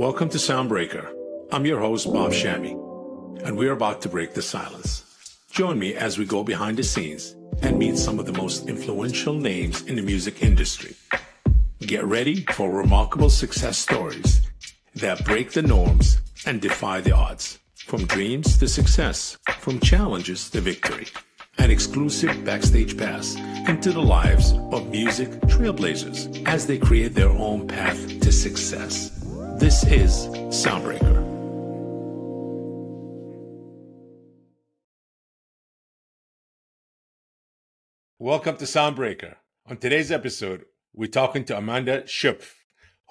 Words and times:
Welcome 0.00 0.30
to 0.30 0.38
Soundbreaker. 0.38 1.12
I'm 1.52 1.66
your 1.66 1.78
host, 1.78 2.10
Bob 2.10 2.30
Shammy, 2.30 2.72
and 3.44 3.54
we're 3.54 3.74
about 3.74 4.00
to 4.00 4.08
break 4.08 4.32
the 4.32 4.40
silence. 4.40 5.04
Join 5.50 5.78
me 5.78 5.94
as 5.94 6.16
we 6.16 6.24
go 6.24 6.42
behind 6.42 6.78
the 6.78 6.82
scenes 6.82 7.36
and 7.60 7.78
meet 7.78 7.98
some 7.98 8.18
of 8.18 8.24
the 8.24 8.32
most 8.32 8.66
influential 8.66 9.34
names 9.34 9.82
in 9.82 9.96
the 9.96 10.02
music 10.02 10.42
industry. 10.42 10.96
Get 11.80 12.02
ready 12.06 12.46
for 12.46 12.72
remarkable 12.72 13.28
success 13.28 13.76
stories 13.76 14.40
that 14.94 15.22
break 15.26 15.52
the 15.52 15.60
norms 15.60 16.16
and 16.46 16.62
defy 16.62 17.02
the 17.02 17.12
odds. 17.12 17.58
From 17.74 18.06
dreams 18.06 18.56
to 18.56 18.68
success, 18.68 19.36
from 19.58 19.80
challenges 19.80 20.48
to 20.48 20.62
victory. 20.62 21.08
An 21.58 21.70
exclusive 21.70 22.42
backstage 22.42 22.96
pass 22.96 23.36
into 23.68 23.92
the 23.92 24.00
lives 24.00 24.52
of 24.72 24.88
music 24.88 25.28
trailblazers 25.42 26.42
as 26.46 26.66
they 26.66 26.78
create 26.78 27.14
their 27.14 27.28
own 27.28 27.68
path 27.68 28.18
to 28.20 28.32
success. 28.32 29.19
This 29.60 29.84
is 29.84 30.26
Soundbreaker. 30.48 31.20
Welcome 38.18 38.56
to 38.56 38.64
Soundbreaker. 38.64 39.34
On 39.66 39.76
today's 39.76 40.10
episode, 40.10 40.64
we're 40.94 41.10
talking 41.10 41.44
to 41.44 41.58
Amanda 41.58 42.04
Schupf, 42.04 42.52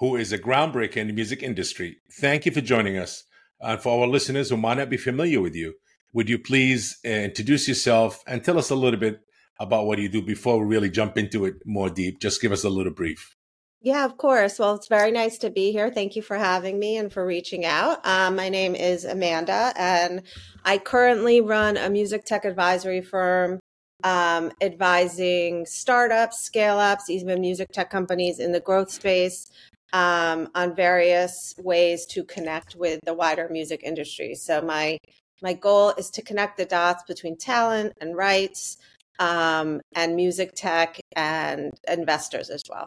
who 0.00 0.16
is 0.16 0.32
a 0.32 0.40
groundbreaker 0.40 0.96
in 0.96 1.06
the 1.06 1.12
music 1.12 1.44
industry. 1.44 1.98
Thank 2.14 2.46
you 2.46 2.50
for 2.50 2.60
joining 2.60 2.98
us. 2.98 3.22
And 3.60 3.80
for 3.80 4.00
our 4.00 4.08
listeners 4.08 4.50
who 4.50 4.56
might 4.56 4.78
not 4.78 4.90
be 4.90 4.96
familiar 4.96 5.40
with 5.40 5.54
you, 5.54 5.74
would 6.12 6.28
you 6.28 6.40
please 6.40 6.98
uh, 7.04 7.10
introduce 7.10 7.68
yourself 7.68 8.24
and 8.26 8.42
tell 8.42 8.58
us 8.58 8.70
a 8.70 8.74
little 8.74 8.98
bit 8.98 9.20
about 9.60 9.86
what 9.86 10.00
you 10.00 10.08
do 10.08 10.20
before 10.20 10.58
we 10.58 10.66
really 10.66 10.90
jump 10.90 11.16
into 11.16 11.44
it 11.44 11.62
more 11.64 11.90
deep? 11.90 12.20
Just 12.20 12.42
give 12.42 12.50
us 12.50 12.64
a 12.64 12.70
little 12.70 12.92
brief. 12.92 13.36
Yeah, 13.82 14.04
of 14.04 14.18
course. 14.18 14.58
Well, 14.58 14.74
it's 14.74 14.88
very 14.88 15.10
nice 15.10 15.38
to 15.38 15.50
be 15.50 15.72
here. 15.72 15.90
Thank 15.90 16.14
you 16.14 16.20
for 16.20 16.36
having 16.36 16.78
me 16.78 16.98
and 16.98 17.10
for 17.10 17.24
reaching 17.24 17.64
out. 17.64 18.06
Um, 18.06 18.36
my 18.36 18.50
name 18.50 18.74
is 18.74 19.06
Amanda, 19.06 19.72
and 19.74 20.22
I 20.64 20.76
currently 20.76 21.40
run 21.40 21.78
a 21.78 21.88
music 21.88 22.24
tech 22.26 22.44
advisory 22.44 23.00
firm 23.00 23.58
um, 24.04 24.52
advising 24.60 25.64
startups, 25.64 26.42
scale 26.42 26.78
ups, 26.78 27.08
even 27.08 27.40
music 27.40 27.68
tech 27.72 27.90
companies 27.90 28.38
in 28.38 28.52
the 28.52 28.60
growth 28.60 28.90
space 28.90 29.50
um, 29.94 30.48
on 30.54 30.74
various 30.74 31.54
ways 31.58 32.04
to 32.06 32.22
connect 32.24 32.76
with 32.76 33.00
the 33.06 33.14
wider 33.14 33.48
music 33.50 33.82
industry. 33.82 34.34
So 34.34 34.60
my 34.60 34.98
my 35.42 35.54
goal 35.54 35.94
is 35.96 36.10
to 36.10 36.22
connect 36.22 36.58
the 36.58 36.66
dots 36.66 37.02
between 37.04 37.36
talent 37.38 37.94
and 38.00 38.14
rights 38.14 38.76
um, 39.18 39.80
and 39.94 40.16
music 40.16 40.52
tech 40.54 41.00
and 41.16 41.72
investors 41.88 42.50
as 42.50 42.62
well. 42.68 42.86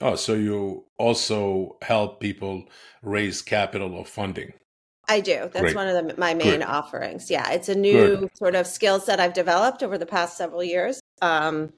Oh, 0.00 0.14
so 0.16 0.34
you 0.34 0.84
also 0.98 1.76
help 1.82 2.20
people 2.20 2.64
raise 3.02 3.42
capital 3.42 3.94
or 3.94 4.04
funding? 4.04 4.52
I 5.08 5.20
do. 5.20 5.50
That's 5.52 5.60
Great. 5.60 5.76
one 5.76 5.88
of 5.88 6.06
the, 6.06 6.14
my 6.16 6.34
main 6.34 6.58
Great. 6.58 6.62
offerings. 6.62 7.30
Yeah, 7.30 7.50
it's 7.50 7.68
a 7.68 7.74
new 7.74 8.16
Good. 8.16 8.36
sort 8.36 8.54
of 8.54 8.66
skill 8.66 9.00
set 9.00 9.18
I've 9.18 9.34
developed 9.34 9.82
over 9.82 9.98
the 9.98 10.06
past 10.06 10.36
several 10.36 10.62
years. 10.62 11.00
Um, 11.20 11.72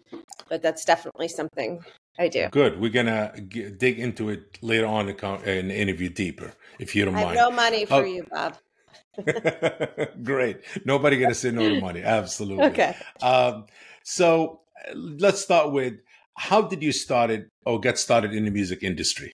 but 0.49 0.63
that's 0.63 0.85
definitely 0.85 1.29
something 1.29 1.83
I 2.19 2.29
do. 2.29 2.49
Good. 2.51 2.79
We're 2.79 2.91
gonna 2.91 3.33
g- 3.49 3.71
dig 3.71 3.99
into 3.99 4.29
it 4.29 4.59
later 4.61 4.87
on 4.87 5.09
in 5.09 5.69
the 5.69 5.75
interview 5.75 6.11
deeper, 6.11 6.53
if 6.79 6.95
you 6.95 7.07
don't 7.07 7.15
mind. 7.15 7.37
no 7.37 7.51
money 7.51 7.87
for 7.87 7.95
oh. 7.95 8.05
you, 8.05 8.27
Bob. 8.31 8.59
Great. 10.23 10.61
Nobody 10.85 11.19
gonna 11.19 11.35
say 11.43 11.51
no 11.51 11.69
to 11.69 11.81
money. 11.81 12.03
Absolutely. 12.03 12.67
Okay. 12.67 12.97
Um, 13.23 13.67
so 14.03 14.61
let's 14.95 15.41
start 15.41 15.73
with 15.73 15.95
how 16.37 16.63
did 16.63 16.83
you 16.83 16.93
start 16.93 17.31
it 17.31 17.49
or 17.65 17.81
get 17.81 17.99
started 17.99 18.33
in 18.35 18.45
the 18.45 18.51
music 18.51 18.83
industry? 18.83 19.33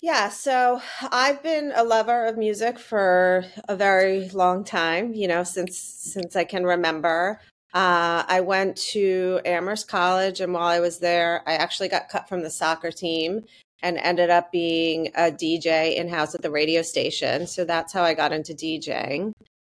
Yeah, 0.00 0.28
so 0.28 0.82
I've 1.12 1.42
been 1.42 1.72
a 1.74 1.82
lover 1.82 2.26
of 2.26 2.36
music 2.36 2.78
for 2.78 3.44
a 3.68 3.74
very 3.76 4.28
long 4.30 4.62
time, 4.64 5.14
you 5.14 5.26
know, 5.26 5.44
since 5.44 5.78
since 5.78 6.36
I 6.36 6.44
can 6.44 6.64
remember. 6.64 7.40
Uh, 7.72 8.22
I 8.28 8.40
went 8.40 8.76
to 8.92 9.40
Amherst 9.44 9.88
College, 9.88 10.40
and 10.40 10.52
while 10.52 10.68
I 10.68 10.78
was 10.78 10.98
there, 10.98 11.42
I 11.46 11.54
actually 11.54 11.88
got 11.88 12.08
cut 12.08 12.28
from 12.28 12.42
the 12.42 12.50
soccer 12.50 12.92
team 12.92 13.44
and 13.82 13.98
ended 13.98 14.30
up 14.30 14.52
being 14.52 15.08
a 15.14 15.30
DJ 15.30 15.96
in 15.96 16.08
house 16.08 16.34
at 16.34 16.42
the 16.42 16.50
radio 16.50 16.82
station. 16.82 17.46
So 17.46 17.64
that's 17.64 17.92
how 17.92 18.02
I 18.02 18.14
got 18.14 18.32
into 18.32 18.52
DJing. 18.52 19.32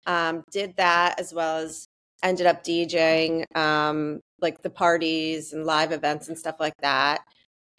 Um, 0.07 0.45
did 0.51 0.77
that 0.77 1.19
as 1.19 1.35
well 1.35 1.59
as 1.59 1.87
ended 2.23 2.47
up 2.47 2.65
DJing 2.65 3.45
um, 3.57 4.21
like 4.41 4.63
the 4.63 4.71
parties 4.71 5.53
and 5.53 5.65
live 5.65 5.93
events 5.93 6.29
and 6.29 6.39
stuff 6.39 6.57
like 6.61 6.77
that. 6.81 7.21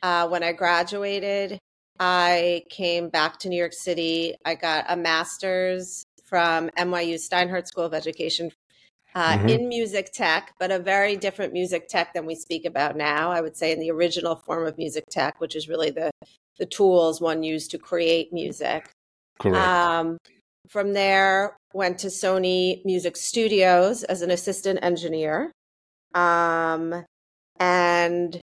Uh, 0.02 0.28
when 0.28 0.44
I 0.44 0.54
graduated, 0.54 1.60
I 2.00 2.64
came 2.70 3.10
back 3.10 3.40
to 3.40 3.50
New 3.50 3.58
York 3.58 3.74
City. 3.74 4.36
I 4.46 4.56
got 4.56 4.86
a 4.88 4.96
master's 4.96 6.06
from 6.26 6.70
NYU 6.78 7.16
Steinhardt 7.16 7.68
School 7.68 7.84
of 7.84 7.94
Education 7.94 8.52
uh, 9.16 9.38
mm-hmm. 9.38 9.50
in 9.50 9.68
music 9.68 10.12
tech, 10.14 10.54
but 10.60 10.72
a 10.72 10.80
very 10.80 11.18
different 11.18 11.52
music 11.52 11.88
tech 11.88 12.14
than 12.14 12.26
we 12.26 12.36
speak 12.36 12.66
about 12.66 12.96
now. 12.96 13.32
I 13.32 13.42
would 13.42 13.58
say 13.58 13.72
in 13.72 13.80
the 13.80 13.92
original 13.92 14.36
form 14.36 14.66
of 14.66 14.78
music 14.78 15.06
tech, 15.10 15.42
which 15.42 15.56
is 15.56 15.68
really 15.68 15.90
the 15.90 16.12
the 16.58 16.66
tools 16.66 17.22
one 17.22 17.42
used 17.42 17.72
to 17.72 17.78
create 17.78 18.32
music. 18.32 18.90
Correct. 19.40 19.66
Um, 19.66 20.18
from 20.68 20.94
there, 20.94 21.56
went 21.74 22.00
to 22.00 22.08
Sony 22.08 22.84
Music 22.86 23.16
Studios 23.16 24.04
as 24.04 24.22
an 24.22 24.32
assistant 24.32 24.80
engineer. 24.82 25.52
Um, 26.14 27.06
and 27.60 28.40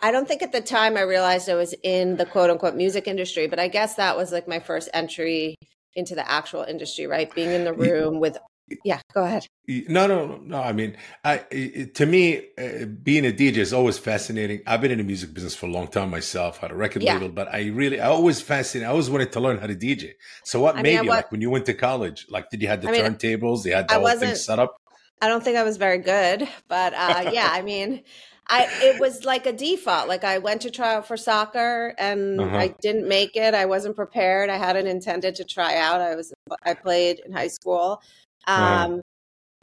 I 0.00 0.10
don't 0.10 0.26
think 0.26 0.42
at 0.42 0.52
the 0.52 0.60
time 0.60 0.96
I 0.96 1.02
realized 1.02 1.48
I 1.48 1.54
was 1.54 1.74
in 1.82 2.16
the 2.16 2.26
quote 2.26 2.50
unquote 2.50 2.74
music 2.74 3.06
industry, 3.06 3.46
but 3.46 3.58
I 3.58 3.68
guess 3.68 3.96
that 3.96 4.16
was 4.16 4.32
like 4.32 4.48
my 4.48 4.60
first 4.60 4.88
entry 4.94 5.56
into 5.94 6.14
the 6.14 6.28
actual 6.30 6.62
industry, 6.62 7.06
right? 7.06 7.32
Being 7.34 7.52
in 7.52 7.64
the 7.64 7.72
room 7.72 8.20
with 8.20 8.38
yeah 8.84 9.00
go 9.12 9.24
ahead 9.24 9.46
no 9.66 10.06
no 10.06 10.38
no 10.44 10.60
i 10.60 10.72
mean 10.72 10.96
i 11.24 11.38
to 11.94 12.06
me 12.06 12.38
uh, 12.58 12.84
being 13.02 13.26
a 13.26 13.32
dj 13.32 13.56
is 13.56 13.72
always 13.72 13.98
fascinating 13.98 14.60
i've 14.66 14.80
been 14.80 14.90
in 14.90 14.98
the 14.98 15.04
music 15.04 15.32
business 15.32 15.54
for 15.54 15.66
a 15.66 15.70
long 15.70 15.86
time 15.86 16.10
myself 16.10 16.58
had 16.58 16.70
a 16.70 16.74
record 16.74 17.02
yeah. 17.02 17.14
label 17.14 17.28
but 17.28 17.48
i 17.54 17.66
really 17.68 18.00
i 18.00 18.08
always 18.08 18.40
fascinated 18.40 18.86
i 18.86 18.90
always 18.90 19.10
wanted 19.10 19.32
to 19.32 19.40
learn 19.40 19.58
how 19.58 19.66
to 19.66 19.74
dj 19.74 20.12
so 20.44 20.60
what 20.60 20.76
I 20.76 20.82
made 20.82 20.96
mean, 20.96 21.04
you 21.04 21.08
what, 21.10 21.16
like 21.16 21.32
when 21.32 21.40
you 21.40 21.50
went 21.50 21.66
to 21.66 21.74
college 21.74 22.26
like 22.28 22.50
did 22.50 22.62
you 22.62 22.68
have 22.68 22.82
the 22.82 22.88
I 22.88 22.92
mean, 22.92 23.04
turntables 23.04 23.62
they 23.62 23.70
had 23.70 23.88
the 23.88 23.94
I 23.94 23.98
whole 23.98 24.18
thing 24.18 24.34
set 24.34 24.58
up 24.58 24.76
i 25.20 25.28
don't 25.28 25.42
think 25.42 25.56
i 25.56 25.62
was 25.62 25.76
very 25.76 25.98
good 25.98 26.48
but 26.68 26.94
uh, 26.94 27.30
yeah 27.32 27.48
i 27.50 27.62
mean 27.62 28.02
I 28.48 28.66
it 28.80 29.00
was 29.00 29.24
like 29.24 29.46
a 29.46 29.52
default. 29.52 30.08
Like 30.08 30.24
I 30.24 30.38
went 30.38 30.62
to 30.62 30.70
try 30.70 30.94
out 30.94 31.06
for 31.06 31.16
soccer 31.16 31.94
and 31.98 32.40
uh-huh. 32.40 32.56
I 32.56 32.74
didn't 32.80 33.06
make 33.06 33.36
it. 33.36 33.54
I 33.54 33.66
wasn't 33.66 33.94
prepared. 33.94 34.48
I 34.48 34.56
hadn't 34.56 34.86
intended 34.86 35.34
to 35.36 35.44
try 35.44 35.76
out. 35.76 36.00
I 36.00 36.14
was 36.14 36.32
I 36.64 36.74
played 36.74 37.20
in 37.24 37.32
high 37.32 37.48
school. 37.48 38.00
Um, 38.48 39.00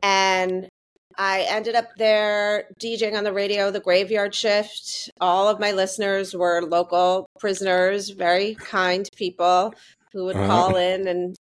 And 0.04 0.70
I 1.18 1.46
ended 1.50 1.76
up 1.76 1.96
there 1.98 2.66
DJing 2.80 3.18
on 3.18 3.24
the 3.24 3.34
radio, 3.34 3.72
the 3.72 3.80
graveyard 3.80 4.36
shift. 4.36 5.10
All 5.22 5.48
of 5.48 5.60
my 5.60 5.72
listeners 5.72 6.36
were 6.36 6.62
local 6.62 7.26
prisoners, 7.40 8.10
very 8.10 8.56
kind 8.56 9.08
people 9.16 9.74
who 10.14 10.26
would 10.26 10.36
uh-huh. 10.36 10.48
call 10.48 10.76
in 10.76 11.08
and, 11.08 11.36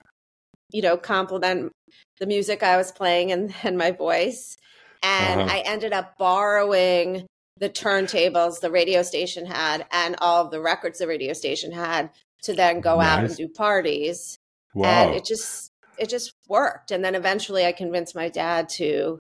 you 0.73 0.83
know, 0.83 0.97
compliment 0.97 1.73
the 2.21 2.27
music 2.27 2.63
I 2.63 2.77
was 2.77 2.93
playing 2.93 3.33
and, 3.33 3.53
and 3.63 3.77
my 3.77 3.91
voice. 3.91 4.57
And 5.03 5.43
uh-huh. 5.43 5.51
I 5.53 5.59
ended 5.67 5.93
up 5.93 6.17
borrowing 6.19 7.27
the 7.59 7.69
turntables 7.69 8.61
the 8.61 8.71
radio 8.71 9.03
station 9.03 9.47
had 9.47 9.87
and 9.93 10.17
all 10.21 10.45
of 10.45 10.51
the 10.51 10.61
records 10.61 10.99
the 10.99 11.07
radio 11.07 11.33
station 11.33 11.71
had 11.71 12.11
to 12.43 12.53
then 12.53 12.81
go 12.81 12.97
nice. 12.97 13.07
out 13.07 13.25
and 13.25 13.37
do 13.37 13.49
parties. 13.49 14.39
Wow. 14.75 14.89
And 14.89 15.15
it 15.15 15.25
just 15.25 15.71
it 15.99 16.09
just 16.09 16.35
worked. 16.49 16.91
And 16.91 17.05
then 17.05 17.15
eventually 17.15 17.65
I 17.67 17.73
convinced 17.73 18.15
my 18.15 18.29
dad 18.29 18.69
to 18.71 19.19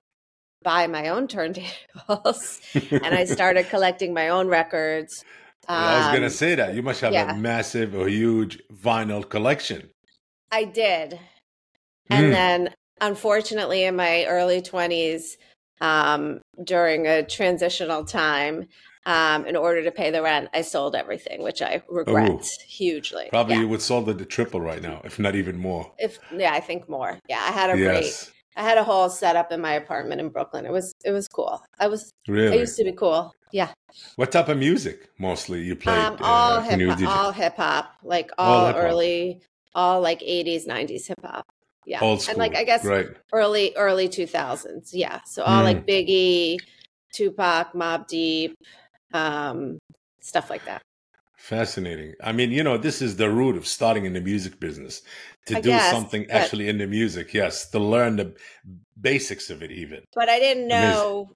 buy 0.62 0.86
my 0.86 1.08
own 1.08 1.28
turntables 1.28 2.60
and 2.90 3.14
I 3.14 3.24
started 3.24 3.68
collecting 3.70 4.14
my 4.14 4.28
own 4.28 4.48
records. 4.48 5.24
Um, 5.68 5.76
I 5.76 5.98
was 5.98 6.06
going 6.08 6.20
to 6.20 6.26
um, 6.26 6.30
say 6.30 6.54
that. 6.54 6.74
You 6.74 6.82
must 6.82 7.00
have 7.00 7.12
yeah. 7.12 7.32
a 7.32 7.36
massive 7.36 7.94
or 7.94 8.08
huge 8.08 8.60
vinyl 8.72 9.28
collection. 9.28 9.90
I 10.50 10.64
did. 10.64 11.18
And 12.10 12.26
mm. 12.26 12.30
then 12.32 12.74
unfortunately 13.00 13.84
in 13.84 13.96
my 13.96 14.24
early 14.26 14.62
20s 14.62 15.36
um, 15.80 16.40
during 16.62 17.06
a 17.06 17.22
transitional 17.24 18.04
time 18.04 18.66
um, 19.06 19.46
in 19.46 19.56
order 19.56 19.82
to 19.82 19.90
pay 19.90 20.10
the 20.10 20.22
rent, 20.22 20.48
I 20.54 20.62
sold 20.62 20.94
everything, 20.94 21.42
which 21.42 21.60
I 21.60 21.82
regret 21.88 22.30
Ooh. 22.30 22.40
hugely. 22.66 23.26
Probably 23.30 23.54
yeah. 23.54 23.60
you 23.62 23.68
would 23.68 23.82
sold 23.82 24.08
it 24.08 24.18
to 24.18 24.24
triple 24.24 24.60
right 24.60 24.82
now, 24.82 25.00
if 25.04 25.18
not 25.18 25.34
even 25.34 25.58
more. 25.58 25.92
If 25.98 26.18
yeah, 26.34 26.52
I 26.52 26.60
think 26.60 26.88
more. 26.88 27.18
Yeah, 27.28 27.40
I 27.40 27.52
had 27.52 27.70
a 27.70 27.78
yes. 27.78 28.24
great. 28.24 28.34
I 28.56 28.62
had 28.62 28.78
a 28.78 28.84
whole 28.84 29.10
setup 29.10 29.50
in 29.50 29.60
my 29.60 29.72
apartment 29.72 30.20
in 30.20 30.28
Brooklyn. 30.28 30.64
It 30.64 30.72
was 30.72 30.94
it 31.04 31.10
was 31.10 31.28
cool. 31.28 31.60
I 31.78 31.88
was 31.88 32.12
really 32.28 32.56
I 32.56 32.60
used 32.60 32.76
to 32.78 32.84
be 32.84 32.92
cool. 32.92 33.34
Yeah. 33.52 33.68
What 34.16 34.32
type 34.32 34.48
of 34.48 34.58
music 34.58 35.10
mostly 35.18 35.62
you 35.62 35.76
played? 35.76 35.98
Um, 35.98 36.16
all 36.20 36.54
uh, 36.54 36.62
hip 36.62 36.98
all 37.06 37.32
hip 37.32 37.56
hop, 37.56 37.96
like 38.02 38.30
all, 38.38 38.66
all 38.66 38.74
early, 38.74 39.42
all 39.74 40.00
like 40.00 40.22
eighties, 40.22 40.66
nineties 40.66 41.06
hip 41.06 41.20
hop. 41.22 41.46
Yeah, 41.86 42.00
old 42.00 42.22
school. 42.22 42.32
And 42.32 42.38
like 42.38 42.56
I 42.56 42.64
guess 42.64 42.84
right. 42.84 43.08
early 43.32 43.74
early 43.76 44.08
two 44.08 44.26
thousands. 44.26 44.94
Yeah, 44.94 45.20
so 45.26 45.42
all 45.42 45.60
mm. 45.60 45.64
like 45.64 45.86
Biggie, 45.86 46.58
Tupac, 47.12 47.74
Mobb 47.74 48.06
Deep, 48.06 48.56
um, 49.12 49.78
stuff 50.20 50.50
like 50.50 50.64
that. 50.66 50.82
Fascinating. 51.36 52.14
I 52.22 52.32
mean, 52.32 52.50
you 52.52 52.62
know, 52.62 52.78
this 52.78 53.02
is 53.02 53.16
the 53.16 53.28
root 53.28 53.56
of 53.56 53.66
starting 53.66 54.06
in 54.06 54.14
the 54.14 54.20
music 54.20 54.58
business 54.60 55.02
to 55.46 55.56
I 55.56 55.60
do 55.60 55.70
guess, 55.70 55.90
something 55.90 56.22
but 56.22 56.36
actually 56.36 56.68
in 56.68 56.78
the 56.78 56.86
music. 56.86 57.34
Yes, 57.34 57.68
to 57.70 57.78
learn 57.78 58.16
the 58.16 58.34
basics 58.98 59.50
of 59.50 59.62
it, 59.62 59.70
even. 59.70 60.04
but 60.14 60.28
I 60.28 60.38
didn't 60.38 60.68
know. 60.68 61.32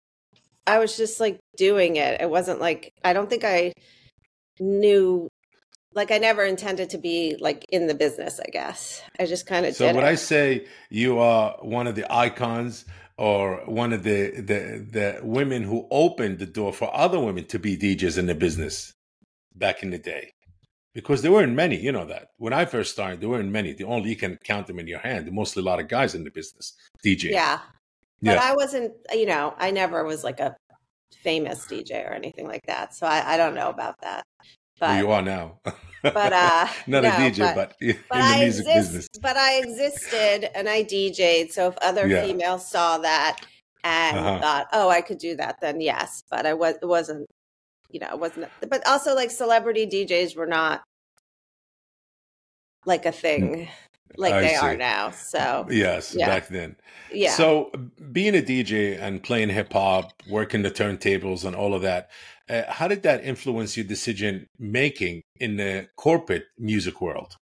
I 0.67 0.79
was 0.79 0.97
just 0.97 1.21
like 1.21 1.39
doing 1.57 1.97
it. 1.97 2.21
It 2.21 2.31
wasn't 2.31 2.61
like 2.61 2.93
I 3.05 3.13
don't 3.13 3.29
think 3.29 3.45
I 3.45 3.73
knew. 4.61 5.29
Like 5.95 6.11
I 6.11 6.19
never 6.19 6.45
intended 6.45 6.91
to 6.91 6.99
be 6.99 7.37
like 7.41 7.65
in 7.71 7.87
the 7.87 7.95
business. 7.95 8.41
I 8.41 8.51
guess 8.51 9.03
I 9.19 9.27
just 9.27 9.47
kind 9.47 9.67
of 9.67 9.75
So 9.75 9.89
it. 9.89 9.97
I 10.05 10.15
say 10.15 10.67
you 10.91 11.19
are 11.19 11.57
one 11.61 11.87
of 11.87 11.97
the 11.97 12.11
icons 12.11 12.85
or 13.19 13.63
one 13.67 13.93
of 13.93 14.05
the, 14.05 14.31
the 14.41 14.87
the 14.91 15.21
women 15.23 15.65
who 15.65 15.87
opened 15.91 16.39
the 16.39 16.47
door 16.47 16.73
for 16.73 16.95
other 16.97 17.19
women 17.19 17.45
to 17.47 17.59
be 17.59 17.77
DJs 17.77 18.17
in 18.17 18.27
the 18.27 18.35
business 18.35 18.93
back 19.55 19.83
in 19.83 19.91
the 19.91 19.99
day? 19.99 20.33
Because 20.95 21.23
there 21.23 21.33
weren't 21.33 21.53
many, 21.53 21.77
you 21.77 21.93
know 21.93 22.07
that. 22.07 22.29
When 22.39 22.53
I 22.53 22.65
first 22.65 22.93
started, 22.93 23.21
there 23.21 23.29
weren't 23.29 23.51
many. 23.51 23.73
The 23.73 23.85
only 23.85 24.11
you 24.11 24.17
can 24.17 24.39
count 24.43 24.67
them 24.67 24.79
in 24.79 24.89
your 24.89 24.99
hand. 25.01 25.31
Mostly 25.31 25.63
a 25.63 25.65
lot 25.67 25.81
of 25.81 25.89
guys 25.89 26.15
in 26.15 26.25
the 26.25 26.31
business, 26.31 26.75
DJ. 27.05 27.31
Yeah, 27.31 27.59
but 28.23 28.35
Yeah. 28.37 28.41
I 28.43 28.55
wasn't. 28.55 28.93
You 29.13 29.27
know, 29.27 29.55
I 29.59 29.71
never 29.71 30.05
was 30.05 30.25
like 30.25 30.41
a 30.41 30.57
famous 31.23 31.67
DJ 31.67 32.09
or 32.09 32.13
anything 32.13 32.47
like 32.47 32.67
that. 32.67 32.95
So 32.95 33.07
I, 33.07 33.35
I 33.35 33.37
don't 33.37 33.55
know 33.55 33.69
about 33.69 34.01
that. 34.03 34.25
Well, 34.81 34.99
you 34.99 35.11
are 35.11 35.23
now. 35.23 35.61
but 36.03 36.33
uh, 36.33 36.67
Not 36.87 37.05
no, 37.05 37.09
a 37.09 37.13
DJ, 37.13 37.55
but 37.55 37.55
but, 37.55 37.75
in 37.81 37.97
the 38.11 38.35
I 38.35 38.39
music 38.39 38.67
exist, 38.67 38.93
business. 38.93 39.09
but 39.21 39.37
I 39.37 39.59
existed 39.59 40.57
and 40.57 40.69
I 40.69 40.83
DJ'd. 40.85 41.53
So 41.53 41.69
if 41.69 41.77
other 41.79 42.09
Yeah. 42.09 42.23
females 42.23 42.69
saw 42.71 42.99
that 42.99 43.41
and 43.85 44.17
Uh-huh. 44.19 44.39
thought, 44.41 44.67
"Oh, 44.73 44.89
I 44.89 45.01
could 45.01 45.19
do 45.19 45.37
that," 45.37 45.61
then 45.61 45.81
yes. 45.81 46.23
But 46.31 46.47
I 46.47 46.55
was, 46.55 46.77
it 46.81 46.87
wasn't, 46.87 47.27
you 47.91 48.01
know, 48.01 48.09
it 48.09 48.19
wasn't. 48.19 48.49
But 48.69 48.87
also, 48.87 49.15
like 49.15 49.31
celebrity 49.31 49.87
DJs 49.87 50.37
were 50.37 50.47
not 50.47 50.83
like 52.87 53.07
a 53.07 53.13
thing 53.13 53.69
like. 54.17 54.35
I 54.35 54.41
they 54.43 54.55
are 54.57 54.77
now. 54.77 55.11
So 55.11 55.67
Yes, 55.71 56.15
Yeah. 56.15 56.27
back 56.27 56.49
then. 56.49 56.77
yeah, 57.13 57.31
So, 57.33 57.71
being 58.13 58.35
a 58.35 58.43
DJ 58.43 58.97
and 59.01 59.23
playing 59.23 59.51
hip 59.51 59.73
hop, 59.73 60.13
working 60.29 60.63
the 60.63 60.71
turntables 60.71 61.45
and 61.45 61.55
all 61.55 61.75
of 61.75 61.83
that, 61.83 62.11
uh, 62.49 62.63
how 62.69 62.89
did 62.89 63.03
that 63.03 63.25
influence 63.25 63.77
your 63.77 63.87
decision 63.87 64.47
making 64.59 65.23
in 65.39 65.57
the 65.57 65.89
corporate 65.97 66.45
music 66.59 67.01
world? 67.01 67.37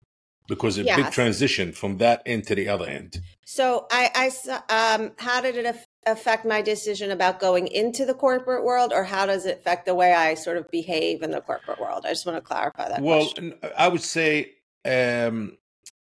Because 0.46 0.76
a 0.76 0.84
big 0.84 1.10
transition 1.10 1.72
from 1.72 1.96
that 1.98 2.22
end 2.26 2.46
to 2.48 2.54
the 2.54 2.68
other 2.68 2.86
end. 2.86 3.18
So 3.46 3.86
I, 3.90 4.30
I 4.68 4.94
um, 4.94 5.12
how 5.18 5.40
did 5.40 5.56
it 5.56 5.64
aff- 5.64 5.86
affect 6.06 6.44
my 6.44 6.60
decision 6.60 7.10
about 7.10 7.40
going 7.40 7.66
into 7.66 8.04
the 8.04 8.12
corporate 8.12 8.62
world, 8.62 8.92
or 8.92 9.04
how 9.04 9.24
does 9.24 9.46
it 9.46 9.58
affect 9.58 9.86
the 9.86 9.94
way 9.94 10.12
I 10.12 10.34
sort 10.34 10.58
of 10.58 10.70
behave 10.70 11.22
in 11.22 11.30
the 11.30 11.40
corporate 11.40 11.80
world? 11.80 12.04
I 12.04 12.10
just 12.10 12.26
want 12.26 12.36
to 12.36 12.42
clarify 12.42 12.90
that. 12.90 13.00
Well, 13.00 13.22
question. 13.22 13.54
I 13.76 13.88
would 13.88 14.02
say, 14.02 14.52
um, 14.84 15.56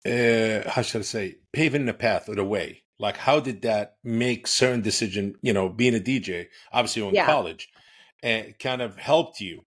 uh, 0.07 0.69
how 0.69 0.83
should 0.83 1.01
I 1.01 1.05
say, 1.05 1.37
paving 1.53 1.87
the 1.87 1.95
path 1.95 2.29
or 2.29 2.35
the 2.35 2.45
way. 2.45 2.83
Like, 2.99 3.17
how 3.17 3.41
did 3.41 3.63
that 3.63 3.97
make 4.05 4.47
certain 4.47 4.81
decision? 4.83 5.35
You 5.43 5.53
know, 5.53 5.69
being 5.69 5.95
a 5.95 6.01
DJ, 6.01 6.47
obviously 6.73 7.07
in 7.07 7.15
Yeah. 7.15 7.27
college, 7.27 7.69
and 8.23 8.59
kind 8.59 8.83
of 8.83 8.97
helped 8.97 9.41
you 9.41 9.63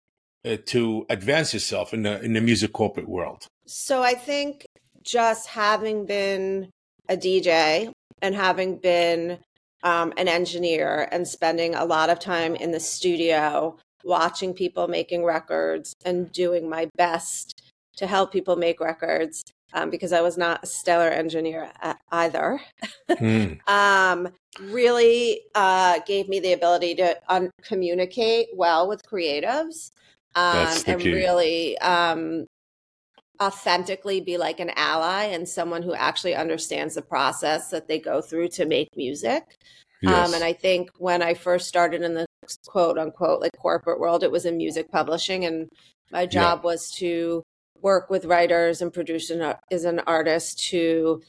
uh, 0.46 0.58
to 0.68 1.06
advance 1.10 1.54
yourself 1.54 1.94
in 1.94 2.04
the 2.04 2.22
in 2.22 2.34
the 2.34 2.42
music 2.42 2.72
corporate 2.74 3.10
world. 3.10 3.48
So 3.66 4.04
I 4.04 4.14
think 4.14 4.66
just 5.04 5.48
having 5.48 6.06
been 6.06 6.70
a 7.10 7.18
DJ 7.18 7.92
and 8.22 8.36
having 8.36 8.78
been 8.78 9.40
um, 9.84 10.14
an 10.18 10.28
engineer 10.28 11.08
and 11.12 11.28
spending 11.28 11.76
a 11.76 11.86
lot 11.86 12.10
of 12.10 12.20
time 12.20 12.56
in 12.56 12.72
the 12.72 12.80
studio 12.80 13.78
watching 14.04 14.54
people 14.54 14.88
making 14.88 15.24
records 15.24 15.96
and 16.06 16.31
doing 16.31 16.70
my 16.70 16.88
best 16.96 17.60
to 17.98 18.08
help 18.08 18.31
people 18.31 18.56
make 18.56 18.80
records 18.80 19.44
um, 19.75 19.89
because 19.89 20.13
I 20.13 20.22
was 20.22 20.38
not 20.38 20.63
a 20.63 20.66
stellar 20.66 21.10
engineer 21.10 21.69
either. 22.12 22.60
Mm, 23.10 23.60
um, 23.69 24.30
really 24.62 25.42
uh, 25.54 26.00
gave 26.07 26.30
me 26.30 26.39
the 26.39 26.54
ability 26.54 26.95
to 26.95 27.18
un- 27.27 27.51
communicate 27.62 28.48
well 28.56 28.88
with 28.88 29.06
creatives 29.06 29.92
um, 30.33 30.77
and 30.88 31.01
key. 31.01 31.13
really 31.13 31.77
um, 31.80 32.48
authentically 33.42 34.22
be 34.22 34.38
like 34.38 34.62
an 34.62 34.72
ally 34.77 35.25
and 35.25 35.48
someone 35.48 35.83
who 35.83 35.94
actually 35.94 36.36
understands 36.36 36.95
the 36.95 37.01
process 37.01 37.69
that 37.69 37.88
they 37.88 38.00
go 38.00 38.21
through 38.21 38.48
to 38.48 38.66
make 38.66 38.88
music. 38.95 39.44
yes. 40.01 40.30
Um, 40.30 40.36
and 40.36 40.44
I 40.44 40.54
think 40.54 40.89
when 40.98 41.21
I 41.21 41.33
first 41.33 41.68
started 41.68 42.01
in 42.01 42.13
the 42.13 42.25
quote 42.66 42.98
unquote 42.98 43.42
like 43.42 43.51
corporate 43.57 44.00
world, 44.00 44.24
it 44.24 44.31
was 44.31 44.45
in 44.45 44.56
music 44.56 44.89
publishing, 44.89 45.44
and 45.44 45.68
my 46.12 46.25
job 46.25 46.63
was 46.63 46.92
to 46.92 47.44
work 47.86 48.10
with 48.10 48.26
writers 48.26 48.82
and 48.82 48.92
producers 48.92 49.40
as 49.70 49.86
an 49.86 50.00
artist 50.08 50.58
to, 50.58 51.22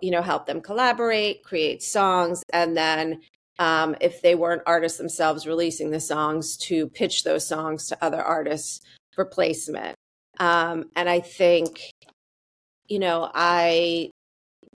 you 0.00 0.10
know, 0.10 0.20
help 0.20 0.44
them 0.44 0.60
collaborate, 0.60 1.44
create 1.44 1.80
songs, 1.80 2.42
and 2.52 2.76
then 2.76 3.20
um, 3.60 3.94
if 4.00 4.20
they 4.20 4.34
weren't 4.34 4.62
artists 4.66 4.98
themselves 4.98 5.46
releasing 5.46 5.92
the 5.92 6.00
songs, 6.00 6.56
to 6.56 6.88
pitch 6.88 7.22
those 7.22 7.46
songs 7.46 7.86
to 7.86 8.04
other 8.04 8.20
artists 8.20 8.80
for 9.14 9.24
placement. 9.24 9.94
Um, 10.40 10.90
and 10.96 11.08
I 11.08 11.20
think, 11.20 11.92
you 12.88 12.98
know, 12.98 13.30
I 13.32 14.10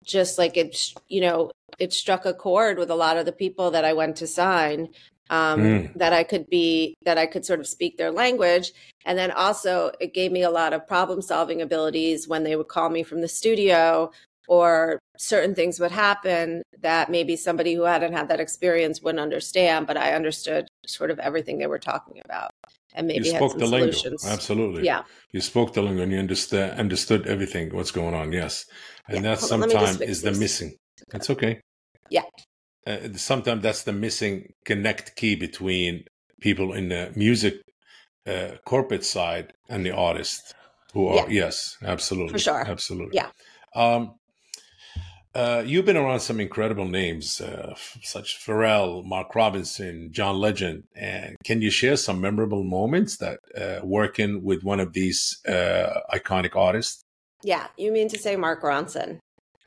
just 0.04 0.36
like 0.36 0.58
it, 0.58 0.92
you 1.08 1.22
know, 1.22 1.50
it 1.78 1.94
struck 1.94 2.26
a 2.26 2.34
chord 2.34 2.78
with 2.78 2.90
a 2.90 2.94
lot 3.04 3.16
of 3.16 3.24
the 3.24 3.32
people 3.32 3.70
that 3.70 3.86
I 3.86 3.94
went 3.94 4.16
to 4.16 4.26
sign. 4.26 4.88
Um, 5.30 5.60
Mm. 5.60 5.94
That 5.94 6.12
I 6.12 6.24
could 6.24 6.48
be, 6.48 6.94
that 7.04 7.18
I 7.18 7.26
could 7.26 7.44
sort 7.44 7.60
of 7.60 7.66
speak 7.66 7.98
their 7.98 8.10
language. 8.10 8.72
And 9.04 9.18
then 9.18 9.30
also, 9.30 9.92
it 10.00 10.14
gave 10.14 10.32
me 10.32 10.42
a 10.42 10.50
lot 10.50 10.72
of 10.72 10.86
problem 10.86 11.20
solving 11.20 11.60
abilities 11.60 12.26
when 12.26 12.44
they 12.44 12.56
would 12.56 12.68
call 12.68 12.88
me 12.88 13.02
from 13.02 13.20
the 13.20 13.28
studio 13.28 14.10
or 14.46 14.98
certain 15.18 15.54
things 15.54 15.78
would 15.78 15.90
happen 15.90 16.62
that 16.80 17.10
maybe 17.10 17.36
somebody 17.36 17.74
who 17.74 17.82
hadn't 17.82 18.14
had 18.14 18.28
that 18.28 18.40
experience 18.40 19.02
wouldn't 19.02 19.20
understand, 19.20 19.86
but 19.86 19.98
I 19.98 20.14
understood 20.14 20.66
sort 20.86 21.10
of 21.10 21.18
everything 21.18 21.58
they 21.58 21.66
were 21.66 21.78
talking 21.78 22.22
about 22.24 22.50
and 22.98 23.06
maybe 23.06 23.28
you 23.28 23.34
spoke 23.34 23.56
the 23.56 23.66
solutions. 23.66 24.26
Absolutely. 24.26 24.84
Yeah. 24.84 25.02
You 25.32 25.40
spoke 25.40 25.72
the 25.72 25.82
lingo 25.82 26.02
and 26.02 26.12
you 26.12 26.18
understood 26.18 26.70
understood 26.78 27.26
everything 27.26 27.74
what's 27.74 27.90
going 27.90 28.14
on. 28.14 28.32
Yes, 28.32 28.66
and 29.06 29.16
Yeah, 29.24 29.30
that 29.30 29.38
hold 29.40 29.52
on, 29.52 29.60
let 29.60 29.68
me 29.68 29.74
just 29.74 29.98
sometimes 29.98 30.10
is 30.10 30.22
the 30.22 30.32
missing. 30.32 30.76
That's 31.10 31.30
okay. 31.30 31.60
Yeah. 32.10 32.22
Uh, 32.88 33.12
sometimes 33.16 33.62
that's 33.62 33.82
the 33.82 33.92
missing 33.92 34.52
connect 34.64 35.14
key 35.16 35.34
between 35.34 36.04
people 36.40 36.72
in 36.72 36.88
the 36.88 37.12
music 37.14 37.54
uh, 38.26 38.52
corporate 38.64 39.04
side 39.04 39.52
and 39.68 39.84
the 39.84 39.90
artist 39.90 40.54
who 40.94 41.08
are 41.08 41.30
yes, 41.30 41.76
absolutely, 41.84 42.32
For 42.32 42.38
sure. 42.38 42.64
absolutely. 42.66 43.16
Yeah. 43.16 43.30
Um, 43.74 44.14
uh, 45.34 45.62
you've 45.64 45.84
been 45.84 45.96
around 45.96 46.20
some 46.20 46.40
incredible 46.40 46.88
names, 46.88 47.40
uh, 47.40 47.74
such 48.02 48.44
Pharrell, 48.44 49.04
Mark 49.04 49.34
Robinson, 49.34 50.08
John 50.10 50.38
Legend. 50.38 50.84
And 50.96 51.36
can 51.44 51.60
you 51.60 51.70
share 51.70 51.96
some 51.96 52.20
memorable 52.20 52.64
moments 52.64 53.18
that 53.18 53.38
uh, 53.56 53.80
working 53.84 54.42
with 54.42 54.64
one 54.64 54.80
of 54.80 54.94
these 54.94 55.38
uh, 55.46 56.00
iconic 56.12 56.56
artists? 56.56 57.02
Yeah. 57.42 57.66
You 57.76 57.92
mean 57.92 58.08
to 58.08 58.18
say 58.18 58.36
Mark 58.36 58.62
Ronson? 58.62 59.18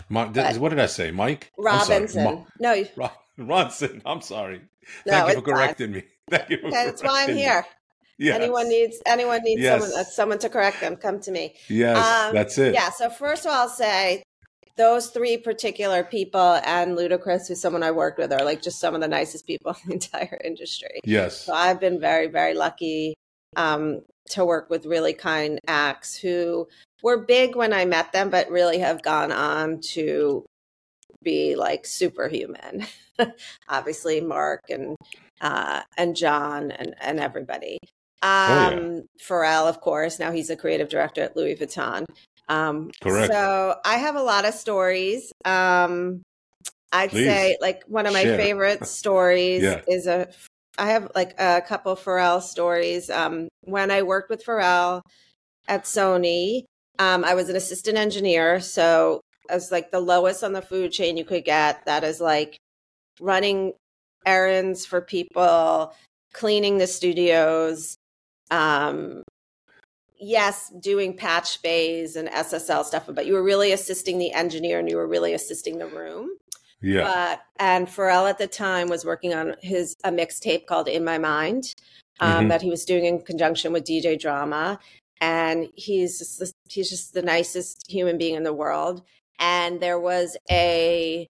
Mark, 0.09 0.33
But- 0.33 0.57
what 0.57 0.69
did 0.69 0.79
I 0.79 0.85
say, 0.87 1.11
Mike? 1.11 1.51
I'm 1.57 1.63
sorry, 1.63 1.93
Robinson. 1.99 2.23
Ma- 2.23 2.43
no, 2.59 2.73
you- 2.73 2.87
Ro- 2.95 3.11
Ronson. 3.39 4.01
I'm 4.05 4.21
sorry. 4.21 4.61
no, 5.05 5.13
Thank 5.13 5.27
you 5.29 5.33
for 5.35 5.45
fine. 5.45 5.53
correcting 5.55 5.91
me. 5.91 6.03
Thank 6.29 6.49
you 6.49 6.57
that's 6.71 7.03
why 7.03 7.25
I'm 7.27 7.35
here. 7.35 7.65
Yes. 8.17 8.35
Anyone 8.39 8.69
needs 8.69 9.01
anyone 9.05 9.41
needs 9.43 9.61
Yes. 9.61 9.81
someone 9.81 9.99
uh, 9.99 10.03
someone 10.03 10.39
to 10.39 10.49
correct 10.49 10.79
them, 10.79 10.95
come 10.95 11.19
to 11.21 11.31
me. 11.31 11.55
Yes, 11.69 11.97
Um, 11.97 12.35
that's 12.35 12.57
it. 12.57 12.73
Yeah. 12.73 12.89
So 12.91 13.09
first 13.09 13.45
of 13.45 13.51
all, 13.51 13.61
I'll 13.63 13.69
say 13.69 14.21
those 14.77 15.07
three 15.09 15.37
particular 15.37 16.03
people 16.03 16.59
and 16.65 16.97
Ludacris, 16.97 17.47
who's 17.47 17.59
someone 17.61 17.83
I 17.83 17.91
worked 17.91 18.19
with, 18.19 18.31
are 18.31 18.45
like 18.45 18.61
just 18.61 18.79
some 18.79 18.93
of 18.95 19.01
the 19.01 19.07
nicest 19.07 19.45
people 19.47 19.71
in 19.83 19.89
the 19.89 19.93
entire 19.95 20.39
industry. 20.43 20.99
Yes. 21.03 21.41
So 21.41 21.53
I've 21.53 21.79
been 21.79 21.99
very, 21.99 22.27
very 22.27 22.53
lucky 22.53 23.15
um, 23.57 24.01
to 24.29 24.45
work 24.45 24.69
with 24.69 24.85
really 24.85 25.13
kind 25.13 25.59
acts 25.67 26.15
who 26.15 26.67
were 27.03 27.25
big 27.25 27.55
when 27.55 27.73
I 27.73 27.85
met 27.85 28.11
them, 28.11 28.29
but 28.29 28.49
really 28.49 28.79
have 28.79 29.01
gone 29.01 29.31
on 29.31 29.79
to 29.93 30.45
be 31.23 31.55
like 31.55 31.85
superhuman. 31.85 32.85
Obviously, 33.69 34.21
Mark 34.21 34.61
and 34.69 34.95
uh, 35.39 35.81
and 35.97 36.15
John 36.15 36.71
and 36.71 36.95
and 37.01 37.19
everybody. 37.19 37.77
Um, 38.23 38.29
Oh, 38.29 38.69
yeah. 38.85 38.99
Pharrell, 39.27 39.67
of 39.67 39.81
course. 39.81 40.19
Now 40.19 40.31
he's 40.31 40.49
a 40.49 40.55
creative 40.55 40.89
director 40.89 41.21
at 41.21 41.35
Louis 41.35 41.55
Vuitton. 41.55 42.05
Um, 42.47 42.91
Correct. 43.01 43.31
So 43.31 43.75
I 43.83 43.97
have 43.97 44.15
a 44.15 44.21
lot 44.21 44.45
of 44.45 44.53
stories. 44.53 45.31
Um, 45.45 46.21
I'd 46.91 47.09
Please. 47.09 47.25
say 47.25 47.57
like 47.61 47.83
one 47.87 48.05
of 48.05 48.13
my 48.13 48.23
Share. 48.23 48.37
favorite 48.37 48.85
stories 48.99 49.63
Yeah. 49.63 49.81
is 49.87 50.07
a 50.07 50.27
I 50.77 50.91
have 50.91 51.11
like 51.15 51.39
a 51.39 51.61
couple 51.61 51.95
Pharrell 51.95 52.41
stories. 52.41 53.09
Um, 53.09 53.47
when 53.61 53.91
I 53.91 54.03
worked 54.03 54.29
with 54.29 54.43
Pharrell 54.45 55.01
at 55.67 55.83
Sony, 55.85 56.63
um, 56.99 57.23
I 57.23 57.33
was 57.33 57.49
an 57.49 57.55
assistant 57.55 57.97
engineer. 57.97 58.59
So 58.59 59.21
I 59.49 59.55
was 59.55 59.71
like 59.71 59.91
the 59.91 59.99
lowest 59.99 60.43
on 60.43 60.53
the 60.53 60.61
food 60.61 60.91
chain 60.91 61.17
you 61.17 61.25
could 61.25 61.45
get. 61.45 61.85
That 61.85 62.03
is 62.03 62.21
like 62.21 62.57
running 63.19 63.73
errands 64.25 64.85
for 64.85 65.01
people, 65.01 65.93
cleaning 66.33 66.77
the 66.77 66.87
studios, 66.87 67.95
um, 68.51 69.23
yes, 70.19 70.71
doing 70.79 71.17
patch 71.17 71.61
bays 71.61 72.15
and 72.15 72.29
SSL 72.29 72.85
stuff, 72.85 73.09
but 73.11 73.25
you 73.25 73.33
were 73.33 73.43
really 73.43 73.71
assisting 73.71 74.19
the 74.19 74.31
engineer 74.31 74.79
and 74.79 74.89
you 74.89 74.97
were 74.97 75.07
really 75.07 75.33
assisting 75.33 75.79
the 75.79 75.87
room. 75.87 76.29
Yeah. 76.81 77.03
But 77.03 77.41
and 77.59 77.87
Pharrell 77.87 78.29
at 78.29 78.37
the 78.37 78.47
time 78.47 78.87
was 78.87 79.05
working 79.05 79.33
on 79.33 79.55
his 79.61 79.95
a 80.03 80.11
mixtape 80.11 80.65
called 80.65 80.87
In 80.87 81.03
My 81.03 81.17
Mind 81.17 81.75
um, 82.19 82.31
mm-hmm. 82.31 82.47
that 82.49 82.61
he 82.61 82.69
was 82.69 82.85
doing 82.85 83.05
in 83.05 83.21
conjunction 83.21 83.71
with 83.71 83.83
DJ 83.83 84.19
Drama, 84.19 84.79
and 85.21 85.69
he's 85.75 86.19
just, 86.19 86.55
he's 86.67 86.89
just 86.89 87.13
the 87.13 87.21
nicest 87.21 87.89
human 87.89 88.17
being 88.17 88.35
in 88.35 88.43
the 88.43 88.53
world. 88.53 89.03
And 89.39 89.79
there 89.79 89.99
was 89.99 90.35
a 90.49 91.27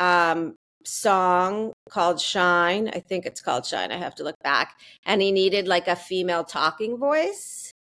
um, 0.00 0.56
song 0.84 1.72
called 1.90 2.20
Shine. 2.20 2.88
I 2.88 3.00
think 3.00 3.26
it's 3.26 3.40
called 3.40 3.66
Shine. 3.66 3.92
I 3.92 3.98
have 3.98 4.14
to 4.16 4.24
look 4.24 4.38
back. 4.42 4.78
And 5.04 5.22
he 5.22 5.32
needed 5.32 5.68
like 5.68 5.86
a 5.86 5.96
female 5.96 6.44
talking 6.44 6.96
voice, 6.96 7.72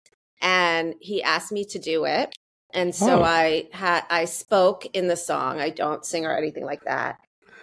and 0.41 0.93
he 0.99 1.23
asked 1.23 1.51
me 1.51 1.65
to 1.65 1.79
do 1.79 2.05
it. 2.05 2.35
And 2.73 2.93
so 2.93 3.19
oh. 3.19 3.23
I 3.23 3.69
had 3.71 4.03
I 4.09 4.25
spoke 4.25 4.85
in 4.93 5.07
the 5.07 5.15
song. 5.15 5.61
I 5.61 5.69
don't 5.69 6.05
sing 6.05 6.25
or 6.25 6.35
anything 6.37 6.65
like 6.65 6.83
that. 6.83 7.17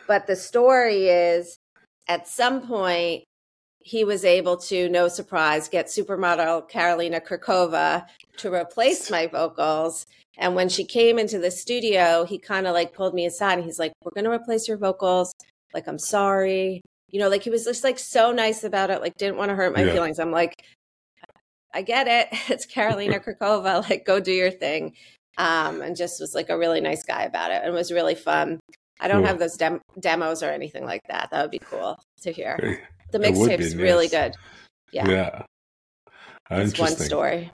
But 0.07 0.27
the 0.27 0.37
story 0.37 1.09
is 1.09 1.59
at 2.09 2.27
some 2.27 2.67
point 2.67 3.25
he 3.85 4.05
was 4.05 4.25
able 4.25 4.57
to, 4.57 4.89
no 4.89 5.09
surprise, 5.09 5.69
get 5.69 5.87
supermodel 5.87 6.71
Karolina 6.71 7.21
Kurkova 7.21 8.07
to 8.39 8.53
replace 8.53 9.11
my 9.11 9.27
vocals. 9.27 10.07
And 10.39 10.55
when 10.55 10.69
she 10.69 10.85
came 10.85 11.19
into 11.19 11.39
the 11.39 11.51
studio, 11.51 12.25
he 12.25 12.39
kind 12.39 12.67
of 12.67 12.73
like 12.73 12.95
pulled 12.95 13.15
me 13.15 13.27
aside 13.27 13.55
and 13.55 13.65
he's 13.65 13.79
like, 13.79 13.93
We're 14.03 14.13
going 14.13 14.25
to 14.25 14.31
replace 14.31 14.67
your 14.67 14.79
vocals. 14.79 15.33
Like, 15.75 15.87
I'm 15.87 15.99
sorry. 15.99 16.81
You 17.11 17.21
know, 17.21 17.29
like 17.29 17.43
he 17.43 17.51
was 17.51 17.65
just 17.65 17.85
like 17.85 17.99
so 17.99 18.33
nice 18.33 18.65
about 18.65 18.91
it, 18.91 19.01
like 19.01 19.17
didn't 19.17 19.37
want 19.37 19.51
to 19.51 19.55
hurt 19.55 19.77
my 19.77 19.85
yeah. 19.85 19.93
feelings. 19.93 20.19
I'm 20.19 20.31
like, 20.31 20.55
I 21.75 21.83
get 21.83 22.09
it. 22.09 22.29
It's 22.51 22.67
Karolina 22.67 23.23
Kurkova. 23.25 23.89
Like, 23.89 24.05
go 24.05 24.21
do 24.21 24.33
your 24.33 24.51
thing. 24.51 24.95
Um, 25.39 25.81
and 25.81 25.97
just 25.97 26.21
was 26.21 26.35
like 26.35 26.51
a 26.51 26.59
really 26.59 26.81
nice 26.81 27.03
guy 27.05 27.23
about 27.25 27.51
it. 27.51 27.63
And 27.65 27.73
was 27.75 27.93
really 27.93 28.15
fun. 28.15 28.61
I 29.03 29.09
don't 29.09 29.19
cool. 29.19 29.27
have 29.27 29.39
those 29.39 29.57
dem- 29.57 29.81
demos 29.99 30.43
or 30.43 30.51
anything 30.51 30.85
like 30.85 31.03
that. 31.09 31.29
That 31.31 31.43
would 31.43 31.51
be 31.51 31.59
cool 31.59 31.99
to 32.23 32.33
hear. 32.33 32.81
The 33.11 33.19
mixtape's 33.19 33.75
really 33.75 34.09
good. 34.09 34.35
Yeah. 34.93 35.09
Yeah. 35.09 35.43
It's 36.51 36.79
one 36.79 36.97
story. 36.97 37.51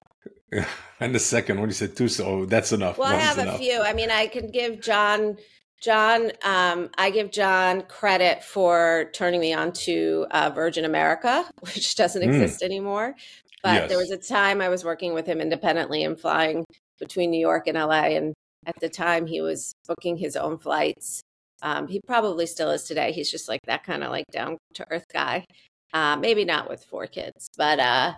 And 1.01 1.15
the 1.15 1.21
second 1.21 1.61
one, 1.61 1.69
you 1.69 1.75
said 1.75 1.95
two, 1.95 2.09
so 2.09 2.45
that's 2.45 2.73
enough. 2.73 2.99
Well, 2.99 3.13
One's 3.13 3.23
I 3.23 3.25
have 3.25 3.39
enough. 3.39 3.55
a 3.55 3.59
few. 3.59 3.81
I 3.81 3.93
mean, 3.93 4.11
I 4.11 4.27
can 4.27 4.51
give 4.51 4.81
John 4.81 5.37
John, 5.81 6.33
um, 6.43 6.91
I 6.99 7.11
give 7.11 7.31
John 7.31 7.83
credit 7.83 8.43
for 8.43 9.11
turning 9.13 9.41
me 9.41 9.53
on 9.53 9.73
to 9.73 10.27
uh, 10.31 10.51
Virgin 10.51 10.85
America, 10.85 11.49
which 11.61 11.95
doesn't 11.95 12.23
mm. 12.23 12.27
exist 12.27 12.63
anymore. 12.63 13.15
But 13.63 13.75
yes. 13.75 13.89
there 13.89 13.99
was 13.99 14.11
a 14.11 14.17
time 14.17 14.61
I 14.61 14.69
was 14.69 14.85
working 14.85 15.15
with 15.15 15.27
him 15.27 15.41
independently 15.41 16.03
and 16.05 16.19
flying 16.19 16.65
between 16.99 17.31
New 17.31 17.41
York 17.41 17.67
and 17.67 17.77
LA. 17.77 18.07
And 18.17 18.35
at 18.67 18.79
the 18.81 18.89
time, 18.89 19.27
he 19.27 19.41
was 19.41 19.73
booking 19.87 20.17
his 20.17 20.37
own 20.37 20.59
flights. 20.59 21.23
Um, 21.63 21.89
he 21.89 22.01
probably 22.07 22.47
still 22.47 22.71
is 22.71 22.85
today. 22.85 23.13
He's 23.13 23.31
just 23.31 23.49
like 23.49 23.61
that 23.67 23.85
kind 23.85 24.05
of 24.05 24.11
like 24.11 24.27
down 24.31 24.59
to 24.75 24.87
earth 24.91 25.07
guy. 25.13 25.45
Uh, 25.93 26.17
maybe 26.17 26.45
not 26.45 26.69
with 26.69 26.85
four 26.85 27.07
kids, 27.07 27.49
but 27.57 27.81
uh, 27.81 28.13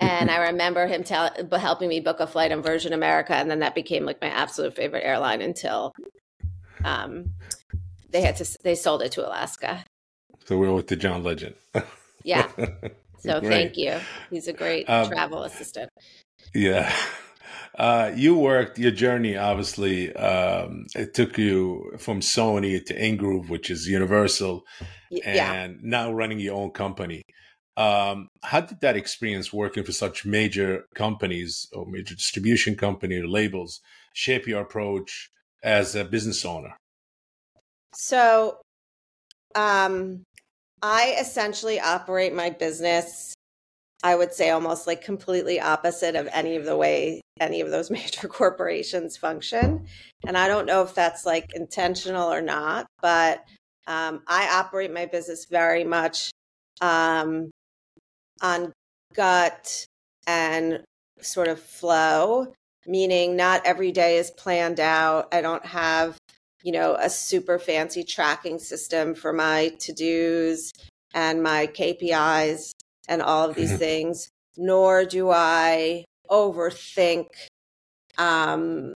and 0.00 0.30
I 0.30 0.36
remember 0.48 0.86
him 0.86 1.04
tell, 1.04 1.30
helping 1.52 1.88
me 1.88 2.00
book 2.00 2.18
a 2.18 2.26
flight 2.26 2.50
on 2.50 2.60
Virgin 2.60 2.92
America, 2.92 3.34
and 3.34 3.48
then 3.50 3.60
that 3.60 3.74
became 3.74 4.04
like 4.04 4.20
my 4.20 4.28
absolute 4.28 4.74
favorite 4.74 5.04
airline 5.04 5.42
until 5.42 5.92
um, 6.84 7.30
they 8.10 8.20
had 8.20 8.36
to 8.36 8.58
they 8.64 8.74
sold 8.74 9.02
it 9.02 9.12
to 9.12 9.26
Alaska. 9.26 9.84
So 10.44 10.58
we're 10.58 10.72
with 10.72 10.88
the 10.88 10.96
John 10.96 11.22
Legend. 11.22 11.54
yeah. 12.24 12.48
So 13.18 13.40
great. 13.40 13.50
thank 13.50 13.76
you. 13.76 13.98
He's 14.30 14.46
a 14.46 14.52
great 14.52 14.88
um, 14.88 15.08
travel 15.08 15.42
assistant. 15.42 15.90
Yeah. 16.54 16.94
Uh, 17.78 18.12
you 18.14 18.36
worked 18.36 18.78
your 18.78 18.90
journey. 18.90 19.36
Obviously, 19.36 20.14
um, 20.14 20.86
it 20.94 21.14
took 21.14 21.38
you 21.38 21.92
from 21.98 22.20
Sony 22.20 22.84
to 22.84 22.94
Ingroove, 22.94 23.48
which 23.48 23.70
is 23.70 23.86
Universal, 23.86 24.64
yeah. 25.10 25.52
and 25.52 25.82
now 25.82 26.12
running 26.12 26.40
your 26.40 26.56
own 26.56 26.70
company. 26.70 27.22
Um, 27.76 28.28
how 28.42 28.62
did 28.62 28.80
that 28.80 28.96
experience 28.96 29.52
working 29.52 29.84
for 29.84 29.92
such 29.92 30.24
major 30.24 30.84
companies 30.94 31.68
or 31.72 31.84
major 31.86 32.14
distribution 32.14 32.74
company 32.74 33.16
or 33.16 33.28
labels 33.28 33.80
shape 34.14 34.46
your 34.46 34.62
approach 34.62 35.30
as 35.62 35.94
a 35.94 36.04
business 36.04 36.44
owner? 36.44 36.74
So, 37.94 38.58
um, 39.54 40.22
I 40.82 41.16
essentially 41.20 41.80
operate 41.80 42.34
my 42.34 42.50
business, 42.50 43.34
I 44.02 44.14
would 44.14 44.32
say 44.32 44.50
almost 44.50 44.86
like 44.86 45.02
completely 45.02 45.60
opposite 45.60 46.16
of 46.16 46.28
any 46.32 46.56
of 46.56 46.64
the 46.64 46.76
way 46.76 47.20
any 47.40 47.60
of 47.60 47.70
those 47.70 47.90
major 47.98 48.28
corporations 48.28 49.16
function. 49.16 49.86
And 50.26 50.36
I 50.36 50.48
don't 50.48 50.66
know 50.66 50.82
if 50.82 50.94
that's 50.94 51.26
like 51.26 51.52
intentional 51.54 52.32
or 52.32 52.42
not, 52.42 52.86
but 53.00 53.44
um, 53.86 54.22
I 54.26 54.48
operate 54.52 54.92
my 54.92 55.06
business 55.06 55.46
very 55.46 55.84
much 55.84 56.30
um, 56.80 57.50
on 58.42 58.72
gut 59.14 59.86
and 60.26 60.82
sort 61.20 61.48
of 61.48 61.60
flow 61.60 62.52
meaning 62.86 63.36
not 63.36 63.64
every 63.64 63.92
day 63.92 64.16
is 64.16 64.30
planned 64.30 64.80
out. 64.80 65.28
I 65.32 65.40
don't 65.40 65.64
have, 65.66 66.16
you 66.62 66.72
know, 66.72 66.94
a 66.94 67.10
super 67.10 67.58
fancy 67.58 68.04
tracking 68.04 68.58
system 68.58 69.14
for 69.14 69.32
my 69.32 69.72
to 69.80 69.92
dos 69.92 70.72
and 71.14 71.42
my 71.42 71.66
KPIs 71.66 72.72
and 73.08 73.22
all 73.22 73.48
of 73.48 73.56
these 73.56 73.70
mm-hmm. 73.70 73.78
things, 73.78 74.30
nor 74.56 75.04
do 75.04 75.30
I 75.30 76.04
overthink. 76.30 77.26
Um, 78.18 78.92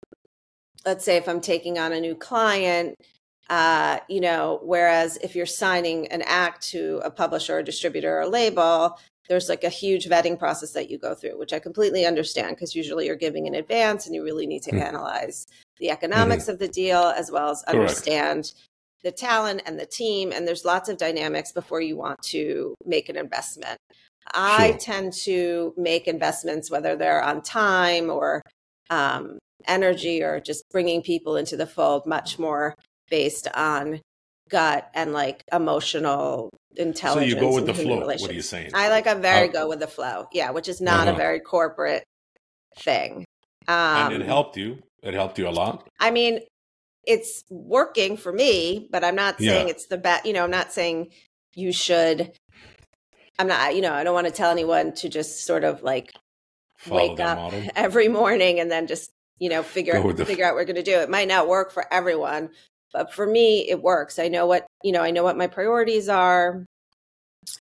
let's 0.86 1.04
say 1.04 1.18
if 1.18 1.28
I'm 1.28 1.42
taking 1.42 1.78
on 1.78 1.92
a 1.92 2.00
new 2.00 2.16
client, 2.16 2.96
uh, 3.50 4.00
you 4.10 4.22
know, 4.22 4.60
whereas 4.64 5.18
if 5.24 5.36
you're 5.36 5.46
signing 5.46 6.08
an 6.08 6.22
act 6.24 6.68
to 6.70 7.02
a 7.04 7.12
publisher 7.12 7.58
or 7.58 7.64
distributor 7.64 8.18
or 8.18 8.22
a 8.22 8.30
label, 8.30 8.98
there's 9.30 9.50
like 9.50 9.64
a 9.64 9.70
huge 9.70 10.08
vetting 10.08 10.38
process 10.40 10.72
that 10.74 10.90
you 10.90 10.98
go 10.98 11.14
through, 11.14 11.38
which 11.38 11.54
I 11.54 11.60
completely 11.60 12.06
understand 12.06 12.56
because 12.56 12.76
usually 12.76 13.06
you're 13.06 13.16
giving 13.16 13.46
in 13.46 13.56
advance 13.56 14.06
and 14.06 14.16
you 14.16 14.24
really 14.24 14.48
need 14.48 14.64
to 14.64 14.72
mm. 14.72 14.82
analyze 14.82 15.48
the 15.80 15.90
economics 15.90 16.44
mm-hmm. 16.44 16.54
of 16.54 16.60
the 16.60 16.68
deal 16.68 17.14
as 17.16 17.32
well 17.32 17.50
as 17.50 17.64
understand. 17.64 18.54
The 19.08 19.12
talent 19.14 19.62
and 19.66 19.80
the 19.80 19.86
team. 19.86 20.34
And 20.34 20.46
there's 20.46 20.66
lots 20.66 20.90
of 20.90 20.98
dynamics 20.98 21.54
before 21.54 21.80
you 21.80 21.96
want 21.96 22.22
to 22.24 22.76
make 22.86 23.08
an 23.08 23.16
investment. 23.16 23.78
I 24.34 24.72
sure. 24.72 24.78
tend 24.78 25.14
to 25.24 25.74
make 25.78 26.10
investments, 26.10 26.70
whether 26.70 26.98
they're 26.98 27.24
on 27.24 27.42
time 27.42 28.10
or 28.10 28.42
um, 28.90 29.40
energy 29.66 30.22
or 30.22 30.42
just 30.42 30.66
bringing 30.72 31.02
people 31.02 31.38
into 31.38 31.56
the 31.56 31.66
fold, 31.66 32.06
much 32.06 32.38
more 32.38 32.76
based 33.10 33.48
on 33.56 34.02
gut 34.50 34.90
and 34.94 35.14
like 35.14 35.42
emotional 35.54 36.50
intelligence. 36.76 37.32
So 37.32 37.36
you 37.36 37.42
go 37.42 37.56
with 37.56 37.66
the 37.66 37.74
flow. 37.74 38.06
What 38.06 38.30
are 38.30 38.34
you 38.34 38.42
saying? 38.42 38.72
I 38.74 38.90
like 38.90 39.08
a 39.08 39.16
very 39.16 39.48
uh, 39.48 39.54
go 39.54 39.70
with 39.70 39.80
the 39.80 39.88
flow. 39.88 40.28
Yeah, 40.34 40.52
which 40.52 40.68
is 40.68 40.82
not 40.82 41.08
uh-huh. 41.08 41.16
a 41.16 41.18
very 41.18 41.40
corporate 41.40 42.04
thing. 42.78 43.24
Um, 43.70 44.12
and 44.12 44.16
it 44.16 44.22
um, 44.24 44.28
helped 44.28 44.58
you. 44.58 44.80
It 45.02 45.14
helped 45.14 45.40
you 45.40 45.48
a 45.48 45.52
lot. 45.52 45.88
I 45.98 46.12
mean, 46.12 46.42
it's 47.08 47.44
working 47.50 48.18
for 48.18 48.32
me, 48.32 48.90
but 48.92 49.04
I'm 49.04 49.16
not 49.16 49.40
saying 49.40 49.68
yeah. 49.68 49.72
it's 49.72 49.88
the 49.88 49.98
best. 49.98 50.26
You 50.26 50.34
know, 50.34 50.44
I'm 50.44 50.52
not 50.52 50.72
saying 50.72 51.12
you 51.56 51.72
should. 51.72 52.32
I'm 53.40 53.48
not. 53.48 53.76
You 53.76 53.82
know, 53.82 53.94
I 53.94 54.04
don't 54.04 54.14
want 54.14 54.28
to 54.28 54.34
tell 54.34 54.52
anyone 54.52 54.94
to 54.96 55.10
just 55.10 55.46
sort 55.46 55.64
of 55.64 55.84
like 55.84 56.14
Follow 56.78 57.10
wake 57.10 57.20
up 57.20 57.38
model. 57.38 57.64
every 57.76 58.08
morning 58.08 58.60
and 58.60 58.70
then 58.70 58.88
just 58.88 59.10
you 59.40 59.50
know 59.50 59.64
figure 59.64 59.94
figure 60.26 60.46
out 60.46 60.50
what 60.50 60.62
we're 60.62 60.66
going 60.66 60.76
to 60.76 60.84
do. 60.84 61.00
It 61.00 61.10
might 61.10 61.28
not 61.28 61.48
work 61.48 61.72
for 61.72 61.92
everyone, 61.92 62.50
but 62.94 63.14
for 63.14 63.28
me 63.28 63.70
it 63.70 63.82
works 63.82 64.20
i 64.20 64.28
know 64.28 64.46
what 64.46 64.66
you 64.84 64.92
know 64.92 65.02
i 65.02 65.12
know 65.12 65.24
what 65.24 65.38
my 65.38 65.48
priorities 65.48 66.10
are 66.10 66.66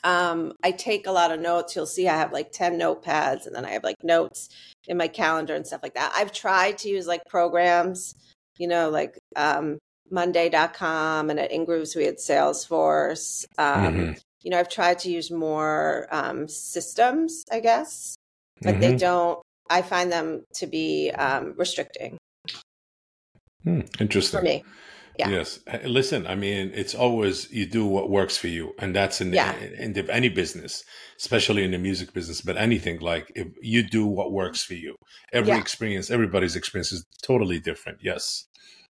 um 0.04 0.52
i 0.62 0.70
take 0.70 1.06
a 1.06 1.12
lot 1.12 1.30
of 1.30 1.40
notes 1.40 1.74
you'll 1.74 1.86
see 1.86 2.08
i 2.08 2.16
have 2.16 2.32
like 2.32 2.52
10 2.52 2.78
notepads 2.78 3.46
and 3.46 3.54
then 3.54 3.64
i 3.64 3.70
have 3.70 3.84
like 3.84 4.02
notes 4.02 4.48
in 4.88 4.96
my 4.96 5.08
calendar 5.08 5.54
and 5.54 5.66
stuff 5.66 5.82
like 5.82 5.94
that 5.94 6.12
i've 6.16 6.32
tried 6.32 6.78
to 6.78 6.88
use 6.88 7.06
like 7.06 7.22
programs 7.28 8.14
you 8.60 8.68
know 8.68 8.90
like 8.90 9.18
um 9.34 9.78
monday.com 10.10 11.30
and 11.30 11.40
at 11.40 11.50
ingrooves 11.50 11.96
we 11.96 12.04
had 12.04 12.18
salesforce 12.18 13.44
um 13.58 13.84
mm-hmm. 13.84 14.12
you 14.42 14.50
know 14.50 14.58
i've 14.58 14.68
tried 14.68 14.98
to 14.98 15.10
use 15.10 15.30
more 15.30 16.06
um 16.12 16.46
systems 16.46 17.44
i 17.50 17.58
guess 17.58 18.14
but 18.62 18.72
mm-hmm. 18.72 18.80
they 18.80 18.96
don't 18.96 19.40
i 19.70 19.80
find 19.82 20.12
them 20.12 20.44
to 20.52 20.66
be 20.66 21.10
um 21.12 21.54
restricting 21.56 22.18
hmm, 23.64 23.80
interesting 23.98 24.38
for 24.38 24.44
me 24.44 24.62
yeah. 25.18 25.28
Yes. 25.28 25.60
Listen, 25.84 26.26
I 26.26 26.34
mean, 26.34 26.72
it's 26.74 26.94
always 26.94 27.50
you 27.50 27.66
do 27.66 27.84
what 27.86 28.10
works 28.10 28.36
for 28.36 28.48
you, 28.48 28.74
and 28.78 28.94
that's 28.94 29.20
in, 29.20 29.32
yeah. 29.32 29.56
in, 29.58 29.96
in 29.96 30.10
any 30.10 30.28
business, 30.28 30.84
especially 31.18 31.64
in 31.64 31.72
the 31.72 31.78
music 31.78 32.12
business, 32.12 32.40
but 32.40 32.56
anything 32.56 33.00
like 33.00 33.30
if 33.34 33.48
you 33.60 33.82
do 33.82 34.06
what 34.06 34.32
works 34.32 34.62
for 34.62 34.74
you. 34.74 34.96
Every 35.32 35.50
yeah. 35.50 35.60
experience, 35.60 36.10
everybody's 36.10 36.56
experience 36.56 36.92
is 36.92 37.04
totally 37.22 37.60
different. 37.60 37.98
Yes. 38.02 38.46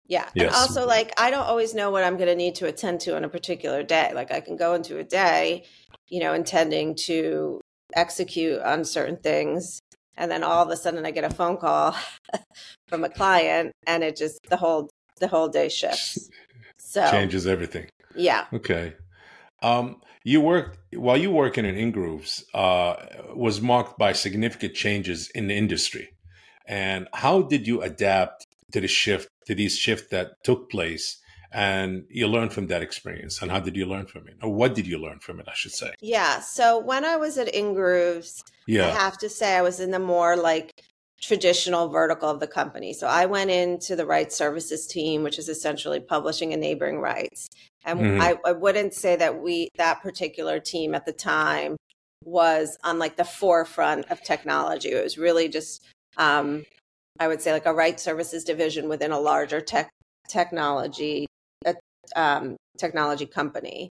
Yeah. 0.07 0.27
Yes. 0.33 0.47
And 0.47 0.55
also, 0.55 0.87
like, 0.87 1.13
I 1.17 1.29
don't 1.31 1.45
always 1.45 1.73
know 1.73 1.91
what 1.91 2.03
I'm 2.03 2.17
going 2.17 2.29
to 2.29 2.35
need 2.35 2.55
to 2.55 2.67
attend 2.67 2.99
to 3.01 3.15
on 3.15 3.23
a 3.23 3.29
particular 3.29 3.83
day. 3.83 4.11
Like, 4.13 4.31
I 4.31 4.39
can 4.39 4.55
go 4.55 4.73
into 4.73 4.97
a 4.97 5.03
day, 5.03 5.65
you 6.07 6.19
know, 6.19 6.33
intending 6.33 6.95
to 7.05 7.61
execute 7.95 8.61
on 8.61 8.85
certain 8.85 9.17
things 9.17 9.79
and 10.19 10.29
then 10.29 10.43
all 10.43 10.61
of 10.61 10.69
a 10.69 10.75
sudden 10.75 11.05
I 11.05 11.11
get 11.11 11.23
a 11.23 11.33
phone 11.33 11.57
call 11.57 11.95
from 12.87 13.03
a 13.05 13.09
client, 13.09 13.71
and 13.87 14.03
it 14.03 14.17
just 14.17 14.37
the 14.49 14.57
whole 14.57 14.89
the 15.19 15.27
whole 15.27 15.47
day 15.47 15.69
shifts. 15.69 16.29
So 16.77 17.09
changes 17.11 17.45
everything. 17.45 17.87
Yeah. 18.15 18.45
Okay. 18.53 18.93
Um, 19.61 20.01
you 20.23 20.41
worked 20.41 20.77
while 20.93 21.17
you 21.17 21.31
working 21.31 21.65
in 21.65 21.75
Ingrooves 21.75 22.43
uh, 22.53 22.95
was 23.35 23.61
marked 23.61 23.97
by 23.97 24.13
significant 24.13 24.73
changes 24.73 25.29
in 25.29 25.47
the 25.47 25.55
industry. 25.55 26.09
And 26.65 27.07
how 27.13 27.41
did 27.41 27.67
you 27.67 27.81
adapt 27.81 28.47
to 28.71 28.81
the 28.81 28.87
shift 28.87 29.29
to 29.45 29.55
these 29.55 29.77
shifts 29.77 30.07
that 30.11 30.43
took 30.43 30.69
place? 30.69 31.17
And 31.51 32.05
you 32.09 32.27
learned 32.27 32.53
from 32.53 32.67
that 32.67 32.83
experience. 32.83 33.41
And 33.41 33.49
how 33.49 33.59
did 33.59 33.75
you 33.75 33.87
learn 33.87 34.05
from 34.05 34.27
it? 34.27 34.35
Or 34.43 34.53
what 34.53 34.75
did 34.75 34.85
you 34.85 34.99
learn 34.99 35.17
from 35.19 35.39
it, 35.39 35.47
I 35.47 35.53
should 35.55 35.71
say? 35.71 35.93
Yeah. 35.99 36.41
So 36.41 36.77
when 36.77 37.03
I 37.03 37.15
was 37.15 37.39
at 37.39 37.51
Ingrooves, 37.53 38.43
yeah. 38.67 38.87
I 38.87 38.91
have 38.91 39.17
to 39.19 39.29
say 39.29 39.55
I 39.55 39.63
was 39.63 39.79
in 39.79 39.89
the 39.89 39.99
more 39.99 40.37
like 40.37 40.83
traditional 41.21 41.89
vertical 41.89 42.29
of 42.29 42.39
the 42.39 42.47
company. 42.47 42.93
So 42.93 43.07
I 43.07 43.25
went 43.25 43.51
into 43.51 43.95
the 43.95 44.05
rights 44.05 44.35
services 44.35 44.87
team, 44.87 45.23
which 45.23 45.37
is 45.37 45.49
essentially 45.49 45.99
publishing 45.99 46.53
and 46.53 46.61
neighboring 46.61 46.99
rights. 46.99 47.49
And 47.85 47.99
mm-hmm. 47.99 48.21
I, 48.21 48.35
I 48.45 48.51
wouldn't 48.53 48.93
say 48.93 49.15
that 49.15 49.41
we 49.41 49.69
that 49.77 50.01
particular 50.01 50.59
team 50.59 50.95
at 50.95 51.05
the 51.05 51.13
time 51.13 51.77
was 52.23 52.77
on 52.83 52.99
like 52.99 53.15
the 53.15 53.25
forefront 53.25 54.09
of 54.11 54.21
technology. 54.23 54.89
It 54.89 55.03
was 55.03 55.17
really 55.17 55.47
just 55.49 55.83
um, 56.17 56.63
I 57.19 57.27
would 57.27 57.41
say 57.41 57.51
like 57.51 57.65
a 57.65 57.73
rights 57.73 58.03
services 58.03 58.43
division 58.43 58.89
within 58.89 59.11
a 59.11 59.19
larger 59.19 59.61
tech 59.61 59.89
technology 60.27 61.25
a, 61.65 61.75
um, 62.15 62.55
technology 62.77 63.25
company. 63.25 63.89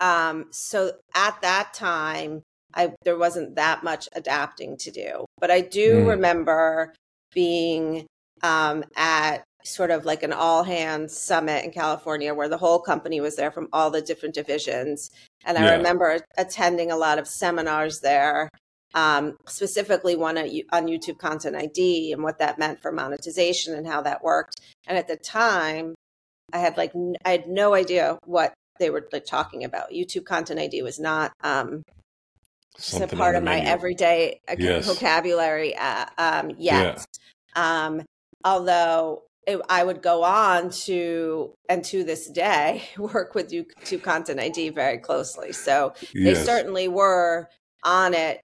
Um, 0.00 0.46
so 0.50 0.92
at 1.14 1.40
that 1.42 1.74
time, 1.74 2.42
I 2.74 2.92
there 3.04 3.18
wasn't 3.18 3.56
that 3.56 3.82
much 3.82 4.08
adapting 4.14 4.76
to 4.78 4.90
do. 4.90 5.24
But 5.40 5.50
I 5.50 5.60
do 5.60 6.02
mm. 6.02 6.08
remember 6.08 6.94
being 7.32 8.06
um, 8.42 8.84
at 8.96 9.44
sort 9.64 9.90
of 9.90 10.04
like 10.04 10.22
an 10.22 10.32
all 10.32 10.62
hands 10.62 11.16
summit 11.16 11.64
in 11.64 11.70
California 11.70 12.34
where 12.34 12.48
the 12.48 12.58
whole 12.58 12.78
company 12.78 13.20
was 13.20 13.36
there 13.36 13.50
from 13.50 13.68
all 13.72 13.90
the 13.90 14.00
different 14.00 14.34
divisions. 14.34 15.10
And 15.44 15.58
I 15.58 15.64
yeah. 15.64 15.76
remember 15.76 16.20
attending 16.36 16.90
a 16.90 16.96
lot 16.96 17.18
of 17.18 17.26
seminars 17.26 18.00
there, 18.00 18.48
um, 18.94 19.36
specifically 19.46 20.16
one 20.16 20.38
on 20.38 20.86
YouTube 20.86 21.18
Content 21.18 21.56
ID 21.56 22.12
and 22.12 22.22
what 22.22 22.38
that 22.38 22.58
meant 22.58 22.80
for 22.80 22.92
monetization 22.92 23.74
and 23.74 23.86
how 23.86 24.02
that 24.02 24.22
worked. 24.22 24.56
And 24.86 24.96
at 24.96 25.08
the 25.08 25.16
time, 25.16 25.94
I 26.52 26.58
had 26.58 26.76
like 26.76 26.92
I 27.24 27.30
had 27.30 27.48
no 27.48 27.74
idea 27.74 28.18
what 28.24 28.54
they 28.78 28.90
were 28.90 29.06
like 29.12 29.26
talking 29.26 29.64
about. 29.64 29.90
YouTube 29.90 30.24
Content 30.24 30.60
ID 30.60 30.82
was 30.82 30.98
not 30.98 31.32
um, 31.42 31.82
a 32.78 33.06
part 33.08 33.34
of 33.34 33.42
my 33.42 33.60
everyday 33.60 34.40
uh, 34.48 34.56
yes. 34.58 34.86
vocabulary 34.86 35.76
uh, 35.76 36.06
um, 36.16 36.50
yet. 36.56 37.06
Yeah. 37.56 37.86
Um, 37.86 38.02
although 38.44 39.22
it, 39.46 39.60
I 39.68 39.82
would 39.82 40.02
go 40.02 40.24
on 40.24 40.70
to, 40.70 41.54
and 41.68 41.82
to 41.86 42.04
this 42.04 42.28
day, 42.28 42.82
work 42.98 43.34
with 43.34 43.50
YouTube 43.50 44.02
Content 44.02 44.38
ID 44.38 44.70
very 44.70 44.98
closely. 44.98 45.52
So 45.52 45.94
yes. 46.12 46.12
they 46.12 46.34
certainly 46.44 46.86
were 46.86 47.48
on 47.82 48.14
it, 48.14 48.42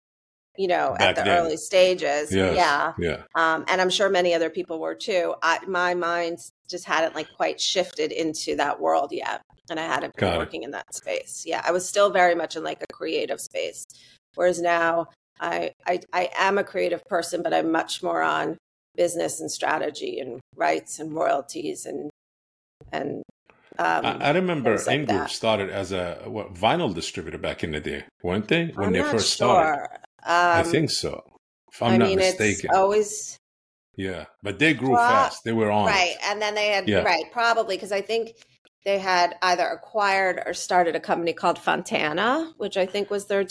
you 0.57 0.67
know, 0.67 0.97
Back 0.99 1.11
at 1.11 1.17
the 1.17 1.23
then. 1.25 1.39
early 1.39 1.57
stages. 1.57 2.33
Yes. 2.33 2.57
Yeah. 2.57 2.93
Yeah. 2.99 3.23
Um, 3.35 3.65
and 3.69 3.81
I'm 3.81 3.91
sure 3.91 4.09
many 4.09 4.35
other 4.35 4.51
people 4.51 4.81
were 4.81 4.95
too. 4.95 5.35
I, 5.43 5.59
my 5.67 5.95
mind 5.95 6.39
just 6.69 6.87
hadn't 6.87 7.15
like 7.15 7.29
quite 7.37 7.61
shifted 7.61 8.11
into 8.11 8.57
that 8.57 8.81
world 8.81 9.11
yet. 9.13 9.43
And 9.71 9.81
I 9.81 9.85
hadn't 9.85 10.15
been 10.15 10.29
Got 10.29 10.39
working 10.39 10.63
it. 10.63 10.67
in 10.67 10.71
that 10.73 10.95
space. 10.95 11.45
Yeah. 11.47 11.63
I 11.65 11.73
was 11.73 11.87
still 11.89 12.11
very 12.11 12.35
much 12.35 12.57
in 12.57 12.65
like 12.65 12.83
a 12.83 12.93
creative 12.93 13.41
space. 13.41 13.85
Whereas 14.35 14.61
now 14.61 15.09
I, 15.41 15.73
I, 15.87 16.01
I 16.13 16.31
am 16.37 16.59
a 16.59 16.65
creative 16.65 17.05
person, 17.05 17.43
but 17.43 17.55
I'm 17.55 17.71
much 17.71 18.03
more 18.03 18.23
on 18.23 18.57
business 18.97 19.41
and 19.41 19.51
strategy 19.51 20.21
and 20.21 20.41
rights 20.57 20.99
and 20.99 21.13
royalties 21.13 21.87
and 21.87 22.11
and 22.93 23.23
um, 23.77 24.07
I, 24.07 24.19
I, 24.21 24.31
remember 24.31 24.79
like 24.87 25.29
started 25.29 25.69
as 25.69 25.91
a 25.91 26.21
what, 26.27 26.55
vinyl 26.55 26.95
distributor 26.95 27.39
back 27.39 27.65
in 27.65 27.73
the 27.73 27.81
day, 27.81 28.05
weren't 28.23 28.47
they? 28.47 28.67
When 28.67 28.89
I'm 28.89 28.93
they 28.93 29.03
first 29.03 29.37
sure. 29.37 29.49
started, 29.49 29.95
um, 30.25 30.61
I 30.61 30.63
think 30.63 30.91
so. 30.91 31.23
If 31.73 31.83
I'm 31.83 31.95
I 31.95 31.97
not 31.97 32.09
mean, 32.09 32.19
mistaken, 32.19 32.71
always. 32.73 33.37
Yeah, 33.97 34.27
but 34.45 34.61
they 34.61 34.75
grew 34.75 34.95
Pro- 34.95 34.99
fast. 34.99 35.43
They 35.45 35.53
were 35.53 35.73
on 35.73 35.87
right, 35.87 36.15
and 36.25 36.41
then 36.41 36.55
they 36.55 36.69
had 36.69 36.89
yeah. 36.89 37.03
right 37.03 37.25
probably 37.33 37.77
because 37.77 37.91
I 37.91 38.01
think 38.01 38.37
they 38.85 38.99
had 38.99 39.37
either 39.43 39.67
acquired 39.67 40.41
or 40.47 40.55
started 40.55 40.95
a 40.95 41.01
company 41.01 41.33
called 41.33 41.59
Fontana, 41.59 42.53
which 42.59 42.77
I 42.77 42.87
think 42.87 43.11
was 43.11 43.27
their 43.27 43.45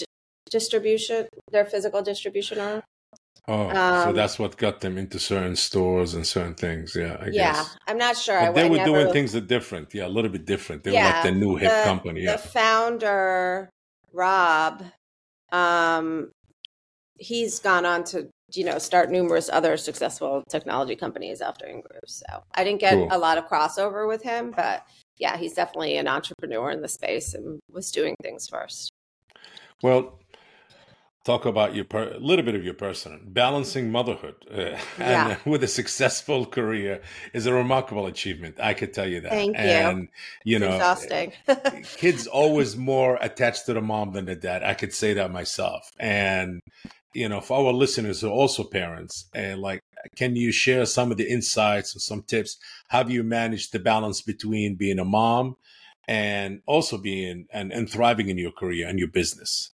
distribution, 0.54 1.28
their 1.52 1.66
physical 1.66 2.02
distribution 2.02 2.60
arm. 2.60 2.82
Oh, 3.46 3.68
um, 3.70 4.08
so 4.08 4.14
that's 4.14 4.40
what 4.40 4.56
got 4.56 4.80
them 4.80 4.98
into 4.98 5.20
certain 5.20 5.58
stores 5.58 6.14
and 6.14 6.26
certain 6.26 6.54
things. 6.54 6.96
Yeah, 6.96 7.18
I 7.20 7.26
guess 7.26 7.34
yeah. 7.34 7.54
Guess. 7.54 7.78
I'm 7.88 7.98
not 7.98 8.16
sure. 8.16 8.40
But 8.40 8.56
they 8.56 8.70
were 8.70 8.78
never... 8.78 8.90
doing 8.92 9.12
things 9.12 9.34
that 9.34 9.48
different. 9.48 9.94
Yeah, 9.94 10.08
a 10.08 10.14
little 10.16 10.32
bit 10.32 10.46
different. 10.46 10.86
They 10.86 10.94
yeah, 10.94 11.08
were 11.08 11.14
like 11.14 11.24
the 11.24 11.40
new 11.46 11.56
hip 11.58 11.70
the, 11.70 11.84
company. 11.84 12.22
Yeah. 12.22 12.38
The 12.38 12.38
founder, 12.38 13.70
Rob, 14.14 14.84
um, 15.52 16.32
he's 17.18 17.60
gone 17.60 17.86
on 17.86 18.06
to 18.06 18.30
you 18.54 18.64
know 18.64 18.78
start 18.78 19.12
numerous 19.12 19.50
other 19.52 19.76
successful 19.76 20.44
technology 20.50 20.96
companies 20.96 21.42
after 21.42 21.66
Ingrooves. 21.66 22.24
So 22.24 22.44
I 22.56 22.64
didn't 22.64 22.80
get 22.80 22.94
cool. 22.94 23.10
a 23.12 23.18
lot 23.18 23.38
of 23.38 23.50
crossover 23.50 24.08
with 24.08 24.24
him, 24.24 24.54
but 24.56 24.86
yeah, 25.18 25.36
he's 25.36 25.54
definitely 25.54 25.98
an 25.98 26.08
entrepreneur 26.08 26.72
in 26.72 26.82
the 26.82 26.88
space 26.88 27.34
and 27.34 27.60
was 27.70 27.92
doing 27.92 28.16
things 28.24 28.48
first. 28.48 28.90
Well, 29.82 30.20
talk 31.24 31.46
about 31.46 31.74
your 31.74 31.86
per- 31.86 32.14
a 32.14 32.20
little 32.20 32.44
bit 32.44 32.56
of 32.56 32.64
your 32.64 32.74
person 32.74 33.22
balancing 33.28 33.92
motherhood 33.92 34.36
uh, 34.52 34.56
and 34.98 35.30
yeah. 35.30 35.38
with 35.46 35.64
a 35.64 35.68
successful 35.68 36.46
career 36.46 37.02
is 37.34 37.46
a 37.46 37.54
remarkable 37.54 38.06
achievement 38.08 38.60
i 38.60 38.74
could 38.74 38.94
tell 38.94 39.08
you 39.08 39.22
that. 39.22 39.32
Thank 39.32 39.58
and 39.58 40.10
you, 40.44 40.54
you 40.54 40.60
know 40.60 40.76
exhausting. 40.76 41.34
kids 41.98 42.28
always 42.28 42.76
more 42.76 43.18
attached 43.22 43.66
to 43.68 43.74
the 43.74 43.82
mom 43.82 44.14
than 44.14 44.26
the 44.26 44.36
dad 44.36 44.64
i 44.64 44.74
could 44.74 44.94
say 44.94 45.14
that 45.14 45.32
myself. 45.32 45.92
And 46.00 46.62
you 47.14 47.30
know 47.30 47.42
for 47.42 47.66
our 47.66 47.74
listeners 47.74 48.22
who 48.22 48.28
are 48.28 48.32
also 48.32 48.64
parents 48.64 49.30
and 49.34 49.62
like 49.62 49.82
can 50.16 50.36
you 50.36 50.52
share 50.52 50.86
some 50.86 51.12
of 51.12 51.18
the 51.18 51.30
insights 51.30 51.96
or 51.96 52.00
some 52.00 52.24
tips? 52.24 52.58
How 52.90 53.04
do 53.04 53.14
you 53.14 53.24
manage 53.24 53.72
the 53.72 53.80
balance 53.80 54.22
between 54.22 54.76
being 54.76 55.00
a 55.00 55.06
mom 55.06 55.56
and 56.08 56.62
also 56.66 56.98
being 56.98 57.48
and, 57.54 57.72
and 57.72 57.90
thriving 57.90 58.30
in 58.30 58.38
your 58.38 58.52
career 58.52 58.88
and 58.88 59.00
your 59.00 59.08
business 59.08 59.73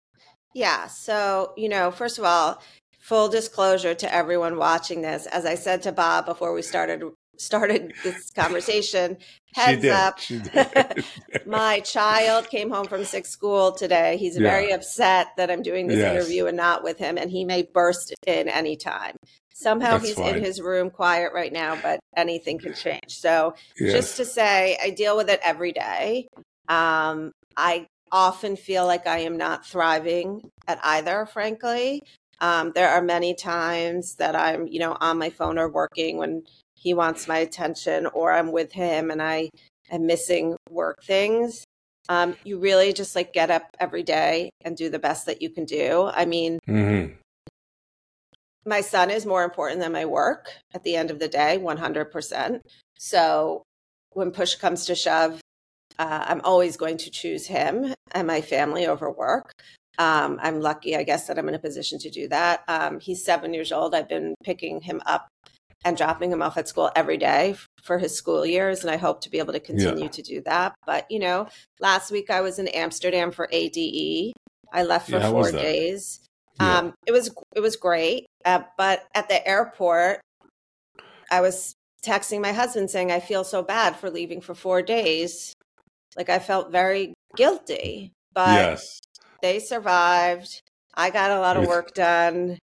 yeah. 0.56 0.88
So, 0.88 1.54
you 1.58 1.70
know, 1.70 1.91
first 1.91 2.18
of 2.18 2.24
all, 2.24 2.62
full 2.98 3.28
disclosure 3.28 3.94
to 3.94 4.12
everyone 4.12 4.58
watching 4.58 5.02
this, 5.02 5.28
as 5.28 5.46
I 5.46 5.56
said 5.56 5.84
to 5.84 5.91
Bob 5.91 6.26
before 6.26 6.54
we 6.54 6.63
started 6.63 7.04
started 7.38 7.94
this 8.04 8.32
conversation, 8.36 9.18
heads 9.54 9.86
up. 9.86 10.18
my 11.46 11.82
child 11.82 12.50
came 12.50 12.72
home 12.72 12.88
from 12.88 13.04
sick 13.04 13.26
school 13.26 13.74
today. 13.74 14.15
He's 14.15 14.38
yeah. 14.38 14.50
very 14.50 14.72
upset 14.72 15.28
that 15.36 15.52
I'm 15.52 15.62
doing 15.62 15.88
this 15.88 15.98
yes. 15.98 16.15
interview 16.15 16.46
and 16.46 16.56
not 16.56 16.84
with 16.84 16.98
him, 16.98 17.18
and 17.18 17.30
he 17.30 17.44
may 17.44 17.63
burst 17.63 18.13
in 18.26 18.48
anytime. 18.48 19.18
Somehow 19.54 19.91
That's 19.91 20.08
he's 20.08 20.15
fine. 20.15 20.36
in 20.36 20.44
his 20.44 20.62
room 20.62 20.89
quiet 20.89 21.32
right 21.34 21.52
now, 21.52 21.78
but 21.82 22.00
anything 22.15 22.60
can 22.60 22.74
change. 22.74 23.10
So, 23.20 23.56
yes. 23.78 23.91
just 23.91 24.18
to 24.18 24.26
say, 24.26 24.78
I 24.82 24.91
deal 24.91 25.18
with 25.18 25.30
it 25.30 25.41
every 25.44 25.74
day. 25.74 26.28
Um, 26.70 27.34
I 27.58 27.88
often 28.15 28.56
feel 28.56 28.88
like 28.88 29.06
I 29.06 29.19
am 29.19 29.36
not 29.36 29.65
thriving 29.65 30.49
at 30.69 30.80
either, 30.84 31.25
frankly. 31.25 32.01
Um, 32.39 32.71
there 32.73 32.89
are 32.89 33.01
many 33.01 33.36
times 33.36 34.15
that 34.15 34.38
I'm, 34.38 34.67
you 34.67 34.80
know, 34.80 34.95
on 35.01 35.17
my 35.17 35.30
phone 35.30 35.60
or 35.60 35.69
working 35.69 36.17
when 36.17 36.43
he 36.75 36.93
wants 36.93 37.28
my 37.28 37.39
attention, 37.39 38.08
or 38.08 38.32
I'm 38.32 38.54
with 38.54 38.71
him 38.71 39.12
and 39.12 39.21
I 39.21 39.49
am 39.91 40.06
missing 40.06 40.56
work 40.69 41.04
things. 41.04 41.65
Um, 42.08 42.38
you 42.45 42.58
really 42.58 42.93
just 42.93 43.15
like 43.15 43.34
get 43.34 43.51
up 43.51 43.63
every 43.80 44.04
day 44.04 44.49
and 44.63 44.78
do 44.78 44.89
the 44.89 44.99
best 44.99 45.25
that 45.25 45.41
you 45.41 45.49
can 45.49 45.65
do. 45.65 46.10
I 46.13 46.25
mean, 46.25 46.60
mm-hmm. 46.67 47.13
my 48.65 48.80
son 48.80 49.12
is 49.12 49.25
more 49.25 49.43
important 49.43 49.82
than 49.82 49.91
my 49.91 50.06
work 50.06 50.54
at 50.73 50.84
the 50.84 50.95
end 50.95 51.12
of 51.12 51.19
the 51.19 51.28
day, 51.28 51.58
100%. 51.60 52.60
So 52.97 53.63
when 54.12 54.32
push 54.32 54.56
comes 54.56 54.86
to 54.86 54.95
shove, 54.95 55.41
uh, 55.99 56.25
I'm 56.27 56.41
always 56.43 56.77
going 56.77 56.97
to 56.97 57.10
choose 57.10 57.47
him 57.47 57.93
and 58.12 58.27
my 58.27 58.41
family 58.41 58.86
over 58.88 59.10
work. 59.12 59.53
Um, 59.97 60.39
I'm 60.41 60.60
lucky, 60.60 60.95
I 60.95 61.03
guess, 61.03 61.27
that 61.27 61.39
I'm 61.39 61.47
in 61.47 61.55
a 61.55 61.60
position 61.60 61.99
to 61.99 62.10
do 62.10 62.27
that. 62.27 62.63
Um, 62.67 62.99
he's 62.99 63.23
seven 63.23 63.53
years 63.53 63.71
old. 63.71 63.95
I've 63.95 64.10
been 64.10 64.36
picking 64.43 64.81
him 64.81 65.01
up 65.05 65.27
and 65.86 65.95
dropping 65.95 66.31
him 66.31 66.41
off 66.41 66.58
at 66.58 66.67
school 66.67 66.91
every 66.95 67.17
day 67.17 67.55
for 67.84 67.97
his 67.99 68.15
school 68.15 68.45
years, 68.45 68.81
and 68.81 68.89
I 68.91 68.97
hope 68.97 69.21
to 69.21 69.29
be 69.29 69.38
able 69.39 69.53
to 69.53 69.60
continue 69.60 70.05
yeah. 70.05 70.10
to 70.10 70.21
do 70.21 70.41
that. 70.41 70.73
But 70.86 71.10
you 71.10 71.19
know, 71.19 71.47
last 71.79 72.12
week 72.12 72.29
I 72.29 72.41
was 72.41 72.60
in 72.60 72.67
Amsterdam 72.69 73.31
for 73.31 73.47
ADE. 73.51 74.34
I 74.73 74.84
left 74.84 75.10
for 75.10 75.17
yeah, 75.17 75.29
four 75.29 75.51
days. 75.51 76.19
Yeah. 76.60 76.79
Um, 76.79 76.93
it 77.05 77.12
was 77.12 77.34
it 77.55 77.60
was 77.60 77.75
great, 77.75 78.25
uh, 78.43 78.63
but 78.77 79.05
at 79.13 79.29
the 79.29 79.47
airport, 79.47 80.21
I 81.31 81.41
was 81.41 81.75
texting 82.03 82.41
my 82.41 82.51
husband 82.51 82.89
saying 82.89 83.12
I 83.12 83.19
feel 83.19 83.43
so 83.43 83.62
bad 83.62 83.95
for 83.95 84.10
leaving 84.10 84.41
for 84.41 84.55
four 84.55 84.81
days 84.81 85.55
like 86.15 86.30
I 86.30 86.39
felt 86.39 86.71
very 86.71 87.13
guilty, 87.36 88.12
but 88.34 88.56
yes. 88.56 88.99
they 89.41 89.60
survived. 89.60 90.62
I 90.93 91.10
got 91.10 91.32
a 91.32 91.39
lot 91.39 91.58
of 91.58 91.67
work 91.67 91.93
done. 91.93 92.58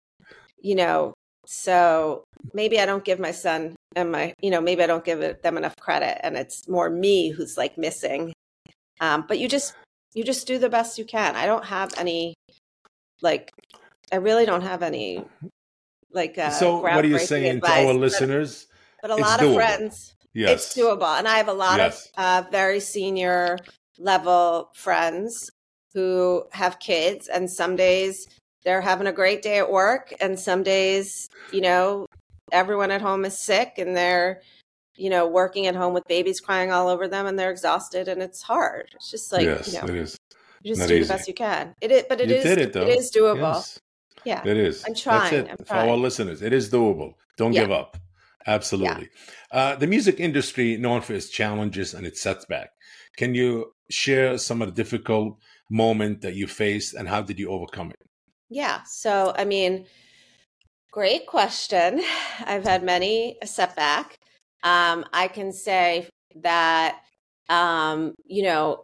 You 0.61 0.75
know, 0.75 1.13
so 1.45 2.23
maybe 2.53 2.79
I 2.79 2.85
don't 2.85 3.03
give 3.03 3.19
my 3.19 3.31
son 3.31 3.75
and 3.95 4.11
my, 4.11 4.33
you 4.41 4.51
know, 4.51 4.61
maybe 4.61 4.83
I 4.83 4.87
don't 4.87 5.05
give 5.05 5.21
it, 5.21 5.41
them 5.41 5.57
enough 5.57 5.75
credit, 5.77 6.23
and 6.23 6.37
it's 6.37 6.67
more 6.67 6.89
me 6.89 7.29
who's 7.29 7.57
like 7.57 7.77
missing. 7.77 8.33
Um, 9.01 9.25
but 9.27 9.39
you 9.39 9.47
just 9.47 9.73
you 10.13 10.23
just 10.23 10.47
do 10.47 10.57
the 10.57 10.69
best 10.69 10.97
you 10.97 11.05
can. 11.05 11.35
I 11.35 11.45
don't 11.45 11.65
have 11.65 11.93
any 11.97 12.35
like 13.21 13.51
I 14.11 14.17
really 14.17 14.45
don't 14.45 14.61
have 14.61 14.83
any 14.83 15.23
like 16.11 16.37
uh, 16.37 16.49
so 16.49 16.81
what 16.81 17.05
are 17.05 17.07
you 17.07 17.19
saying 17.19 17.57
advice, 17.57 17.83
to 17.83 17.87
our 17.87 17.93
listeners? 17.93 18.67
But 19.01 19.11
a 19.11 19.15
lot 19.15 19.39
doable. 19.39 19.49
of 19.49 19.55
friends, 19.55 20.15
yes. 20.39 20.51
it's 20.51 20.77
doable, 20.77 21.17
and 21.17 21.27
I 21.27 21.37
have 21.37 21.47
a 21.47 21.53
lot 21.53 21.79
yes. 21.79 22.11
of 22.17 22.23
uh, 22.23 22.49
very 22.49 22.79
senior 22.79 23.57
level 23.97 24.69
friends 24.73 25.49
who 25.93 26.43
have 26.51 26.79
kids, 26.79 27.27
and 27.27 27.49
some 27.49 27.75
days 27.75 28.27
they're 28.63 28.81
having 28.81 29.07
a 29.07 29.13
great 29.13 29.41
day 29.41 29.57
at 29.57 29.71
work, 29.71 30.13
and 30.21 30.39
some 30.39 30.63
days, 30.63 31.29
you 31.51 31.61
know, 31.61 32.05
everyone 32.51 32.91
at 32.91 33.01
home 33.01 33.25
is 33.25 33.37
sick, 33.37 33.73
and 33.77 33.95
they're 33.95 34.41
you 34.99 35.09
know, 35.09 35.25
working 35.25 35.65
at 35.65 35.75
home 35.75 35.93
with 35.93 36.05
babies 36.07 36.41
crying 36.41 36.71
all 36.71 36.89
over 36.89 37.07
them 37.07 37.25
and 37.25 37.39
they're 37.39 37.51
exhausted 37.51 38.09
and 38.09 38.21
it's 38.21 38.41
hard. 38.41 38.89
It's 38.95 39.09
just 39.09 39.31
like, 39.31 39.43
yes, 39.43 39.71
you 39.71 39.79
know, 39.79 39.85
it 39.85 39.95
is. 39.95 40.17
You 40.61 40.71
just 40.71 40.81
Not 40.81 40.89
do 40.89 40.95
easy. 40.95 41.07
the 41.07 41.13
best 41.13 41.27
you 41.27 41.33
can. 41.33 41.73
It 41.79 41.89
is, 41.89 42.03
but 42.09 42.19
it 42.19 42.29
you 42.29 42.35
is, 42.35 42.45
it, 42.45 42.57
it 42.57 42.75
is 42.75 43.09
doable. 43.09 43.53
Yes. 43.53 43.79
Yeah. 44.25 44.41
It 44.45 44.57
is. 44.57 44.83
I'm 44.85 44.93
trying. 44.93 45.49
I'm 45.49 45.57
For 45.65 45.75
our 45.75 45.95
listeners, 45.95 46.41
it 46.41 46.51
is 46.51 46.69
doable. 46.69 47.13
Don't 47.37 47.53
Yeah. 47.53 47.61
give 47.61 47.71
up. 47.71 47.95
Absolutely. 48.47 49.09
Uh, 49.51 49.75
the 49.75 49.87
music 49.87 50.19
industry 50.19 50.77
known 50.77 51.01
for 51.01 51.13
its 51.13 51.29
challenges 51.29 51.93
and 51.93 52.05
its 52.05 52.21
setback. 52.21 52.69
Can 53.17 53.35
you 53.35 53.73
share 53.89 54.37
some 54.37 54.61
of 54.61 54.67
the 54.69 54.73
difficult 54.83 55.37
moment 55.69 56.21
that 56.21 56.35
you 56.35 56.47
faced 56.47 56.93
and 56.93 57.07
how 57.07 57.21
did 57.21 57.37
you 57.39 57.49
overcome 57.49 57.91
it? 57.91 57.99
Yeah. 58.49 58.81
So, 58.83 59.33
I 59.37 59.45
mean, 59.45 59.85
great 60.91 61.27
question. 61.27 62.01
I've 62.45 62.63
had 62.63 62.83
many 62.83 63.37
a 63.41 63.47
setback. 63.47 64.17
Um, 64.63 65.05
I 65.13 65.27
can 65.27 65.51
say 65.51 66.09
that, 66.35 67.01
um, 67.47 68.13
you 68.25 68.43
know, 68.43 68.83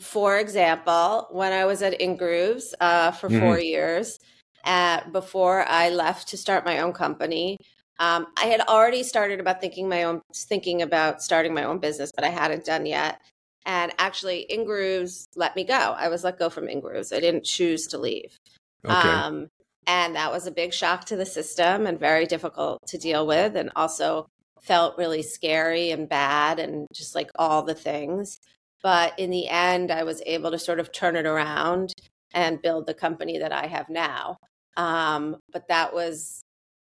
for 0.00 0.38
example, 0.38 1.28
when 1.30 1.52
I 1.52 1.64
was 1.64 1.82
at 1.82 1.98
Ingrooves 2.00 2.74
uh, 2.80 3.10
for 3.12 3.28
Mhm. 3.28 3.38
four 3.40 3.58
years, 3.58 4.17
uh, 4.64 5.08
before 5.10 5.64
I 5.66 5.90
left 5.90 6.28
to 6.28 6.36
start 6.36 6.64
my 6.64 6.80
own 6.80 6.92
company, 6.92 7.58
um, 7.98 8.26
I 8.36 8.46
had 8.46 8.60
already 8.60 9.02
started 9.02 9.40
about 9.40 9.60
thinking 9.60 9.88
my 9.88 10.04
own, 10.04 10.22
thinking 10.34 10.82
about 10.82 11.22
starting 11.22 11.54
my 11.54 11.64
own 11.64 11.78
business, 11.78 12.12
but 12.14 12.24
I 12.24 12.28
hadn't 12.28 12.64
done 12.64 12.86
yet. 12.86 13.20
And 13.66 13.92
actually, 13.98 14.46
Ingrooves 14.50 15.26
let 15.36 15.56
me 15.56 15.64
go. 15.64 15.74
I 15.74 16.08
was 16.08 16.24
let 16.24 16.38
go 16.38 16.48
from 16.48 16.68
Ingrooves. 16.68 17.14
I 17.14 17.20
didn't 17.20 17.44
choose 17.44 17.86
to 17.88 17.98
leave. 17.98 18.38
Okay. 18.84 18.94
Um, 18.94 19.48
and 19.86 20.14
that 20.16 20.30
was 20.30 20.46
a 20.46 20.52
big 20.52 20.72
shock 20.72 21.06
to 21.06 21.16
the 21.16 21.26
system 21.26 21.86
and 21.86 21.98
very 21.98 22.26
difficult 22.26 22.86
to 22.88 22.98
deal 22.98 23.26
with, 23.26 23.56
and 23.56 23.70
also 23.74 24.26
felt 24.60 24.98
really 24.98 25.22
scary 25.22 25.90
and 25.90 26.08
bad 26.08 26.58
and 26.58 26.86
just 26.92 27.14
like 27.14 27.30
all 27.36 27.62
the 27.62 27.74
things. 27.74 28.38
But 28.82 29.18
in 29.18 29.30
the 29.30 29.48
end, 29.48 29.90
I 29.90 30.04
was 30.04 30.22
able 30.24 30.50
to 30.52 30.58
sort 30.58 30.78
of 30.78 30.92
turn 30.92 31.16
it 31.16 31.26
around 31.26 31.92
and 32.34 32.62
build 32.62 32.86
the 32.86 32.94
company 32.94 33.38
that 33.38 33.52
I 33.52 33.66
have 33.66 33.88
now. 33.88 34.36
Um, 34.76 35.36
but 35.52 35.68
that 35.68 35.94
was, 35.94 36.40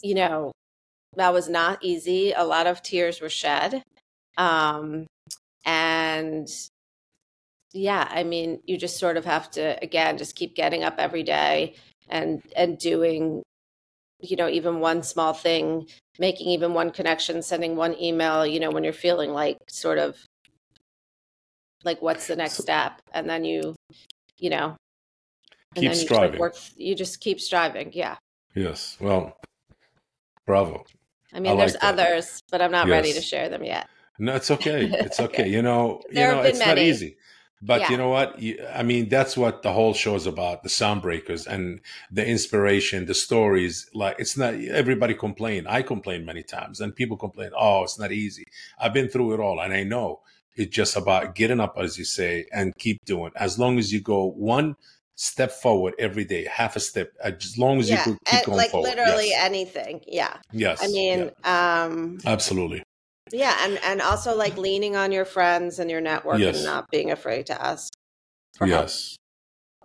you 0.03 0.14
know, 0.14 0.53
that 1.16 1.33
was 1.33 1.49
not 1.49 1.79
easy. 1.83 2.33
A 2.33 2.44
lot 2.44 2.66
of 2.66 2.83
tears 2.83 3.20
were 3.20 3.29
shed. 3.29 3.83
Um, 4.37 5.07
and 5.64 6.49
yeah, 7.72 8.09
I 8.11 8.25
mean, 8.25 8.61
you 8.64 8.77
just 8.79 8.99
sort 8.99 9.16
of 9.16 9.25
have 9.25 9.51
to, 9.53 9.79
again, 9.83 10.18
just 10.18 10.37
keep 10.37 10.55
getting 10.55 10.85
up 10.85 10.96
every 10.99 11.22
day 11.22 11.75
and 12.09 12.42
and 12.57 12.79
doing 12.79 13.42
you 14.20 14.37
know 14.37 14.49
even 14.49 14.81
one 14.81 15.03
small 15.03 15.33
thing 15.33 15.87
making 16.18 16.46
even 16.46 16.72
one 16.72 16.90
connection 16.90 17.42
sending 17.42 17.77
one 17.77 18.01
email 18.01 18.46
you 18.46 18.61
know 18.61 18.70
when 18.70 18.85
you're 18.85 18.92
feeling 18.92 19.33
like 19.33 19.59
sort 19.68 19.99
of 19.99 20.16
like 21.85 22.01
what's 22.01 22.27
the 22.27 22.37
next 22.37 22.57
step 22.57 23.01
and 23.12 23.29
then 23.29 23.44
you 23.44 23.75
you 24.38 24.51
know 24.51 24.77
Keep 25.80 25.90
then 25.90 25.98
you 25.98 26.06
just, 26.06 26.10
like, 26.10 26.18
striving. 26.18 26.40
work 26.40 26.56
you 26.76 26.94
just 26.94 27.20
keep 27.20 27.40
striving 27.40 27.90
yeah 27.92 28.16
Yes. 28.54 28.96
Well, 29.00 29.36
bravo. 30.46 30.84
i 31.34 31.40
mean 31.40 31.52
I 31.52 31.56
there's 31.56 31.74
like 31.74 31.84
others 31.84 32.42
but 32.50 32.62
i'm 32.62 32.72
not 32.72 32.88
ready 32.88 33.12
to 33.12 33.20
share 33.20 33.48
them 33.48 33.64
yet 33.64 33.88
No, 34.18 34.34
it's 34.34 34.50
okay. 34.50 34.88
It's 35.06 35.20
okay. 35.26 35.46
You 35.48 35.60
know, 35.60 36.00
you 36.10 36.20
know, 36.20 36.40
it's 36.40 36.58
not 36.58 36.78
easy. 36.78 37.18
But 37.60 37.80
Yeah. 37.82 37.90
you 37.90 37.96
know 37.98 38.08
what? 38.08 38.28
I 38.74 38.82
mean, 38.82 39.08
that's 39.10 39.36
what 39.36 39.62
the 39.62 39.72
whole 39.72 39.92
show 39.92 40.14
is 40.14 40.26
about: 40.26 40.62
the 40.62 40.70
sound 40.70 41.02
breakers 41.02 41.46
and 41.46 41.80
the 42.10 42.24
inspiration, 42.26 43.04
the 43.06 43.14
stories. 43.14 43.90
Like, 43.92 44.16
it's 44.18 44.36
not 44.36 44.54
everybody 44.54 45.14
complain. 45.14 45.66
I 45.66 45.82
complain 45.82 46.24
many 46.24 46.42
times, 46.42 46.80
and 46.80 46.94
people 46.96 47.16
complain. 47.18 47.50
Oh, 47.54 47.82
it's 47.84 47.98
not 47.98 48.10
easy. 48.10 48.44
I've 48.78 48.94
been 48.94 49.08
through 49.08 49.34
it 49.34 49.40
all, 49.40 49.60
and 49.60 49.72
I 49.72 49.82
know 49.84 50.20
it's 50.54 50.74
just 50.74 50.96
about 50.96 51.34
getting 51.34 51.60
up, 51.60 51.74
as 51.76 51.98
you 51.98 52.04
say, 52.06 52.46
and 52.52 52.74
keep 52.78 53.04
doing. 53.04 53.32
As 53.36 53.58
long 53.58 53.78
as 53.78 53.92
you 53.92 54.00
go 54.00 54.20
one 54.32 54.76
step 55.16 55.50
forward 55.50 55.94
every 55.98 56.24
day, 56.24 56.44
half 56.44 56.76
a 56.76 56.81
step, 56.81 57.12
as 57.22 57.57
long 57.59 57.79
as 57.79 57.88
yeah 57.90 57.98
you 57.98 58.05
could 58.05 58.24
keep 58.26 58.44
going 58.44 58.59
like 58.59 58.70
forward. 58.70 58.88
literally 58.88 59.31
yes. 59.31 59.44
anything 59.44 60.00
yeah 60.07 60.37
yes. 60.52 60.83
i 60.83 60.88
mean 60.88 61.31
um 61.44 62.18
absolutely. 62.26 62.83
yeah 63.33 63.57
and 63.62 63.79
and 63.83 64.00
also 64.02 64.37
like 64.37 64.57
leaning 64.57 64.94
on 64.94 65.12
your 65.12 65.24
friends 65.24 65.79
and 65.79 65.90
your 65.90 66.00
network 66.00 66.38
Yes. 66.38 66.57
and 66.57 66.64
not 66.64 66.90
being 66.90 67.11
afraid 67.11 67.46
to 67.46 67.61
ask 67.61 67.92
for 68.57 68.66
help. 68.66 68.85
Yes. 68.85 69.16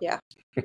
Yeah. 0.00 0.18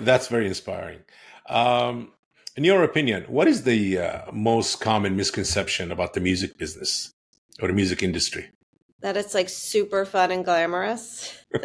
That's 0.00 0.28
very 0.28 0.46
inspiring. 0.46 1.00
Um, 1.48 2.12
in 2.56 2.64
your 2.64 2.82
opinion, 2.82 3.24
what 3.28 3.48
is 3.48 3.62
the 3.62 3.98
uh, 3.98 4.32
most 4.32 4.80
common 4.80 5.16
misconception 5.16 5.90
about 5.90 6.14
the 6.14 6.20
music 6.20 6.58
business 6.58 7.10
or 7.60 7.68
the 7.68 7.74
music 7.74 8.02
industry? 8.02 8.50
that 9.00 9.16
it's 9.16 9.34
like 9.34 9.48
super 9.48 10.04
fun 10.04 10.30
and 10.30 10.44
glamorous, 10.44 11.34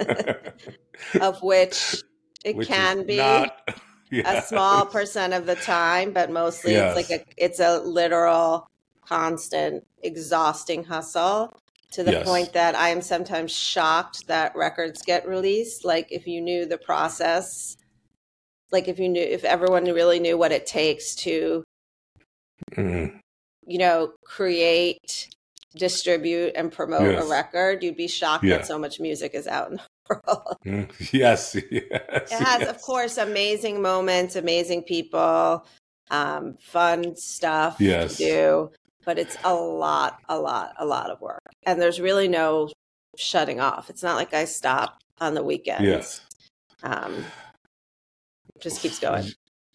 of 1.21 1.41
which 1.41 2.01
it 2.45 2.67
can 2.67 3.05
be 3.05 3.17
not- 3.17 3.69
a 4.25 4.41
small 4.41 4.85
percent 4.85 5.33
of 5.33 5.45
the 5.45 5.55
time, 5.55 6.13
but 6.13 6.31
mostly 6.31 6.73
Yes. 6.73 6.95
it's 6.97 7.09
like 7.09 7.21
a 7.21 7.25
it's 7.37 7.59
a 7.59 7.79
literal, 7.79 8.67
constant, 9.05 9.85
exhausting 10.03 10.83
hustle 10.83 11.51
to 11.91 12.03
the 12.03 12.11
Yes. 12.13 12.25
point 12.27 12.53
that 12.53 12.75
I 12.75 12.89
am 12.89 13.01
sometimes 13.01 13.51
shocked 13.51 14.27
that 14.27 14.55
records 14.55 15.01
get 15.01 15.27
released. 15.27 15.83
Like 15.85 16.11
if 16.11 16.27
you 16.27 16.41
knew 16.41 16.65
the 16.65 16.77
process, 16.77 17.77
like 18.71 18.87
if 18.87 18.99
you 18.99 19.09
knew 19.09 19.21
if 19.21 19.43
everyone 19.43 19.85
really 19.85 20.19
knew 20.19 20.37
what 20.37 20.51
it 20.51 20.65
takes 20.67 21.15
to 21.15 21.63
Mhm. 22.71 23.19
you 23.67 23.77
know, 23.79 24.13
create, 24.23 25.27
distribute, 25.75 26.53
and 26.55 26.71
promote 26.71 27.11
Yes. 27.11 27.23
a 27.23 27.27
record, 27.27 27.83
you'd 27.83 27.97
be 27.97 28.07
shocked 28.07 28.43
Yeah. 28.43 28.57
that 28.57 28.67
so 28.67 28.77
much 28.77 28.99
music 28.99 29.33
is 29.33 29.47
out 29.47 29.71
in 29.71 29.77
the 29.77 29.83
world. 30.09 30.57
Yes, 31.11 31.55
yes. 31.55 31.61
It 31.71 32.31
has, 32.31 32.61
yes. 32.61 32.69
of 32.69 32.81
course, 32.81 33.17
amazing 33.17 33.81
moments, 33.81 34.35
amazing 34.35 34.83
people, 34.83 35.65
um, 36.11 36.55
fun 36.59 37.15
stuff 37.15 37.77
Yes. 37.79 38.17
to 38.17 38.23
do, 38.23 38.71
but 39.05 39.17
it's 39.19 39.37
a 39.43 39.53
lot, 39.53 40.19
a 40.29 40.37
lot, 40.37 40.73
a 40.79 40.85
lot 40.85 41.09
of 41.09 41.21
work. 41.21 41.41
And 41.65 41.81
there's 41.81 41.99
really 41.99 42.27
no 42.27 42.69
shutting 43.17 43.59
off. 43.59 43.89
It's 43.89 44.03
not 44.03 44.15
like 44.15 44.33
I 44.33 44.45
stop 44.45 44.99
on 45.21 45.33
the 45.33 45.43
weekends. 45.43 45.83
Yes. 45.83 46.21
Um, 46.83 47.13
it 48.55 48.61
just 48.61 48.81
keeps 48.81 48.99
going. 48.99 49.25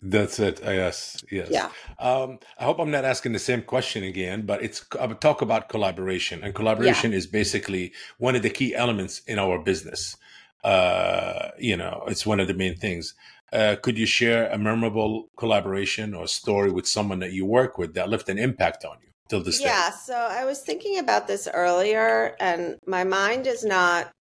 That's 0.02 0.38
it. 0.38 0.66
Uh, 0.66 0.70
Yes, 0.70 1.22
yes. 1.30 1.48
Yeah. 1.50 1.68
Um, 1.98 2.38
I 2.58 2.64
hope 2.64 2.78
I'm 2.78 2.90
not 2.90 3.04
asking 3.04 3.32
the 3.32 3.38
same 3.38 3.62
question 3.62 4.02
again, 4.04 4.46
but 4.46 4.62
it's 4.62 4.84
I 4.98 5.06
would 5.06 5.20
talk 5.20 5.42
about 5.42 5.68
collaboration, 5.68 6.42
and 6.42 6.54
collaboration 6.54 7.12
is 7.12 7.26
basically 7.26 7.92
one 8.18 8.34
of 8.34 8.42
the 8.42 8.50
key 8.50 8.74
elements 8.74 9.20
in 9.26 9.38
our 9.38 9.58
business. 9.58 10.16
Uh, 10.64 11.50
you 11.58 11.76
know, 11.76 12.04
it's 12.06 12.24
one 12.24 12.40
of 12.40 12.48
the 12.48 12.54
main 12.54 12.76
things. 12.76 13.14
Uh, 13.52 13.76
could 13.82 13.98
you 13.98 14.06
share 14.06 14.48
a 14.50 14.56
memorable 14.56 15.28
collaboration 15.36 16.14
or 16.14 16.26
story 16.28 16.70
with 16.70 16.86
someone 16.86 17.18
that 17.18 17.32
you 17.32 17.44
work 17.44 17.78
with 17.78 17.94
that 17.94 18.08
left 18.08 18.28
an 18.28 18.38
impact 18.38 18.84
on 18.84 18.96
you 19.02 19.08
till 19.28 19.42
this 19.42 19.58
day? 19.58 19.64
Yeah, 19.66 19.90
so 19.90 20.14
I 20.14 20.44
was 20.44 20.60
thinking 20.60 20.98
about 20.98 21.26
this 21.26 21.48
earlier, 21.52 22.36
and 22.40 22.78
my 22.86 23.04
mind 23.04 23.46
is 23.46 23.64
not 23.64 24.12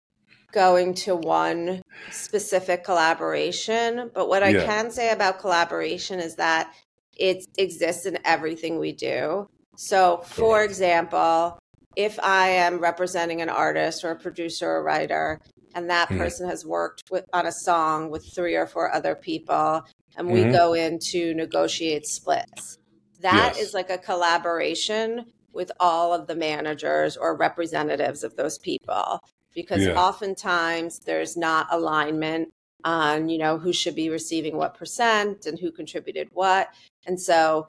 going 0.52 0.94
to 0.94 1.14
one 1.14 1.82
specific 2.10 2.84
collaboration. 2.84 4.10
But 4.14 4.28
what 4.28 4.42
I 4.42 4.52
Yeah. 4.52 4.66
can 4.66 4.90
say 4.90 5.10
about 5.12 5.40
collaboration 5.40 6.20
is 6.20 6.36
that 6.36 6.74
it 7.16 7.44
exists 7.58 8.06
in 8.06 8.18
everything 8.24 8.78
we 8.78 8.92
do. 8.92 9.46
So, 9.76 10.18
for 10.18 10.62
example, 10.62 11.58
if 11.96 12.18
I 12.20 12.48
am 12.48 12.78
representing 12.78 13.40
an 13.42 13.48
artist 13.48 14.04
or 14.04 14.10
a 14.10 14.16
producer 14.16 14.68
or 14.68 14.76
a 14.78 14.82
writer, 14.82 15.38
and 15.74 15.88
that 15.90 16.08
Mhm. 16.08 16.18
person 16.18 16.48
has 16.48 16.66
worked 16.66 17.02
with, 17.10 17.24
on 17.32 17.46
a 17.46 17.52
song 17.52 18.10
with 18.10 18.26
three 18.34 18.56
or 18.56 18.66
four 18.66 18.92
other 18.92 19.14
people, 19.14 19.82
and 20.16 20.30
we 20.30 20.44
Mhm. 20.44 20.52
go 20.52 20.74
in 20.74 20.98
to 21.10 21.34
negotiate 21.34 22.06
splits. 22.06 22.78
That 23.20 23.56
is 23.56 23.66
Yes. 23.66 23.74
like 23.74 23.90
a 23.90 23.98
collaboration 23.98 25.32
with 25.52 25.70
all 25.78 26.12
of 26.12 26.26
the 26.26 26.34
managers 26.34 27.16
or 27.16 27.36
representatives 27.36 28.24
of 28.24 28.36
those 28.36 28.58
people 28.58 29.20
because 29.54 29.84
Yeah. 29.84 30.00
oftentimes 30.00 31.00
there's 31.00 31.36
not 31.36 31.66
alignment 31.70 32.50
on, 32.84 33.28
you 33.28 33.38
know, 33.38 33.58
who 33.58 33.72
should 33.72 33.94
be 33.94 34.08
receiving 34.08 34.56
what 34.56 34.74
percent 34.74 35.46
and 35.46 35.58
who 35.58 35.70
contributed 35.70 36.28
what. 36.32 36.68
And 37.06 37.20
so 37.20 37.68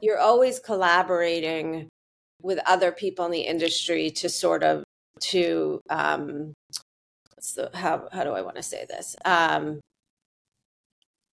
you're 0.00 0.18
always 0.18 0.58
collaborating 0.58 1.88
with 2.42 2.58
other 2.66 2.90
people 2.92 3.24
in 3.26 3.30
the 3.30 3.40
industry 3.42 4.10
to 4.10 4.28
sort 4.28 4.62
of 4.62 4.82
to 5.20 5.80
um 5.90 6.54
so 7.38 7.68
how 7.74 8.08
how 8.12 8.24
do 8.24 8.30
I 8.32 8.42
want 8.42 8.56
to 8.56 8.62
say 8.62 8.86
this? 8.88 9.16
Um 9.24 9.80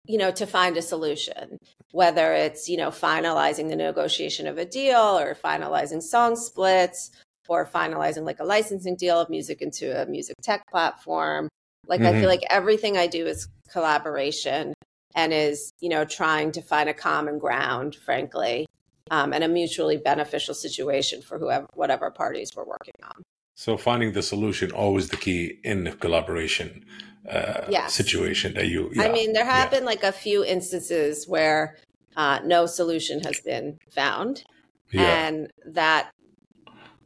you 0.05 0.17
know, 0.17 0.31
to 0.31 0.45
find 0.45 0.75
a 0.75 0.81
solution, 0.81 1.57
whether 1.91 2.33
it's, 2.33 2.67
you 2.67 2.75
know, 2.75 2.89
finalizing 2.89 3.69
the 3.69 3.75
negotiation 3.77 4.47
of 4.47 4.57
a 4.57 4.65
deal 4.65 5.17
or 5.17 5.33
finalizing 5.33 6.01
song 6.01 6.35
splits 6.35 7.09
or 7.47 7.65
finalizing 7.65 8.25
like 8.25 8.39
a 8.39 8.43
licensing 8.43 8.95
deal 8.95 9.19
of 9.19 9.29
music 9.29 9.61
into 9.61 10.01
a 10.01 10.05
music 10.05 10.35
tech 10.41 10.69
platform. 10.69 11.49
Like 11.87 11.99
mm-hmm. 11.99 12.07
I 12.07 12.11
feel 12.11 12.21
mm-hmm. 12.21 12.29
like 12.29 12.43
everything 12.49 12.97
I 12.97 13.07
do 13.07 13.25
is 13.25 13.47
collaboration 13.71 14.73
and 15.15 15.33
is, 15.33 15.71
you 15.79 15.89
know, 15.89 16.05
trying 16.05 16.51
to 16.53 16.61
find 16.61 16.89
a 16.89 16.93
common 16.93 17.39
ground, 17.39 17.95
frankly, 17.95 18.65
um, 19.11 19.33
and 19.33 19.43
a 19.43 19.47
mutually 19.47 19.97
beneficial 19.97 20.53
situation 20.53 21.21
for 21.21 21.37
whoever, 21.37 21.67
whatever 21.73 22.09
parties 22.09 22.51
we're 22.55 22.65
working 22.65 22.95
on. 23.03 23.23
So 23.55 23.77
finding 23.77 24.13
the 24.13 24.23
solution 24.23 24.71
always 24.71 25.09
the 25.09 25.17
key 25.17 25.59
in 25.63 25.83
the 25.83 25.91
collaboration 25.91 26.85
uh, 27.29 27.65
yes. 27.69 27.93
situation 27.93 28.55
that 28.55 28.67
you. 28.67 28.89
Yeah, 28.93 29.03
I 29.03 29.11
mean, 29.11 29.33
there 29.33 29.45
have 29.45 29.71
yeah. 29.71 29.79
been 29.79 29.85
like 29.85 30.03
a 30.03 30.11
few 30.11 30.43
instances 30.43 31.27
where 31.27 31.77
uh, 32.15 32.39
no 32.43 32.65
solution 32.65 33.21
has 33.21 33.39
been 33.41 33.77
found, 33.91 34.43
yeah. 34.91 35.27
and 35.27 35.51
that 35.65 36.11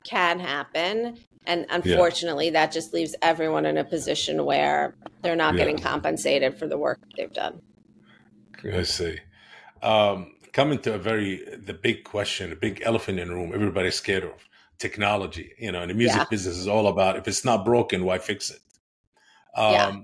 can 0.07 0.39
happen. 0.39 1.17
And 1.45 1.65
unfortunately, 1.69 2.49
that 2.51 2.71
just 2.71 2.93
leaves 2.93 3.15
everyone 3.21 3.65
in 3.65 3.77
a 3.77 3.83
position 3.83 4.43
where 4.45 4.95
they're 5.21 5.35
not 5.35 5.55
getting 5.55 5.77
compensated 5.77 6.57
for 6.57 6.67
the 6.67 6.77
work 6.77 6.99
they've 7.15 7.31
done. 7.31 7.61
I 8.73 8.83
see. 8.83 9.19
Um, 9.81 10.33
coming 10.51 10.79
to 10.79 10.95
a 10.95 10.97
very 10.97 11.43
the 11.65 11.73
big 11.73 12.03
question, 12.03 12.51
a 12.51 12.55
big 12.55 12.81
elephant 12.83 13.19
in 13.19 13.27
the 13.29 13.35
room. 13.35 13.51
Everybody's 13.53 13.95
scared 13.95 14.23
of 14.23 14.33
technology. 14.79 15.53
You 15.59 15.71
know, 15.71 15.81
and 15.81 15.91
the 15.91 15.95
music 15.95 16.17
yeah. 16.17 16.25
business 16.29 16.57
is 16.57 16.67
all 16.67 16.87
about 16.87 17.15
if 17.15 17.27
it's 17.27 17.45
not 17.45 17.63
broken, 17.63 18.03
why 18.03 18.17
fix 18.17 18.49
it? 18.51 18.59
Um, 19.55 19.73
yeah. 19.73 19.95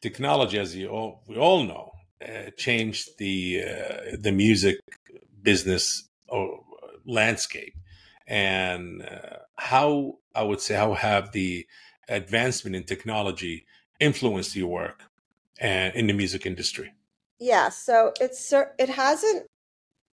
Technology, 0.00 0.58
as 0.58 0.74
you 0.74 0.88
all 0.88 1.22
we 1.28 1.36
all 1.36 1.62
know, 1.64 1.92
uh, 2.26 2.50
changed 2.56 3.18
the 3.18 3.62
uh, 3.62 4.16
the 4.18 4.32
music 4.32 4.78
business 5.42 6.08
or 6.28 6.60
landscape, 7.04 7.74
and 8.30 9.02
uh, 9.02 9.38
how 9.56 10.18
I 10.34 10.44
would 10.44 10.60
say 10.60 10.76
how 10.76 10.94
have 10.94 11.32
the 11.32 11.66
advancement 12.08 12.76
in 12.76 12.84
technology 12.84 13.66
influenced 13.98 14.56
your 14.56 14.68
work 14.68 15.02
and 15.58 15.94
in 15.94 16.06
the 16.06 16.12
music 16.12 16.46
industry? 16.46 16.94
Yeah, 17.40 17.68
so 17.70 18.12
it's 18.20 18.52
it 18.78 18.88
hasn't 18.88 19.46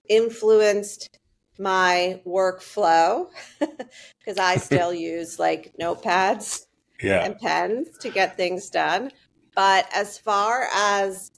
influenced 0.09 1.19
my 1.59 2.21
workflow 2.27 3.29
because 3.59 4.39
I 4.39 4.57
still 4.69 4.93
use 4.93 5.39
like 5.39 5.73
notepads 5.81 6.67
yeah. 7.03 7.25
and 7.25 7.39
pens 7.39 7.97
to 8.01 8.11
get 8.11 8.37
things 8.37 8.69
done. 8.69 9.11
But 9.55 9.89
as 9.95 10.19
far 10.19 10.69
as 10.75 11.31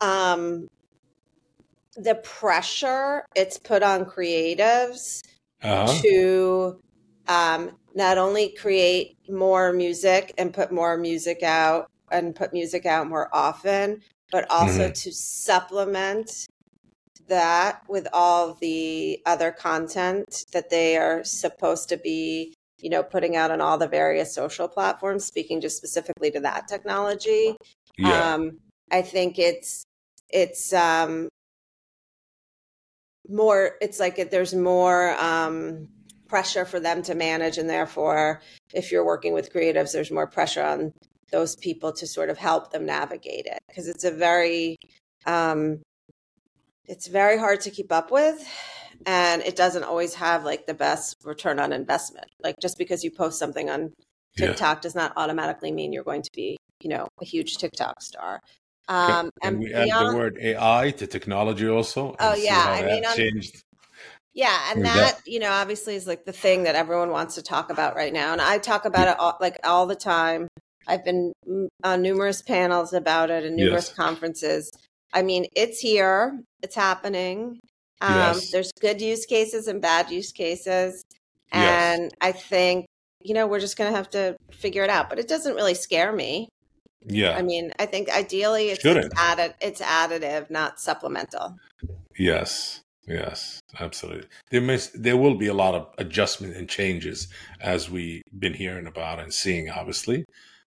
um, 0.00 0.68
the 1.96 2.16
pressure 2.16 3.24
it's 3.34 3.58
put 3.58 3.82
on 3.82 4.04
creatives 4.04 5.22
uh-huh. 5.62 6.00
to 6.02 6.80
um, 7.28 7.70
not 7.94 8.18
only 8.18 8.50
create 8.50 9.16
more 9.28 9.72
music 9.72 10.34
and 10.38 10.52
put 10.52 10.70
more 10.70 10.96
music 10.96 11.42
out 11.42 11.90
and 12.10 12.34
put 12.34 12.52
music 12.52 12.86
out 12.86 13.08
more 13.08 13.28
often, 13.32 14.00
but 14.30 14.48
also 14.50 14.84
mm-hmm. 14.84 14.92
to 14.92 15.12
supplement 15.12 16.46
that 17.28 17.82
with 17.88 18.06
all 18.12 18.54
the 18.54 19.20
other 19.26 19.50
content 19.50 20.44
that 20.52 20.70
they 20.70 20.96
are 20.96 21.24
supposed 21.24 21.88
to 21.88 21.96
be 21.96 22.54
you 22.78 22.90
know 22.90 23.02
putting 23.02 23.36
out 23.36 23.50
on 23.50 23.60
all 23.60 23.78
the 23.78 23.88
various 23.88 24.34
social 24.34 24.68
platforms 24.68 25.24
speaking 25.24 25.60
just 25.60 25.76
specifically 25.76 26.30
to 26.30 26.40
that 26.40 26.68
technology 26.68 27.56
yeah. 27.98 28.34
um 28.34 28.58
i 28.92 29.02
think 29.02 29.38
it's 29.38 29.84
it's 30.28 30.72
um 30.72 31.28
more 33.28 33.76
it's 33.80 34.00
like 34.00 34.30
there's 34.30 34.54
more 34.54 35.14
um 35.18 35.88
pressure 36.28 36.64
for 36.64 36.80
them 36.80 37.02
to 37.02 37.14
manage. 37.14 37.58
And 37.58 37.68
therefore 37.70 38.40
if 38.74 38.90
you're 38.90 39.04
working 39.04 39.32
with 39.32 39.52
creatives 39.52 39.92
there's 39.92 40.10
more 40.10 40.26
pressure 40.26 40.62
on 40.62 40.92
those 41.32 41.56
people 41.56 41.92
to 41.92 42.06
sort 42.06 42.30
of 42.30 42.38
help 42.38 42.72
them 42.72 42.86
navigate 42.86 43.46
it. 43.46 43.58
Because 43.68 43.88
it's 43.88 44.04
a 44.04 44.10
very 44.10 44.76
um 45.26 45.80
it's 46.86 47.06
very 47.06 47.38
hard 47.38 47.60
to 47.62 47.70
keep 47.70 47.92
up 47.92 48.10
with. 48.10 48.46
And 49.04 49.42
it 49.42 49.56
doesn't 49.56 49.84
always 49.84 50.14
have 50.14 50.44
like 50.44 50.66
the 50.66 50.74
best 50.74 51.16
return 51.24 51.58
on 51.58 51.72
investment. 51.72 52.26
Like 52.42 52.54
just 52.60 52.78
because 52.78 53.04
you 53.04 53.10
post 53.10 53.38
something 53.38 53.68
on 53.68 53.92
tiktok 54.36 54.78
yeah. 54.78 54.80
does 54.80 54.94
not 54.94 55.12
automatically 55.16 55.72
mean 55.72 55.92
you're 55.92 56.04
going 56.04 56.22
to 56.22 56.30
be 56.34 56.56
you 56.82 56.90
know 56.90 57.08
a 57.20 57.24
huge 57.24 57.56
tiktok 57.56 58.00
star 58.02 58.40
um 58.88 59.30
can, 59.42 59.54
and 59.54 59.58
we 59.58 59.66
beyond, 59.66 59.90
add 59.90 60.10
the 60.10 60.16
word 60.16 60.38
ai 60.40 60.90
to 60.90 61.06
technology 61.06 61.68
also 61.68 62.14
oh 62.20 62.34
yeah 62.34 62.64
i 62.68 62.84
mean 62.84 63.04
changed 63.14 63.62
yeah 64.34 64.70
and 64.70 64.84
that, 64.84 65.18
you 65.26 65.40
know 65.40 65.50
obviously 65.50 65.94
is 65.94 66.06
like 66.06 66.24
the 66.24 66.32
thing 66.32 66.64
that 66.64 66.74
everyone 66.74 67.10
wants 67.10 67.34
to 67.34 67.42
talk 67.42 67.70
about 67.70 67.96
right 67.96 68.12
now 68.12 68.32
and 68.32 68.40
i 68.40 68.58
talk 68.58 68.84
about 68.84 69.08
it 69.08 69.18
all, 69.18 69.36
like 69.40 69.58
all 69.64 69.86
the 69.86 69.96
time 69.96 70.46
i've 70.86 71.04
been 71.04 71.32
on 71.82 72.02
numerous 72.02 72.42
panels 72.42 72.92
about 72.92 73.30
it 73.30 73.44
and 73.44 73.56
numerous 73.56 73.88
yes. 73.88 73.96
conferences 73.96 74.70
I 75.16 75.22
mean, 75.22 75.46
it's 75.56 75.80
here, 75.80 76.42
it's 76.62 76.74
happening. 76.74 77.58
Um, 78.02 78.14
yes. 78.14 78.50
There's 78.50 78.70
good 78.80 79.00
use 79.00 79.24
cases 79.24 79.66
and 79.66 79.80
bad 79.80 80.10
use 80.10 80.30
cases. 80.30 81.02
And 81.52 82.02
yes. 82.02 82.10
I 82.20 82.32
think, 82.32 82.84
you 83.22 83.32
know, 83.32 83.46
we're 83.46 83.60
just 83.60 83.78
going 83.78 83.90
to 83.90 83.96
have 83.96 84.10
to 84.10 84.36
figure 84.52 84.82
it 84.84 84.90
out. 84.90 85.08
But 85.08 85.18
it 85.18 85.26
doesn't 85.26 85.54
really 85.54 85.74
scare 85.74 86.12
me. 86.12 86.48
Yeah. 87.04 87.36
I 87.36 87.42
mean, 87.42 87.72
I 87.78 87.86
think 87.86 88.10
ideally 88.10 88.68
it's, 88.68 88.84
it's, 88.84 89.14
added, 89.16 89.54
it's 89.60 89.80
additive, 89.80 90.50
not 90.50 90.80
supplemental. 90.80 91.56
Yes. 92.18 92.80
Yes, 93.08 93.60
absolutely. 93.78 94.26
There 94.50 94.60
may, 94.60 94.80
there 94.92 95.16
will 95.16 95.36
be 95.36 95.46
a 95.46 95.54
lot 95.54 95.76
of 95.76 95.86
adjustment 95.96 96.56
and 96.56 96.68
changes 96.68 97.28
as 97.60 97.88
we've 97.88 98.22
been 98.36 98.54
hearing 98.54 98.88
about 98.88 99.20
and 99.20 99.32
seeing, 99.32 99.70
obviously 99.70 100.24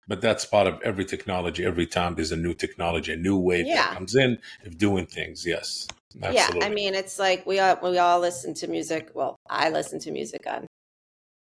but 0.08 0.22
that's 0.22 0.46
part 0.46 0.68
of 0.68 0.82
every 0.84 1.06
technology. 1.06 1.66
Every 1.66 1.86
time 1.86 2.16
there's 2.16 2.32
a 2.32 2.38
new 2.38 2.54
technology, 2.54 3.12
a 3.12 3.18
new 3.18 3.38
wave 3.38 3.68
yeah. 3.68 3.76
that 3.76 3.94
comes 3.94 4.16
in 4.16 4.40
of 4.66 4.78
doing 4.78 5.06
things. 5.06 5.46
Yes. 5.46 5.88
Absolutely. 6.22 6.60
Yeah, 6.60 6.66
I 6.66 6.70
mean, 6.70 6.96
it's 6.96 7.20
like 7.20 7.46
we 7.46 7.60
all 7.60 7.78
we 7.84 7.98
all 7.98 8.20
listen 8.20 8.54
to 8.56 8.68
music. 8.68 9.12
Well, 9.14 9.36
I 9.50 9.70
listen 9.70 10.00
to 10.00 10.12
music 10.12 10.46
on 10.48 10.66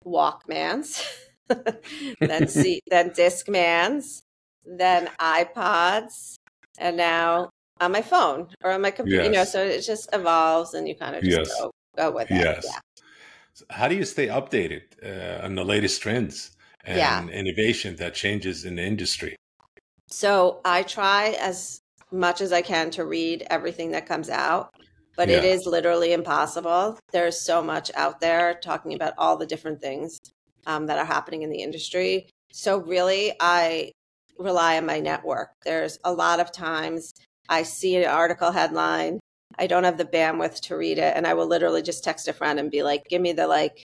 Walkmans, 0.06 1.04
then 2.20 2.48
see 2.48 2.82
then 2.90 3.10
Discmans, 3.10 4.22
then 4.66 5.10
iPods, 5.20 6.36
and 6.78 6.98
now 6.98 7.50
on 7.80 7.92
my 7.92 8.02
phone 8.02 8.48
or 8.64 8.72
on 8.72 8.82
my 8.82 8.92
computer. 8.92 9.24
Yes. 9.24 9.28
You 9.28 9.34
know, 9.34 9.46
so 9.46 9.64
it 9.64 9.82
just 9.82 10.10
evolves, 10.14 10.74
and 10.74 10.88
you 10.88 10.96
kind 10.96 11.16
of 11.16 11.24
just 11.24 11.38
yes. 11.38 11.60
go 11.60 11.72
go 11.98 12.12
with 12.12 12.32
it. 12.32 12.36
Yes. 12.36 12.66
Yeah. 12.66 12.80
So 13.54 13.66
how 13.70 13.88
do 13.88 13.96
you 13.96 14.06
stay 14.06 14.28
updated 14.28 14.84
uh, 15.04 15.46
on 15.46 15.56
the 15.56 15.64
latest 15.64 16.02
trends? 16.02 16.54
and 16.84 16.98
yeah. 16.98 17.28
innovation 17.34 17.96
that 17.98 18.14
changes 18.14 18.66
in 18.66 18.76
the 18.76 18.84
industry? 18.84 19.36
So 20.08 20.62
I 20.66 20.84
try 20.84 21.36
as 21.40 21.82
much 22.12 22.42
as 22.42 22.52
I 22.52 22.62
can 22.62 22.92
to 22.92 23.06
read 23.06 23.48
everything 23.50 23.92
that 23.92 24.06
comes 24.06 24.30
out, 24.30 24.76
but 25.16 25.30
yeah. 25.30 25.38
it 25.38 25.46
is 25.46 25.66
literally 25.66 26.14
impossible. 26.14 27.00
There's 27.12 27.40
so 27.40 27.64
much 27.64 27.90
out 27.96 28.20
there 28.20 28.56
talking 28.56 28.94
about 28.94 29.14
all 29.18 29.38
the 29.38 29.46
different 29.46 29.82
things 29.82 30.20
um, 30.68 30.86
that 30.88 31.00
are 31.00 31.06
happening 31.06 31.42
in 31.42 31.50
the 31.50 31.62
industry. 31.62 32.30
So 32.52 32.78
really, 32.78 33.34
I 33.40 33.92
rely 34.44 34.78
on 34.78 34.86
my 34.86 35.00
network. 35.00 35.50
There's 35.64 35.98
a 36.04 36.14
lot 36.14 36.40
of 36.40 36.52
times 36.52 37.14
I 37.50 37.64
see 37.64 37.98
an 37.98 38.10
article 38.10 38.52
headline. 38.52 39.20
I 39.58 39.68
don't 39.68 39.84
have 39.84 39.98
the 39.98 40.06
bandwidth 40.06 40.62
to 40.62 40.78
read 40.78 40.98
it. 40.98 41.16
And 41.16 41.28
I 41.28 41.34
will 41.34 41.48
literally 41.48 41.82
just 41.82 42.04
text 42.04 42.28
a 42.28 42.34
friend 42.34 42.60
and 42.60 42.72
be 42.72 42.84
like, 42.84 43.08
give 43.10 43.22
me 43.22 43.34
the 43.34 43.48
like 43.48 43.84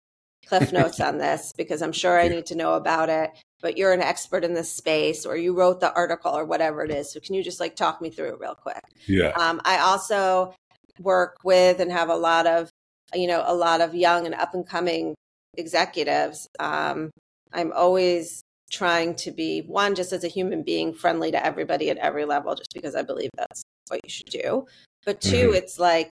cliff 0.47 0.73
notes 0.73 1.01
on 1.01 1.19
this 1.19 1.53
because 1.57 1.83
I'm 1.83 1.93
sure 1.93 2.19
I 2.19 2.29
need 2.29 2.47
to 2.47 2.55
know 2.55 2.75
about 2.75 3.09
it. 3.09 3.31
But 3.63 3.77
you're 3.77 3.93
an 3.93 4.01
expert 4.01 4.43
in 4.43 4.55
this 4.55 4.73
space, 4.73 5.27
or 5.27 5.37
you 5.37 5.55
wrote 5.55 5.81
the 5.81 5.93
article, 5.93 6.33
or 6.33 6.47
whatever 6.47 6.83
it 6.83 6.91
is. 6.91 7.13
So 7.13 7.21
can 7.21 7.35
you 7.35 7.45
just 7.45 7.61
like 7.61 7.77
talk 7.77 8.01
me 8.01 8.09
through 8.09 8.29
it 8.29 8.41
real 8.41 8.55
quick? 8.55 8.83
Yeah. 9.07 9.33
Um, 9.37 9.61
I 9.67 9.81
also 9.81 10.55
work 10.99 11.37
with 11.45 11.79
and 11.79 11.93
have 11.93 12.09
a 12.09 12.17
lot 12.17 12.47
of, 12.47 12.71
you 13.13 13.27
know, 13.27 13.45
a 13.47 13.55
lot 13.55 13.83
of 13.83 13.95
young 13.95 14.25
and 14.25 14.35
up 14.35 14.55
and 14.55 14.67
coming 14.67 15.15
executives. 15.59 16.49
Um, 16.59 17.11
I'm 17.53 17.71
always 17.73 18.43
trying 18.71 19.15
to 19.17 19.31
be 19.31 19.63
one, 19.63 19.95
just 19.95 20.13
as 20.13 20.25
a 20.25 20.29
human 20.29 20.63
being, 20.63 20.93
friendly 20.93 21.31
to 21.31 21.45
everybody 21.45 21.91
at 21.91 21.99
every 21.99 22.25
level, 22.25 22.55
just 22.55 22.73
because 22.73 22.95
I 22.95 23.03
believe 23.03 23.31
that's 23.37 23.63
what 23.89 24.01
you 24.05 24.11
should 24.11 24.27
do. 24.27 24.67
But 25.05 25.21
2 25.21 25.31
mm-hmm. 25.31 25.55
it's 25.55 25.79
like 25.79 26.11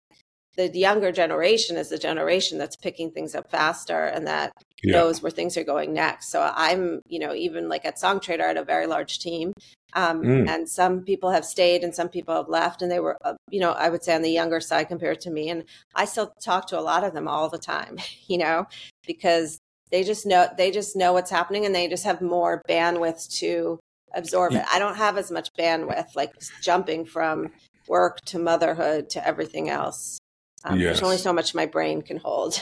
the 0.56 0.68
younger 0.68 1.12
generation 1.12 1.76
is 1.76 1.88
the 1.88 1.98
generation 1.98 2.58
that's 2.58 2.76
picking 2.76 3.10
things 3.10 3.34
up 3.34 3.50
faster 3.50 4.04
and 4.04 4.26
that 4.26 4.52
yeah. 4.82 4.92
knows 4.92 5.22
where 5.22 5.30
things 5.30 5.56
are 5.56 5.64
going 5.64 5.94
next. 5.94 6.30
So 6.30 6.50
I'm, 6.54 7.00
you 7.06 7.18
know, 7.18 7.34
even 7.34 7.68
like 7.68 7.86
at 7.86 7.96
Songtradr, 7.96 8.42
I 8.42 8.48
had 8.48 8.56
a 8.58 8.64
very 8.64 8.86
large 8.86 9.18
team. 9.18 9.52
Um, 9.94 10.22
mm. 10.22 10.48
And 10.48 10.68
some 10.68 11.02
people 11.02 11.30
have 11.30 11.44
stayed 11.44 11.82
and 11.84 11.94
some 11.94 12.08
people 12.08 12.34
have 12.34 12.48
left. 12.48 12.82
And 12.82 12.90
they 12.90 13.00
were, 13.00 13.16
uh, 13.24 13.34
you 13.50 13.60
know, 13.60 13.72
I 13.72 13.88
would 13.88 14.04
say 14.04 14.14
on 14.14 14.22
the 14.22 14.30
younger 14.30 14.60
side 14.60 14.88
compared 14.88 15.20
to 15.22 15.30
me. 15.30 15.48
And 15.48 15.64
I 15.94 16.04
still 16.04 16.32
talk 16.42 16.66
to 16.68 16.78
a 16.78 16.80
lot 16.80 17.04
of 17.04 17.14
them 17.14 17.28
all 17.28 17.48
the 17.48 17.58
time, 17.58 17.98
you 18.26 18.36
know, 18.36 18.66
because 19.06 19.58
they 19.92 20.02
just 20.02 20.26
know, 20.26 20.48
they 20.56 20.72
just 20.72 20.96
know 20.96 21.12
what's 21.12 21.30
happening 21.30 21.64
and 21.66 21.74
they 21.74 21.86
just 21.86 22.04
have 22.04 22.20
more 22.20 22.62
bandwidth 22.68 23.28
to 23.38 23.78
absorb 24.14 24.54
it. 24.54 24.64
I 24.72 24.78
don't 24.78 24.96
have 24.96 25.16
as 25.18 25.30
much 25.30 25.50
bandwidth, 25.58 26.16
like 26.16 26.32
jumping 26.60 27.04
from 27.04 27.52
work 27.88 28.20
to 28.22 28.38
motherhood 28.38 29.10
to 29.10 29.26
everything 29.26 29.68
else. 29.68 30.18
Um, 30.64 30.78
yes. 30.78 30.86
There's 30.86 31.02
only 31.02 31.18
so 31.18 31.32
much 31.32 31.54
my 31.54 31.66
brain 31.66 32.02
can 32.02 32.16
hold. 32.16 32.60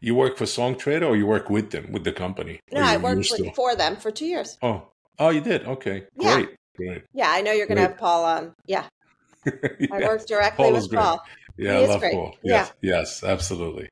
You 0.00 0.14
work 0.14 0.36
for 0.36 0.44
Songtradr 0.44 1.08
or 1.08 1.16
you 1.16 1.26
work 1.26 1.48
with 1.48 1.70
them, 1.70 1.90
with 1.90 2.04
the 2.04 2.12
company? 2.12 2.60
No, 2.70 2.82
I 2.82 2.98
worked 2.98 3.30
with, 3.30 3.54
for 3.54 3.74
them 3.74 3.96
for 3.96 4.10
two 4.10 4.26
years. 4.26 4.58
Oh, 4.60 4.88
oh, 5.18 5.30
you 5.30 5.40
did? 5.40 5.64
Okay, 5.66 6.04
yeah. 6.18 6.34
great, 6.34 6.48
great. 6.76 7.02
Yeah, 7.14 7.30
I 7.30 7.40
know 7.40 7.52
you're 7.52 7.66
going 7.66 7.76
to 7.76 7.82
have 7.82 7.96
Paul 7.96 8.24
on. 8.24 8.54
Yeah. 8.66 8.84
I 9.46 10.00
work 10.00 10.26
directly 10.26 10.64
Paul 10.64 10.72
with 10.74 10.92
Paul. 10.92 11.22
Yeah, 11.56 11.78
he 11.78 11.84
I 11.84 11.88
love 11.88 12.00
great. 12.00 12.12
Paul. 12.12 12.36
Yes, 12.42 12.72
yeah. 12.82 12.96
yes, 12.98 13.24
absolutely, 13.24 13.88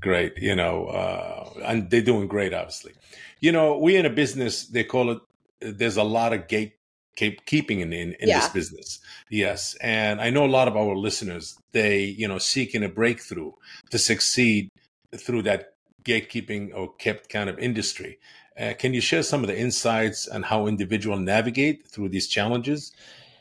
great. 0.00 0.38
You 0.38 0.56
know, 0.56 0.86
uh, 0.86 1.50
and 1.64 1.90
they're 1.90 2.02
doing 2.02 2.28
great, 2.28 2.54
obviously. 2.54 2.92
You 3.40 3.52
know, 3.52 3.78
we 3.78 3.96
in 3.96 4.06
a 4.06 4.10
business 4.10 4.66
they 4.66 4.84
call 4.84 5.10
it. 5.10 5.18
There's 5.60 5.96
a 5.96 6.04
lot 6.04 6.32
of 6.32 6.48
gate 6.48 6.76
keeping 7.16 7.80
in 7.80 7.92
in, 7.92 8.12
in 8.20 8.28
yeah. 8.28 8.40
this 8.40 8.48
business 8.50 9.00
yes 9.30 9.74
and 9.80 10.20
i 10.20 10.28
know 10.28 10.44
a 10.44 10.46
lot 10.46 10.68
of 10.68 10.76
our 10.76 10.94
listeners 10.94 11.58
they 11.72 12.04
you 12.04 12.28
know 12.28 12.38
seeking 12.38 12.84
a 12.84 12.88
breakthrough 12.88 13.50
to 13.90 13.98
succeed 13.98 14.68
through 15.16 15.42
that 15.42 15.74
gatekeeping 16.04 16.70
or 16.74 16.92
kept 16.96 17.28
kind 17.28 17.48
of 17.48 17.58
industry 17.58 18.18
uh, 18.60 18.74
can 18.78 18.94
you 18.94 19.00
share 19.00 19.22
some 19.22 19.42
of 19.42 19.48
the 19.48 19.58
insights 19.58 20.28
on 20.28 20.42
how 20.42 20.66
individual 20.66 21.16
navigate 21.16 21.88
through 21.88 22.08
these 22.08 22.28
challenges 22.28 22.92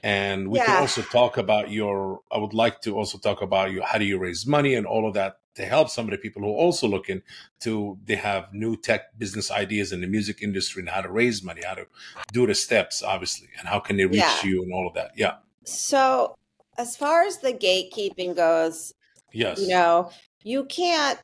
and 0.03 0.49
we 0.49 0.59
yeah. 0.59 0.65
can 0.65 0.81
also 0.81 1.01
talk 1.01 1.37
about 1.37 1.69
your 1.69 2.21
i 2.31 2.37
would 2.37 2.53
like 2.53 2.79
to 2.81 2.95
also 2.95 3.17
talk 3.17 3.41
about 3.41 3.71
you 3.71 3.81
how 3.81 3.97
do 3.97 4.05
you 4.05 4.17
raise 4.17 4.47
money 4.47 4.73
and 4.75 4.87
all 4.87 5.05
of 5.05 5.13
that 5.13 5.39
to 5.55 5.65
help 5.65 5.89
some 5.89 6.05
of 6.05 6.11
the 6.11 6.17
people 6.17 6.41
who 6.41 6.49
are 6.49 6.57
also 6.57 6.87
looking 6.87 7.21
to 7.61 7.97
they 8.05 8.15
have 8.15 8.53
new 8.53 8.75
tech 8.75 9.17
business 9.17 9.49
ideas 9.51 9.91
in 9.91 10.01
the 10.01 10.07
music 10.07 10.41
industry 10.41 10.81
and 10.81 10.89
how 10.89 11.01
to 11.01 11.09
raise 11.09 11.43
money 11.43 11.61
how 11.65 11.73
to 11.73 11.87
do 12.31 12.45
the 12.45 12.55
steps 12.55 13.01
obviously 13.01 13.47
and 13.59 13.67
how 13.67 13.79
can 13.79 13.97
they 13.97 14.05
reach 14.05 14.17
yeah. 14.17 14.43
you 14.43 14.63
and 14.63 14.73
all 14.73 14.87
of 14.87 14.93
that. 14.93 15.11
Yeah. 15.15 15.35
So 15.63 16.35
as 16.77 16.95
far 16.95 17.23
as 17.23 17.39
the 17.39 17.53
gatekeeping 17.53 18.35
goes 18.35 18.93
yes. 19.31 19.59
you 19.59 19.69
know 19.69 20.11
you 20.43 20.65
can't 20.65 21.19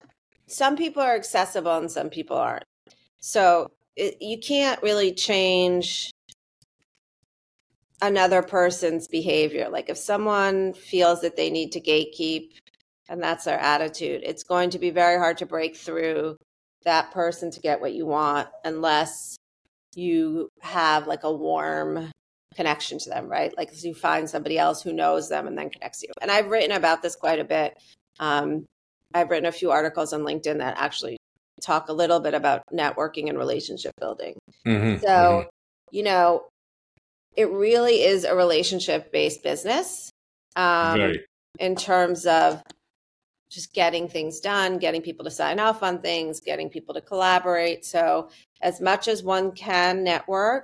some 0.52 0.76
people 0.76 1.02
are 1.02 1.16
accessible 1.16 1.78
and 1.78 1.90
some 1.90 2.10
people 2.10 2.38
aren't. 2.38 2.66
So 3.20 3.72
it, 3.96 4.18
you 4.22 4.38
can't 4.38 4.82
really 4.84 5.14
change 5.14 6.12
another 8.02 8.42
person's 8.42 9.08
behavior. 9.08 9.70
Like 9.70 9.90
if 9.90 9.98
someone 9.98 10.74
feels 10.74 11.22
that 11.22 11.38
they 11.38 11.50
need 11.50 11.72
to 11.74 11.82
gatekeep 11.82 12.50
and 13.10 13.22
that's 13.22 13.46
their 13.46 13.60
attitude, 13.60 14.22
it's 14.24 14.44
going 14.44 14.70
to 14.72 14.80
be 14.80 14.90
very 14.90 15.18
hard 15.18 15.38
to 15.40 15.46
break 15.46 15.76
through 15.76 16.38
that 16.84 17.12
person 17.12 17.52
to 17.52 17.60
get 17.60 17.82
what 17.82 17.94
you 17.94 18.06
want 18.06 18.48
unless 18.64 19.38
you 19.96 20.50
have 20.62 21.08
like 21.08 21.24
a 21.24 21.34
warm 21.34 22.10
connection 22.56 23.00
to 23.00 23.10
them, 23.10 23.28
right? 23.28 23.56
Like 23.58 23.72
you 23.84 23.94
find 23.94 24.30
somebody 24.30 24.58
else 24.58 24.82
who 24.82 24.94
knows 24.94 25.30
them 25.30 25.48
and 25.48 25.58
then 25.58 25.70
connects 25.70 26.02
you. 26.04 26.10
And 26.22 26.32
I've 26.32 26.48
written 26.48 26.72
about 26.72 27.02
this 27.02 27.16
quite 27.16 27.40
a 27.40 27.46
bit. 27.46 27.78
Um, 28.20 28.66
I've 29.14 29.30
written 29.30 29.46
a 29.46 29.52
few 29.52 29.72
articles 29.72 30.14
on 30.14 30.22
LinkedIn 30.22 30.60
that 30.60 30.76
actually 30.78 31.18
talk 31.62 31.90
a 31.90 31.94
little 31.94 32.20
bit 32.20 32.34
about 32.34 32.64
networking 32.74 33.30
and 33.30 33.38
relationship 33.38 33.94
building. 34.00 34.38
Mm-hmm, 34.66 35.02
so, 35.02 35.08
mm-hmm. 35.08 35.50
you 35.92 36.04
know, 36.04 36.46
it 37.36 37.50
really 37.50 38.04
is 38.04 38.26
a 38.26 38.36
relationship 38.36 39.12
based 39.12 39.44
business 39.44 40.10
um, 40.56 41.14
in 41.60 41.76
terms 41.76 42.26
of 42.26 42.62
just 43.52 43.74
getting 43.74 44.08
things 44.08 44.40
done, 44.40 44.78
getting 44.78 45.02
people 45.02 45.26
to 45.26 45.32
sign 45.32 45.60
off 45.60 45.84
on 45.84 46.00
things, 46.00 46.40
getting 46.40 46.70
people 46.70 46.96
to 46.96 47.02
collaborate. 47.02 47.86
So, 47.86 48.30
as 48.62 48.80
much 48.80 49.08
as 49.08 49.24
one 49.24 49.52
can 49.52 50.04
network, 50.04 50.64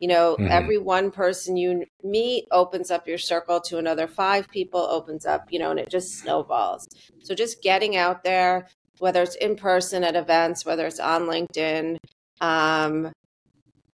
you 0.00 0.06
know, 0.08 0.34
mm-hmm. 0.34 0.46
every 0.50 0.78
one 0.78 1.10
person 1.10 1.56
you 1.56 1.84
meet 2.04 2.46
opens 2.52 2.90
up 2.90 3.08
your 3.08 3.18
circle 3.18 3.60
to 3.62 3.78
another 3.78 4.06
five 4.06 4.48
people, 4.48 4.80
opens 4.80 5.26
up, 5.26 5.48
you 5.50 5.58
know, 5.58 5.72
and 5.72 5.80
it 5.80 5.90
just 5.90 6.18
snowballs. 6.18 6.86
So, 7.18 7.34
just 7.34 7.62
getting 7.62 7.96
out 7.96 8.22
there, 8.22 8.68
whether 9.00 9.22
it's 9.22 9.34
in 9.34 9.56
person 9.56 10.04
at 10.04 10.14
events, 10.14 10.64
whether 10.64 10.86
it's 10.86 11.00
on 11.00 11.22
LinkedIn, 11.22 11.96
um, 12.40 13.12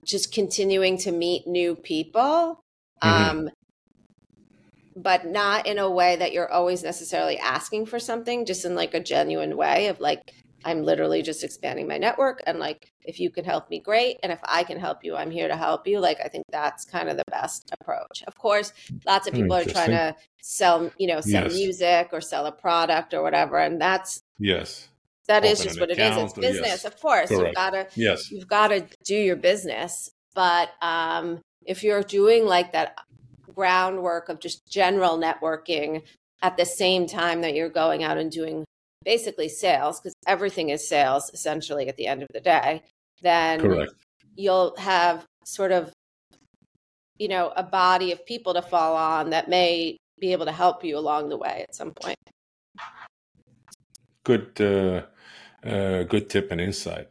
just 0.04 0.34
continuing 0.34 0.98
to 0.98 1.12
meet 1.12 1.46
new 1.46 1.76
people. 1.76 2.60
Mm-hmm. 3.04 3.30
Um, 3.30 3.50
but 4.96 5.26
not 5.26 5.68
in 5.68 5.80
a 5.80 5.90
way 5.90 6.16
that 6.16 6.34
you're 6.34 6.52
always 6.52 6.84
necessarily 6.84 7.38
asking 7.38 7.86
for 7.86 8.00
something, 8.00 8.46
just 8.46 8.66
in 8.66 8.76
like 8.76 8.94
a 8.94 9.00
genuine 9.00 9.58
way 9.58 9.88
of 9.88 10.00
like, 10.00 10.34
I'm 10.66 10.84
literally 10.84 11.22
just 11.22 11.44
expanding 11.44 11.88
my 11.88 11.98
network. 11.98 12.42
And 12.48 12.58
like, 12.58 12.92
if 13.04 13.20
you 13.20 13.30
can 13.30 13.44
help 13.44 13.70
me, 13.70 13.80
great. 13.80 14.18
And 14.24 14.32
if 14.32 14.40
I 14.46 14.64
can 14.64 14.80
help 14.80 15.04
you, 15.04 15.16
I'm 15.16 15.30
here 15.30 15.48
to 15.50 15.58
help 15.58 15.88
you. 15.88 16.00
Like, 16.00 16.20
I 16.24 16.30
think 16.30 16.46
that's 16.50 16.86
kind 16.86 17.10
of 17.10 17.18
the 17.18 17.24
best 17.30 17.70
approach. 17.80 18.24
Of 18.28 18.38
course, 18.38 18.72
lots 19.06 19.28
of 19.28 19.34
people 19.34 19.56
are 19.56 19.66
trying 19.66 19.90
to 19.90 20.16
sell, 20.42 20.90
you 20.98 21.08
know, 21.08 21.20
sell 21.20 21.44
yes. 21.44 21.54
music 21.54 22.10
or 22.14 22.22
sell 22.22 22.46
a 22.46 22.52
product 22.52 23.14
or 23.14 23.22
whatever. 23.22 23.58
And 23.58 23.82
that's, 23.82 24.22
yes. 24.40 24.88
That 25.28 25.44
Open 25.44 25.52
is 25.52 25.64
just 25.64 25.80
what 25.80 25.90
it 25.90 26.00
is. 26.00 26.18
It's 26.18 26.34
business, 26.34 26.68
yes. 26.68 26.86
of 26.86 27.00
course. 27.00 27.30
Correct. 27.30 27.46
You've 27.46 27.56
gotta 27.56 27.88
yes. 27.96 28.30
you've 28.30 28.48
gotta 28.48 28.86
do 29.06 29.16
your 29.16 29.38
business. 29.38 30.12
But 30.36 30.72
um 30.82 31.40
if 31.66 31.82
you're 31.82 32.04
doing 32.04 32.46
like 32.46 32.74
that 32.74 32.98
groundwork 33.54 34.30
of 34.30 34.40
just 34.40 34.66
general 34.68 35.18
networking 35.18 36.04
at 36.42 36.58
the 36.58 36.66
same 36.66 37.08
time 37.08 37.42
that 37.42 37.56
you're 37.56 37.70
going 37.70 38.04
out 38.04 38.18
and 38.18 38.32
doing 38.32 38.66
basically 39.06 39.50
sales, 39.50 40.00
because 40.00 40.14
everything 40.28 40.70
is 40.70 40.88
sales 40.88 41.30
essentially 41.34 41.88
at 41.88 41.98
the 41.98 42.08
end 42.08 42.22
of 42.22 42.28
the 42.34 42.40
day, 42.40 42.82
then 43.22 43.60
Correct. 43.60 43.94
you'll 44.36 44.76
have 44.78 45.26
sort 45.46 45.72
of, 45.72 45.92
you 47.18 47.28
know, 47.28 47.52
a 47.56 47.64
body 47.64 48.12
of 48.12 48.26
people 48.26 48.54
to 48.54 48.62
fall 48.62 48.96
on 48.96 49.30
that 49.30 49.50
may 49.50 49.98
be 50.20 50.32
able 50.32 50.46
to 50.46 50.52
help 50.52 50.84
you 50.84 50.98
along 50.98 51.30
the 51.30 51.38
way 51.38 51.66
at 51.68 51.76
some 51.76 51.92
point. 51.92 52.18
Good, 54.24 54.60
uh, 54.62 55.04
uh, 55.68 56.04
good 56.04 56.30
tip 56.30 56.52
and 56.52 56.62
insight 56.62 57.10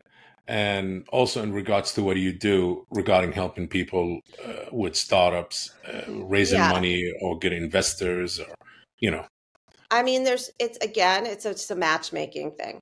and 0.49 1.07
also 1.11 1.43
in 1.43 1.53
regards 1.53 1.95
to 1.95 2.03
what 2.03 2.15
do 2.15 2.21
you 2.21 2.33
do 2.33 2.87
regarding 2.91 3.33
helping 3.33 3.69
people 3.69 4.21
uh, 4.45 4.65
with 4.73 4.97
startups 4.97 5.73
uh, 5.87 6.03
raising 6.09 6.59
yeah. 6.59 6.73
money 6.73 7.13
or 7.21 7.39
getting 7.39 7.63
investors 7.63 8.41
or 8.41 8.55
you 8.99 9.11
know. 9.11 9.25
I 9.91 10.03
mean 10.03 10.25
there's 10.25 10.51
it's 10.59 10.79
again 10.79 11.27
it's 11.27 11.45
a, 11.45 11.51
it's 11.51 11.71
a 11.71 11.77
matchmaking 11.77 12.53
thing. 12.53 12.81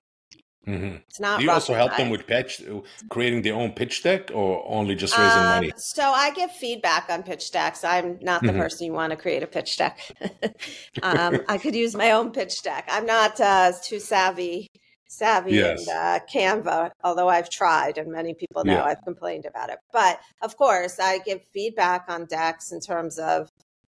Mm-hmm. 0.67 0.97
it's 1.09 1.19
not 1.19 1.39
do 1.39 1.47
you 1.47 1.51
also 1.51 1.73
help 1.73 1.97
them 1.97 2.11
with 2.11 2.27
pitch 2.27 2.63
creating 3.09 3.41
their 3.41 3.55
own 3.55 3.73
pitch 3.73 4.03
deck 4.03 4.31
or 4.33 4.63
only 4.69 4.95
just 4.95 5.17
raising 5.17 5.39
um, 5.39 5.45
money? 5.47 5.73
so 5.79 6.03
i 6.03 6.31
give 6.33 6.53
feedback 6.53 7.09
on 7.09 7.23
pitch 7.23 7.51
decks. 7.51 7.83
I'm 7.83 8.19
not 8.21 8.43
the 8.43 8.49
mm-hmm. 8.49 8.59
person 8.59 8.87
you 8.87 8.93
want 8.93 9.11
to 9.11 9.17
create 9.17 9.43
a 9.43 9.47
pitch 9.47 9.77
deck. 9.79 9.99
Um, 11.03 11.41
i 11.49 11.57
could 11.57 11.75
use 11.75 11.95
my 11.95 12.11
own 12.11 12.31
pitch 12.31 12.63
deck. 12.63 12.87
I'm 12.91 13.07
not 13.07 13.41
uh, 13.41 13.73
too 13.83 14.01
savvy 14.01 14.69
savvy 15.11 15.53
yes. 15.53 15.81
and 15.81 15.89
uh, 15.89 16.19
Canva, 16.33 16.93
although 17.03 17.29
I've 17.29 17.51
tried 17.51 17.99
and 17.99 18.13
many 18.13 18.33
people 18.33 18.65
know 18.65 18.75
yeah. 18.75 18.85
I've 18.85 19.03
complained 19.03 19.45
about 19.45 19.69
it. 19.69 19.79
But 19.93 20.21
of 20.41 20.57
course, 20.57 21.01
I 21.01 21.19
give 21.19 21.43
feedback 21.53 22.05
on 22.09 22.27
decks 22.27 22.71
in 22.71 22.81
terms 22.81 23.19
of, 23.19 23.49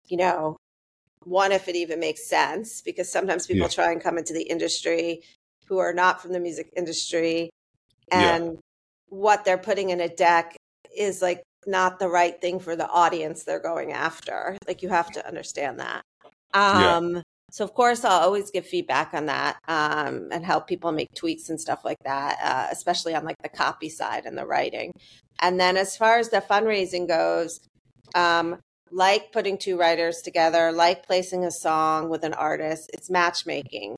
you 0.08 0.16
know, 0.16 0.56
one, 1.24 1.52
if 1.52 1.68
it 1.68 1.76
even 1.76 2.00
makes 2.00 2.26
sense, 2.26 2.80
because 2.80 3.12
sometimes 3.12 3.46
people 3.46 3.62
yeah. 3.62 3.68
try 3.68 3.92
and 3.92 4.02
come 4.02 4.16
into 4.16 4.32
the 4.32 4.42
industry 4.42 5.22
who 5.66 5.78
are 5.78 5.92
not 5.92 6.22
from 6.22 6.32
the 6.32 6.40
music 6.40 6.72
industry 6.74 7.50
and 8.10 8.44
yeah. 8.44 8.60
what 9.10 9.44
they're 9.44 9.58
putting 9.58 9.90
in 9.90 10.00
a 10.00 10.08
deck 10.08 10.56
is 10.96 11.20
like 11.20 11.42
not 11.66 11.98
the 11.98 12.08
right 12.08 12.40
thing 12.40 12.58
for 12.58 12.74
the 12.76 12.88
audience 12.88 13.44
they're 13.44 13.60
going 13.60 13.92
after. 13.92 14.56
Like 14.66 14.82
you 14.82 14.88
have 14.88 15.10
to 15.12 15.26
understand 15.28 15.80
that. 15.80 16.02
Um, 16.54 17.22
so 17.50 17.64
of 17.64 17.74
course, 17.74 18.04
I'll 18.04 18.20
always 18.20 18.50
give 18.50 18.66
feedback 18.66 19.12
on 19.12 19.26
that 19.26 19.58
um, 19.68 20.28
and 20.32 20.44
help 20.44 20.66
people 20.66 20.92
make 20.92 21.12
tweaks 21.14 21.48
and 21.48 21.60
stuff 21.60 21.84
like 21.84 21.98
that, 22.04 22.38
uh, 22.42 22.68
especially 22.70 23.14
on 23.14 23.24
like 23.24 23.36
the 23.42 23.48
copy 23.48 23.88
side 23.88 24.24
and 24.24 24.38
the 24.38 24.46
writing. 24.46 24.92
And 25.40 25.58
then 25.58 25.76
as 25.76 25.96
far 25.96 26.18
as 26.18 26.28
the 26.28 26.40
fundraising 26.40 27.08
goes, 27.08 27.60
um, 28.14 28.58
like 28.90 29.32
putting 29.32 29.56
two 29.58 29.78
writers 29.78 30.20
together, 30.22 30.72
like 30.72 31.06
placing 31.06 31.44
a 31.44 31.50
song 31.50 32.08
with 32.08 32.24
an 32.24 32.34
artist, 32.34 32.90
it's 32.92 33.10
matchmaking. 33.10 33.96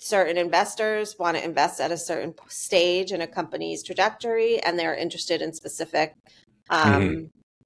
Certain 0.00 0.36
investors 0.36 1.16
want 1.18 1.36
to 1.36 1.44
invest 1.44 1.80
at 1.80 1.90
a 1.90 1.96
certain 1.96 2.32
stage 2.48 3.10
in 3.10 3.20
a 3.20 3.26
company's 3.26 3.82
trajectory, 3.82 4.60
and 4.62 4.78
they're 4.78 4.94
interested 4.94 5.42
in 5.42 5.52
specific, 5.52 6.14
um, 6.70 7.02
mm-hmm. 7.02 7.24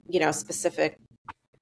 you 0.09 0.19
know, 0.19 0.31
specific 0.31 0.97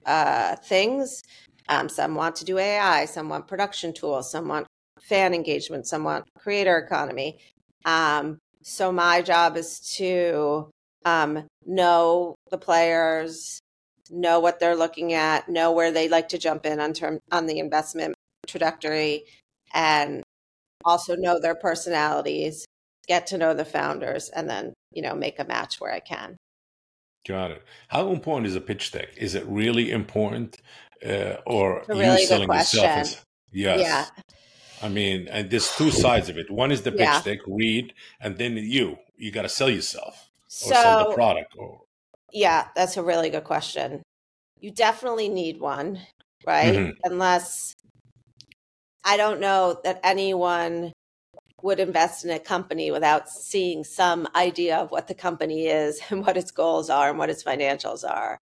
uh, 0.06 0.56
things. 0.56 1.22
Um, 1.68 1.88
some 1.88 2.14
want 2.14 2.36
to 2.36 2.44
do 2.44 2.58
AI, 2.58 3.04
some 3.04 3.28
want 3.28 3.46
production 3.46 3.92
tools, 3.92 4.30
some 4.30 4.48
want 4.48 4.66
fan 5.00 5.34
engagement, 5.34 5.86
some 5.86 6.04
want 6.04 6.24
creator 6.38 6.76
economy. 6.78 7.38
Um, 7.84 8.38
so 8.62 8.92
my 8.92 9.22
job 9.22 9.56
is 9.56 9.80
to 9.96 10.70
um, 11.04 11.46
know 11.66 12.36
the 12.50 12.58
players, 12.58 13.60
know 14.10 14.40
what 14.40 14.60
they're 14.60 14.76
looking 14.76 15.12
at, 15.12 15.48
know 15.48 15.72
where 15.72 15.90
they 15.90 16.08
like 16.08 16.28
to 16.30 16.38
jump 16.38 16.66
in 16.66 16.80
on 16.80 16.92
term 16.92 17.18
on 17.30 17.46
the 17.46 17.58
investment 17.58 18.14
trajectory, 18.46 19.24
and 19.74 20.22
also 20.84 21.16
know 21.16 21.40
their 21.40 21.54
personalities, 21.54 22.64
get 23.08 23.26
to 23.28 23.38
know 23.38 23.54
the 23.54 23.64
founders, 23.64 24.28
and 24.28 24.48
then 24.48 24.72
you 24.92 25.02
know 25.02 25.14
make 25.14 25.38
a 25.38 25.44
match 25.44 25.80
where 25.80 25.92
I 25.92 26.00
can. 26.00 26.36
Got 27.26 27.52
it. 27.52 27.62
How 27.88 28.10
important 28.10 28.48
is 28.48 28.56
a 28.56 28.60
pitch 28.60 28.90
deck? 28.90 29.10
Is 29.16 29.34
it 29.34 29.46
really 29.46 29.92
important, 29.92 30.58
uh, 31.06 31.36
or 31.46 31.84
really 31.88 32.20
you 32.20 32.26
selling 32.26 32.48
yourself? 32.52 32.86
As, 32.86 33.24
yes. 33.50 33.80
Yeah. 33.80 34.06
I 34.82 34.88
mean, 34.88 35.28
and 35.28 35.48
there's 35.50 35.74
two 35.76 35.90
sides 35.90 36.28
of 36.28 36.36
it. 36.36 36.50
One 36.50 36.72
is 36.72 36.82
the 36.82 36.90
pitch 36.90 37.00
yeah. 37.00 37.22
deck, 37.22 37.38
read, 37.46 37.94
and 38.20 38.36
then 38.36 38.56
you. 38.56 38.98
You 39.16 39.30
got 39.30 39.42
to 39.42 39.48
sell 39.48 39.70
yourself 39.70 40.14
or 40.14 40.48
so, 40.48 40.74
sell 40.74 41.08
the 41.10 41.14
product. 41.14 41.54
Or 41.56 41.82
yeah, 42.32 42.68
that's 42.74 42.96
a 42.96 43.02
really 43.02 43.30
good 43.30 43.44
question. 43.44 44.02
You 44.58 44.72
definitely 44.72 45.28
need 45.28 45.60
one, 45.60 46.00
right? 46.46 46.74
Mm-hmm. 46.74 46.90
Unless 47.04 47.74
I 49.04 49.16
don't 49.16 49.40
know 49.40 49.80
that 49.84 50.00
anyone 50.02 50.92
would 51.62 51.78
invest 51.78 52.24
in 52.24 52.30
a 52.30 52.38
company 52.38 52.90
without 52.90 53.28
seeing 53.28 53.84
some 53.84 54.26
idea 54.34 54.78
of 54.78 54.90
what 54.90 55.06
the 55.06 55.14
company 55.14 55.66
is 55.66 56.00
and 56.10 56.20
what 56.26 56.36
its 56.36 56.50
goals 56.50 56.90
are 56.90 57.10
and 57.10 57.18
what 57.18 57.30
its 57.30 57.44
financials 57.44 58.08
are. 58.08 58.38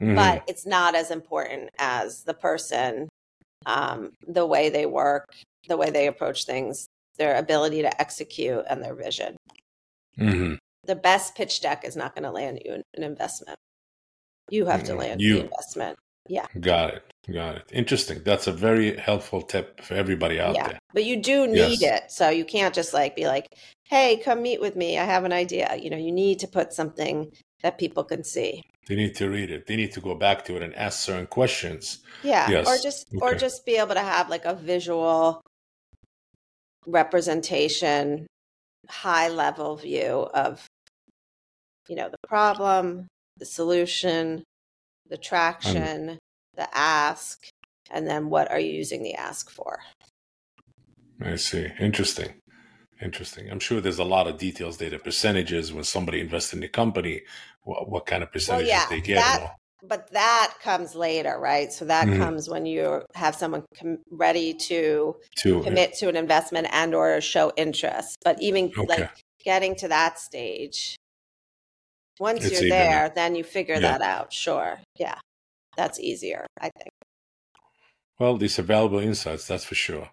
Mm-hmm. 0.00 0.14
But 0.14 0.44
it's 0.46 0.66
not 0.66 0.94
as 0.94 1.10
important 1.10 1.70
as 1.78 2.22
the 2.24 2.34
person, 2.34 3.08
um, 3.64 4.12
the 4.26 4.46
way 4.46 4.68
they 4.68 4.86
work, 4.86 5.34
the 5.68 5.76
way 5.76 5.90
they 5.90 6.06
approach 6.06 6.44
things, 6.44 6.86
their 7.18 7.36
ability 7.36 7.82
to 7.82 8.00
execute, 8.00 8.64
and 8.68 8.82
their 8.82 8.94
vision. 8.94 9.36
Mm-hmm. 10.18 10.54
The 10.84 10.96
best 10.96 11.34
pitch 11.34 11.60
deck 11.60 11.84
is 11.84 11.96
not 11.96 12.14
going 12.14 12.24
to 12.24 12.30
land 12.30 12.60
you 12.64 12.82
an 12.94 13.02
investment. 13.02 13.58
You 14.50 14.66
have 14.66 14.84
to 14.84 14.92
mm-hmm. 14.92 15.00
land 15.00 15.20
you. 15.20 15.34
the 15.34 15.44
investment. 15.44 15.98
Yeah. 16.28 16.46
Got 16.60 16.94
it. 16.94 17.02
Got 17.32 17.56
it. 17.56 17.64
Interesting. 17.72 18.22
That's 18.24 18.46
a 18.46 18.52
very 18.52 18.96
helpful 18.96 19.42
tip 19.42 19.80
for 19.82 19.94
everybody 19.94 20.40
out 20.40 20.54
yeah. 20.54 20.68
there. 20.68 20.78
But 20.92 21.04
you 21.04 21.20
do 21.20 21.46
need 21.46 21.80
yes. 21.80 22.04
it. 22.04 22.10
So 22.12 22.30
you 22.30 22.44
can't 22.44 22.74
just 22.74 22.94
like 22.94 23.16
be 23.16 23.26
like, 23.26 23.46
hey, 23.84 24.20
come 24.24 24.42
meet 24.42 24.60
with 24.60 24.76
me. 24.76 24.98
I 24.98 25.04
have 25.04 25.24
an 25.24 25.32
idea. 25.32 25.76
You 25.80 25.90
know, 25.90 25.96
you 25.96 26.12
need 26.12 26.38
to 26.40 26.48
put 26.48 26.72
something 26.72 27.32
that 27.62 27.78
people 27.78 28.04
can 28.04 28.22
see. 28.22 28.62
They 28.86 28.94
need 28.94 29.16
to 29.16 29.28
read 29.28 29.50
it. 29.50 29.66
They 29.66 29.76
need 29.76 29.92
to 29.92 30.00
go 30.00 30.14
back 30.14 30.44
to 30.44 30.56
it 30.56 30.62
and 30.62 30.74
ask 30.74 31.00
certain 31.00 31.26
questions. 31.26 31.98
Yeah. 32.22 32.48
Yes. 32.48 32.68
Or 32.68 32.80
just 32.80 33.06
okay. 33.08 33.18
or 33.20 33.34
just 33.34 33.66
be 33.66 33.76
able 33.76 33.94
to 33.94 34.00
have 34.00 34.30
like 34.30 34.44
a 34.44 34.54
visual 34.54 35.42
representation, 36.86 38.26
high 38.88 39.28
level 39.28 39.76
view 39.76 40.28
of, 40.32 40.64
you 41.88 41.96
know, 41.96 42.08
the 42.08 42.28
problem, 42.28 43.08
the 43.38 43.46
solution, 43.46 44.44
the 45.08 45.16
traction, 45.16 46.18
the 46.54 46.68
ask, 46.76 47.48
and 47.90 48.06
then 48.06 48.30
what 48.30 48.50
are 48.50 48.60
you 48.60 48.72
using 48.72 49.02
the 49.02 49.14
ask 49.14 49.50
for? 49.50 49.80
I 51.20 51.36
see. 51.36 51.68
Interesting. 51.80 52.34
Interesting. 53.02 53.50
I'm 53.50 53.60
sure 53.60 53.80
there's 53.80 53.98
a 53.98 54.04
lot 54.04 54.26
of 54.26 54.38
details 54.38 54.78
there, 54.78 54.90
the 54.90 54.98
percentages 54.98 55.72
when 55.72 55.84
somebody 55.84 56.20
invests 56.20 56.52
in 56.52 56.60
the 56.60 56.68
company, 56.68 57.22
what, 57.62 57.88
what 57.88 58.06
kind 58.06 58.22
of 58.22 58.32
percentages 58.32 58.70
well, 58.70 58.80
yeah, 58.82 58.88
they 58.88 59.00
get. 59.00 59.16
That, 59.16 59.56
but 59.82 60.10
that 60.12 60.54
comes 60.62 60.94
later, 60.94 61.38
right? 61.38 61.72
So 61.72 61.84
that 61.84 62.06
mm-hmm. 62.06 62.22
comes 62.22 62.48
when 62.48 62.64
you 62.64 63.02
have 63.14 63.34
someone 63.34 63.64
com- 63.78 63.98
ready 64.10 64.54
to, 64.54 65.16
to 65.38 65.62
commit 65.62 65.94
to 65.98 66.08
an 66.08 66.16
investment 66.16 66.68
and 66.72 66.94
or 66.94 67.20
show 67.20 67.52
interest. 67.56 68.16
But 68.24 68.40
even 68.40 68.72
okay. 68.76 68.86
like 68.86 69.10
getting 69.44 69.74
to 69.76 69.88
that 69.88 70.18
stage, 70.18 70.96
once 72.18 72.44
it's 72.44 72.60
you're 72.60 72.70
there, 72.70 73.12
then 73.14 73.34
you 73.34 73.44
figure 73.44 73.74
yeah. 73.74 73.80
that 73.98 74.02
out. 74.02 74.32
Sure. 74.32 74.80
Yeah. 74.98 75.18
That's 75.76 76.00
easier, 76.00 76.46
I 76.58 76.70
think. 76.70 76.90
Well, 78.18 78.38
these 78.38 78.58
are 78.58 78.62
valuable 78.62 79.00
insights, 79.00 79.46
that's 79.46 79.64
for 79.64 79.74
sure. 79.74 80.08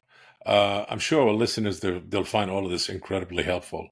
Uh, 0.46 0.86
I'm 0.90 1.00
sure 1.00 1.28
our 1.28 1.34
listeners, 1.34 1.80
they'll 1.80 2.24
find 2.24 2.52
all 2.52 2.66
of 2.66 2.72
this 2.72 2.90
incredibly 2.90 3.44
helpful. 3.44 3.90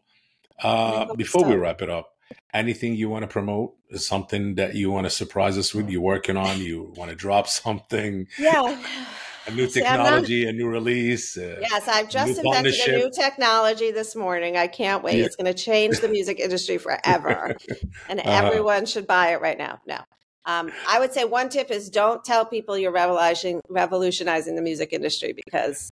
Uh, 0.61 1.13
before 1.15 1.41
so. 1.41 1.49
we 1.49 1.55
wrap 1.55 1.81
it 1.81 1.89
up, 1.89 2.13
anything 2.53 2.95
you 2.95 3.09
want 3.09 3.23
to 3.23 3.27
promote? 3.27 3.73
Something 3.93 4.55
that 4.55 4.75
you 4.75 4.91
want 4.91 5.05
to 5.05 5.09
surprise 5.09 5.57
us 5.57 5.73
with? 5.73 5.89
You're 5.89 6.01
working 6.01 6.37
on? 6.37 6.59
You 6.59 6.93
want 6.95 7.09
to 7.09 7.15
drop 7.15 7.47
something? 7.47 8.27
Yeah. 8.37 8.77
a 9.47 9.51
new 9.51 9.67
technology, 9.67 10.45
not, 10.45 10.53
a 10.53 10.57
new 10.57 10.67
release. 10.67 11.37
Uh, 11.37 11.57
yes, 11.61 11.87
I've 11.87 12.09
just 12.09 12.39
invented 12.39 12.75
a 12.87 12.97
new 12.97 13.11
technology 13.11 13.91
this 13.91 14.15
morning. 14.15 14.55
I 14.55 14.67
can't 14.67 15.03
wait. 15.03 15.17
Yeah. 15.17 15.25
It's 15.25 15.35
going 15.35 15.53
to 15.53 15.53
change 15.53 15.99
the 15.99 16.07
music 16.07 16.39
industry 16.39 16.77
forever, 16.77 17.55
and 18.07 18.19
uh, 18.19 18.23
everyone 18.25 18.85
should 18.85 19.07
buy 19.07 19.31
it 19.31 19.41
right 19.41 19.57
now. 19.57 19.79
No, 19.87 19.97
um, 20.45 20.71
I 20.87 20.99
would 20.99 21.11
say 21.11 21.25
one 21.25 21.49
tip 21.49 21.71
is 21.71 21.89
don't 21.89 22.23
tell 22.23 22.45
people 22.45 22.77
you're 22.77 22.91
revolutionizing, 22.91 23.61
revolutionizing 23.69 24.55
the 24.55 24.61
music 24.61 24.93
industry 24.93 25.33
because 25.33 25.89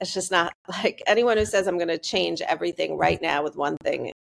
it's 0.00 0.14
just 0.14 0.30
not 0.30 0.52
like 0.68 1.02
anyone 1.06 1.36
who 1.36 1.44
says 1.44 1.66
I'm 1.66 1.78
going 1.78 1.88
to 1.88 1.98
change 1.98 2.40
everything 2.42 2.96
right 2.96 3.20
now 3.20 3.42
with 3.42 3.56
one 3.56 3.76
thing, 3.82 4.12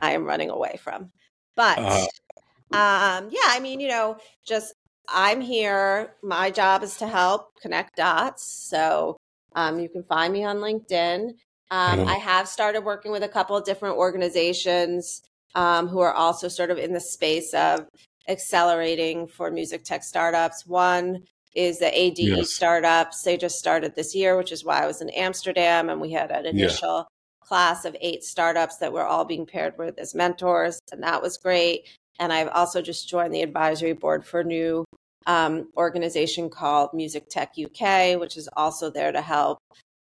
I 0.00 0.12
am 0.12 0.24
running 0.24 0.50
away 0.50 0.78
from. 0.82 1.10
But 1.56 1.78
uh, 1.78 3.18
um, 3.20 3.28
yeah, 3.30 3.48
I 3.48 3.60
mean, 3.60 3.80
you 3.80 3.88
know, 3.88 4.18
just 4.46 4.74
I'm 5.08 5.40
here. 5.40 6.14
My 6.22 6.50
job 6.50 6.82
is 6.82 6.96
to 6.98 7.06
help 7.06 7.50
connect 7.60 7.96
dots. 7.96 8.44
So 8.68 9.16
um, 9.54 9.78
you 9.78 9.88
can 9.88 10.02
find 10.04 10.32
me 10.32 10.44
on 10.44 10.58
LinkedIn. 10.58 11.30
Um, 11.70 12.06
I 12.06 12.14
have 12.14 12.46
started 12.46 12.82
working 12.82 13.10
with 13.10 13.24
a 13.24 13.28
couple 13.28 13.56
of 13.56 13.64
different 13.64 13.96
organizations 13.96 15.22
um, 15.56 15.88
who 15.88 16.00
are 16.00 16.12
also 16.12 16.46
sort 16.46 16.70
of 16.70 16.78
in 16.78 16.92
the 16.92 17.00
space 17.00 17.54
of 17.54 17.86
accelerating 18.28 19.26
for 19.26 19.50
music 19.50 19.82
tech 19.82 20.04
startups. 20.04 20.66
One 20.66 21.22
is 21.56 21.78
the 21.78 21.98
ADE 21.98 22.18
yes. 22.18 22.50
startups. 22.50 23.22
They 23.22 23.36
just 23.36 23.58
started 23.58 23.94
this 23.94 24.14
year, 24.14 24.36
which 24.36 24.52
is 24.52 24.64
why 24.64 24.82
I 24.82 24.86
was 24.86 25.00
in 25.00 25.10
Amsterdam, 25.10 25.88
and 25.88 26.00
we 26.00 26.12
had 26.12 26.30
an 26.30 26.46
initial 26.46 26.98
yeah. 26.98 27.46
class 27.46 27.84
of 27.84 27.96
eight 28.00 28.22
startups 28.22 28.76
that 28.78 28.92
were 28.92 29.04
all 29.04 29.24
being 29.24 29.46
paired 29.46 29.76
with 29.78 29.98
as 29.98 30.14
mentors, 30.14 30.78
and 30.92 31.02
that 31.02 31.22
was 31.22 31.38
great. 31.38 31.88
And 32.18 32.32
I've 32.32 32.48
also 32.48 32.80
just 32.80 33.08
joined 33.08 33.34
the 33.34 33.42
advisory 33.42 33.92
board 33.92 34.24
for 34.24 34.40
a 34.40 34.44
new 34.44 34.84
um, 35.26 35.68
organization 35.76 36.48
called 36.50 36.90
Music 36.94 37.28
Tech 37.28 37.54
UK, 37.58 38.18
which 38.20 38.36
is 38.36 38.48
also 38.56 38.90
there 38.90 39.12
to 39.12 39.20
help 39.20 39.58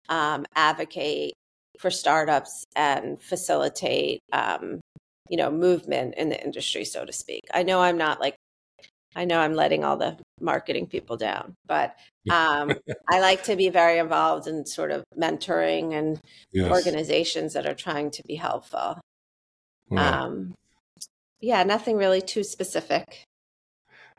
um, 0.10 0.46
advocate 0.56 1.34
for 1.80 1.90
startups 1.90 2.66
and 2.76 3.22
facilitate 3.22 4.20
um, 4.32 4.80
you 5.30 5.38
know 5.38 5.50
movement 5.50 6.16
in 6.16 6.30
the 6.30 6.44
industry 6.44 6.84
so 6.86 7.06
to 7.06 7.14
speak 7.14 7.42
i 7.54 7.64
know 7.64 7.82
i'm 7.82 7.98
not 7.98 8.20
like 8.20 8.36
i 9.16 9.26
know 9.26 9.40
i'm 9.40 9.54
letting 9.54 9.84
all 9.84 9.98
the 9.98 10.18
marketing 10.40 10.88
people 10.88 11.18
down 11.18 11.56
but 11.66 11.96
um, 12.32 12.72
i 13.10 13.20
like 13.20 13.44
to 13.44 13.56
be 13.56 13.70
very 13.70 13.98
involved 13.98 14.48
in 14.48 14.66
sort 14.66 14.92
of 14.92 15.04
mentoring 15.18 15.94
and 15.94 16.20
yes. 16.52 16.70
organizations 16.72 17.54
that 17.54 17.66
are 17.66 17.76
trying 17.76 18.10
to 18.12 18.24
be 18.28 18.36
helpful 18.36 19.00
wow. 19.90 20.24
um, 20.24 20.54
yeah 21.42 21.64
nothing 21.64 21.98
really 21.98 22.22
too 22.22 22.44
specific 22.44 23.24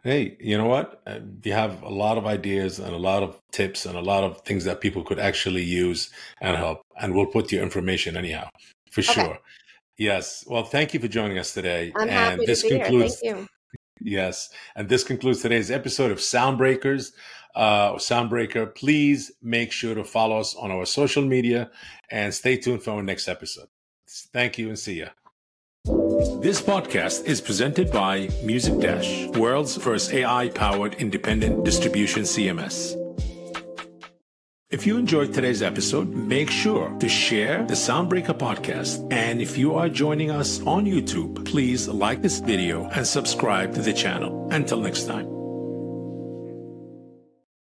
hey 0.03 0.37
you 0.41 0.57
know 0.57 0.67
what 0.67 1.01
uh, 1.07 1.19
you 1.43 1.53
have 1.53 1.83
a 1.83 1.89
lot 1.89 2.19
of 2.19 2.27
ideas 2.27 2.79
and 2.79 2.95
a 2.95 2.99
lot 2.99 3.23
of 3.23 3.39
tips 3.53 3.87
and 3.87 3.97
a 3.97 4.03
lot 4.03 4.25
of 4.25 4.41
things 4.43 4.65
that 4.65 4.81
people 4.81 5.03
could 5.03 5.19
actually 5.19 5.63
use 5.63 6.11
and 6.41 6.57
help 6.57 6.83
and 7.01 7.15
we'll 7.15 7.27
put 7.27 7.51
your 7.51 7.63
information 7.63 8.17
anyhow 8.17 8.49
for 8.91 9.01
okay. 9.01 9.13
sure 9.13 9.39
Yes. 9.97 10.45
Well, 10.47 10.65
thank 10.65 10.93
you 10.93 11.01
for 11.01 11.09
joining 11.09 11.39
us 11.39 11.55
today. 11.55 11.93
I'm 11.95 12.03
and 12.03 12.11
happy 12.11 12.47
this 12.47 12.63
to 12.63 12.69
be 12.69 12.79
concludes, 12.79 13.21
here. 13.21 13.35
Thank 13.35 13.43
you. 13.43 13.49
Yes. 14.01 14.51
And 14.75 14.89
this 14.89 15.05
concludes 15.05 15.43
today's 15.43 15.71
episode 15.71 16.11
of 16.11 16.19
Soundbreakers. 16.19 17.13
Uh, 17.55 17.93
Soundbreaker, 17.95 18.75
please 18.75 19.33
make 19.41 19.71
sure 19.71 19.95
to 19.95 20.05
follow 20.05 20.41
us 20.41 20.55
on 20.57 20.71
our 20.71 20.85
social 20.85 21.25
media 21.25 21.71
and 22.11 22.35
stay 22.35 22.57
tuned 22.57 22.83
for 22.83 22.93
our 22.93 23.03
next 23.03 23.29
episode. 23.29 23.69
Thank 24.09 24.59
you 24.59 24.69
and 24.69 24.79
see 24.79 25.01
ya. 25.01 25.07
This 26.41 26.63
podcast 26.63 27.27
is 27.27 27.41
presented 27.41 27.93
by 27.93 28.29
Music 28.43 28.79
Dash, 28.81 29.27
world's 29.29 29.77
first 29.77 30.13
AI 30.13 30.49
powered 30.49 30.95
independent 30.95 31.65
distribution 31.65 32.23
CMS. 32.23 33.04
If 34.71 34.87
you 34.87 34.97
enjoyed 34.97 35.33
today's 35.33 35.63
episode, 35.63 36.09
make 36.09 36.51
sure 36.51 36.97
to 36.99 37.09
share 37.09 37.65
the 37.65 37.75
Soundbreaker 37.75 38.37
podcast. 38.37 39.07
And 39.13 39.41
if 39.41 39.59
you 39.59 39.75
are 39.75 39.89
joining 39.89 40.31
us 40.31 40.61
on 40.67 40.87
YouTube, 40.87 41.45
please 41.45 41.87
like 41.87 42.23
this 42.23 42.41
video 42.41 42.89
and 42.89 43.07
subscribe 43.07 43.75
to 43.75 43.83
the 43.83 43.93
channel. 43.93 44.49
Until 44.51 44.81
next 44.81 45.05
time. 45.05 45.34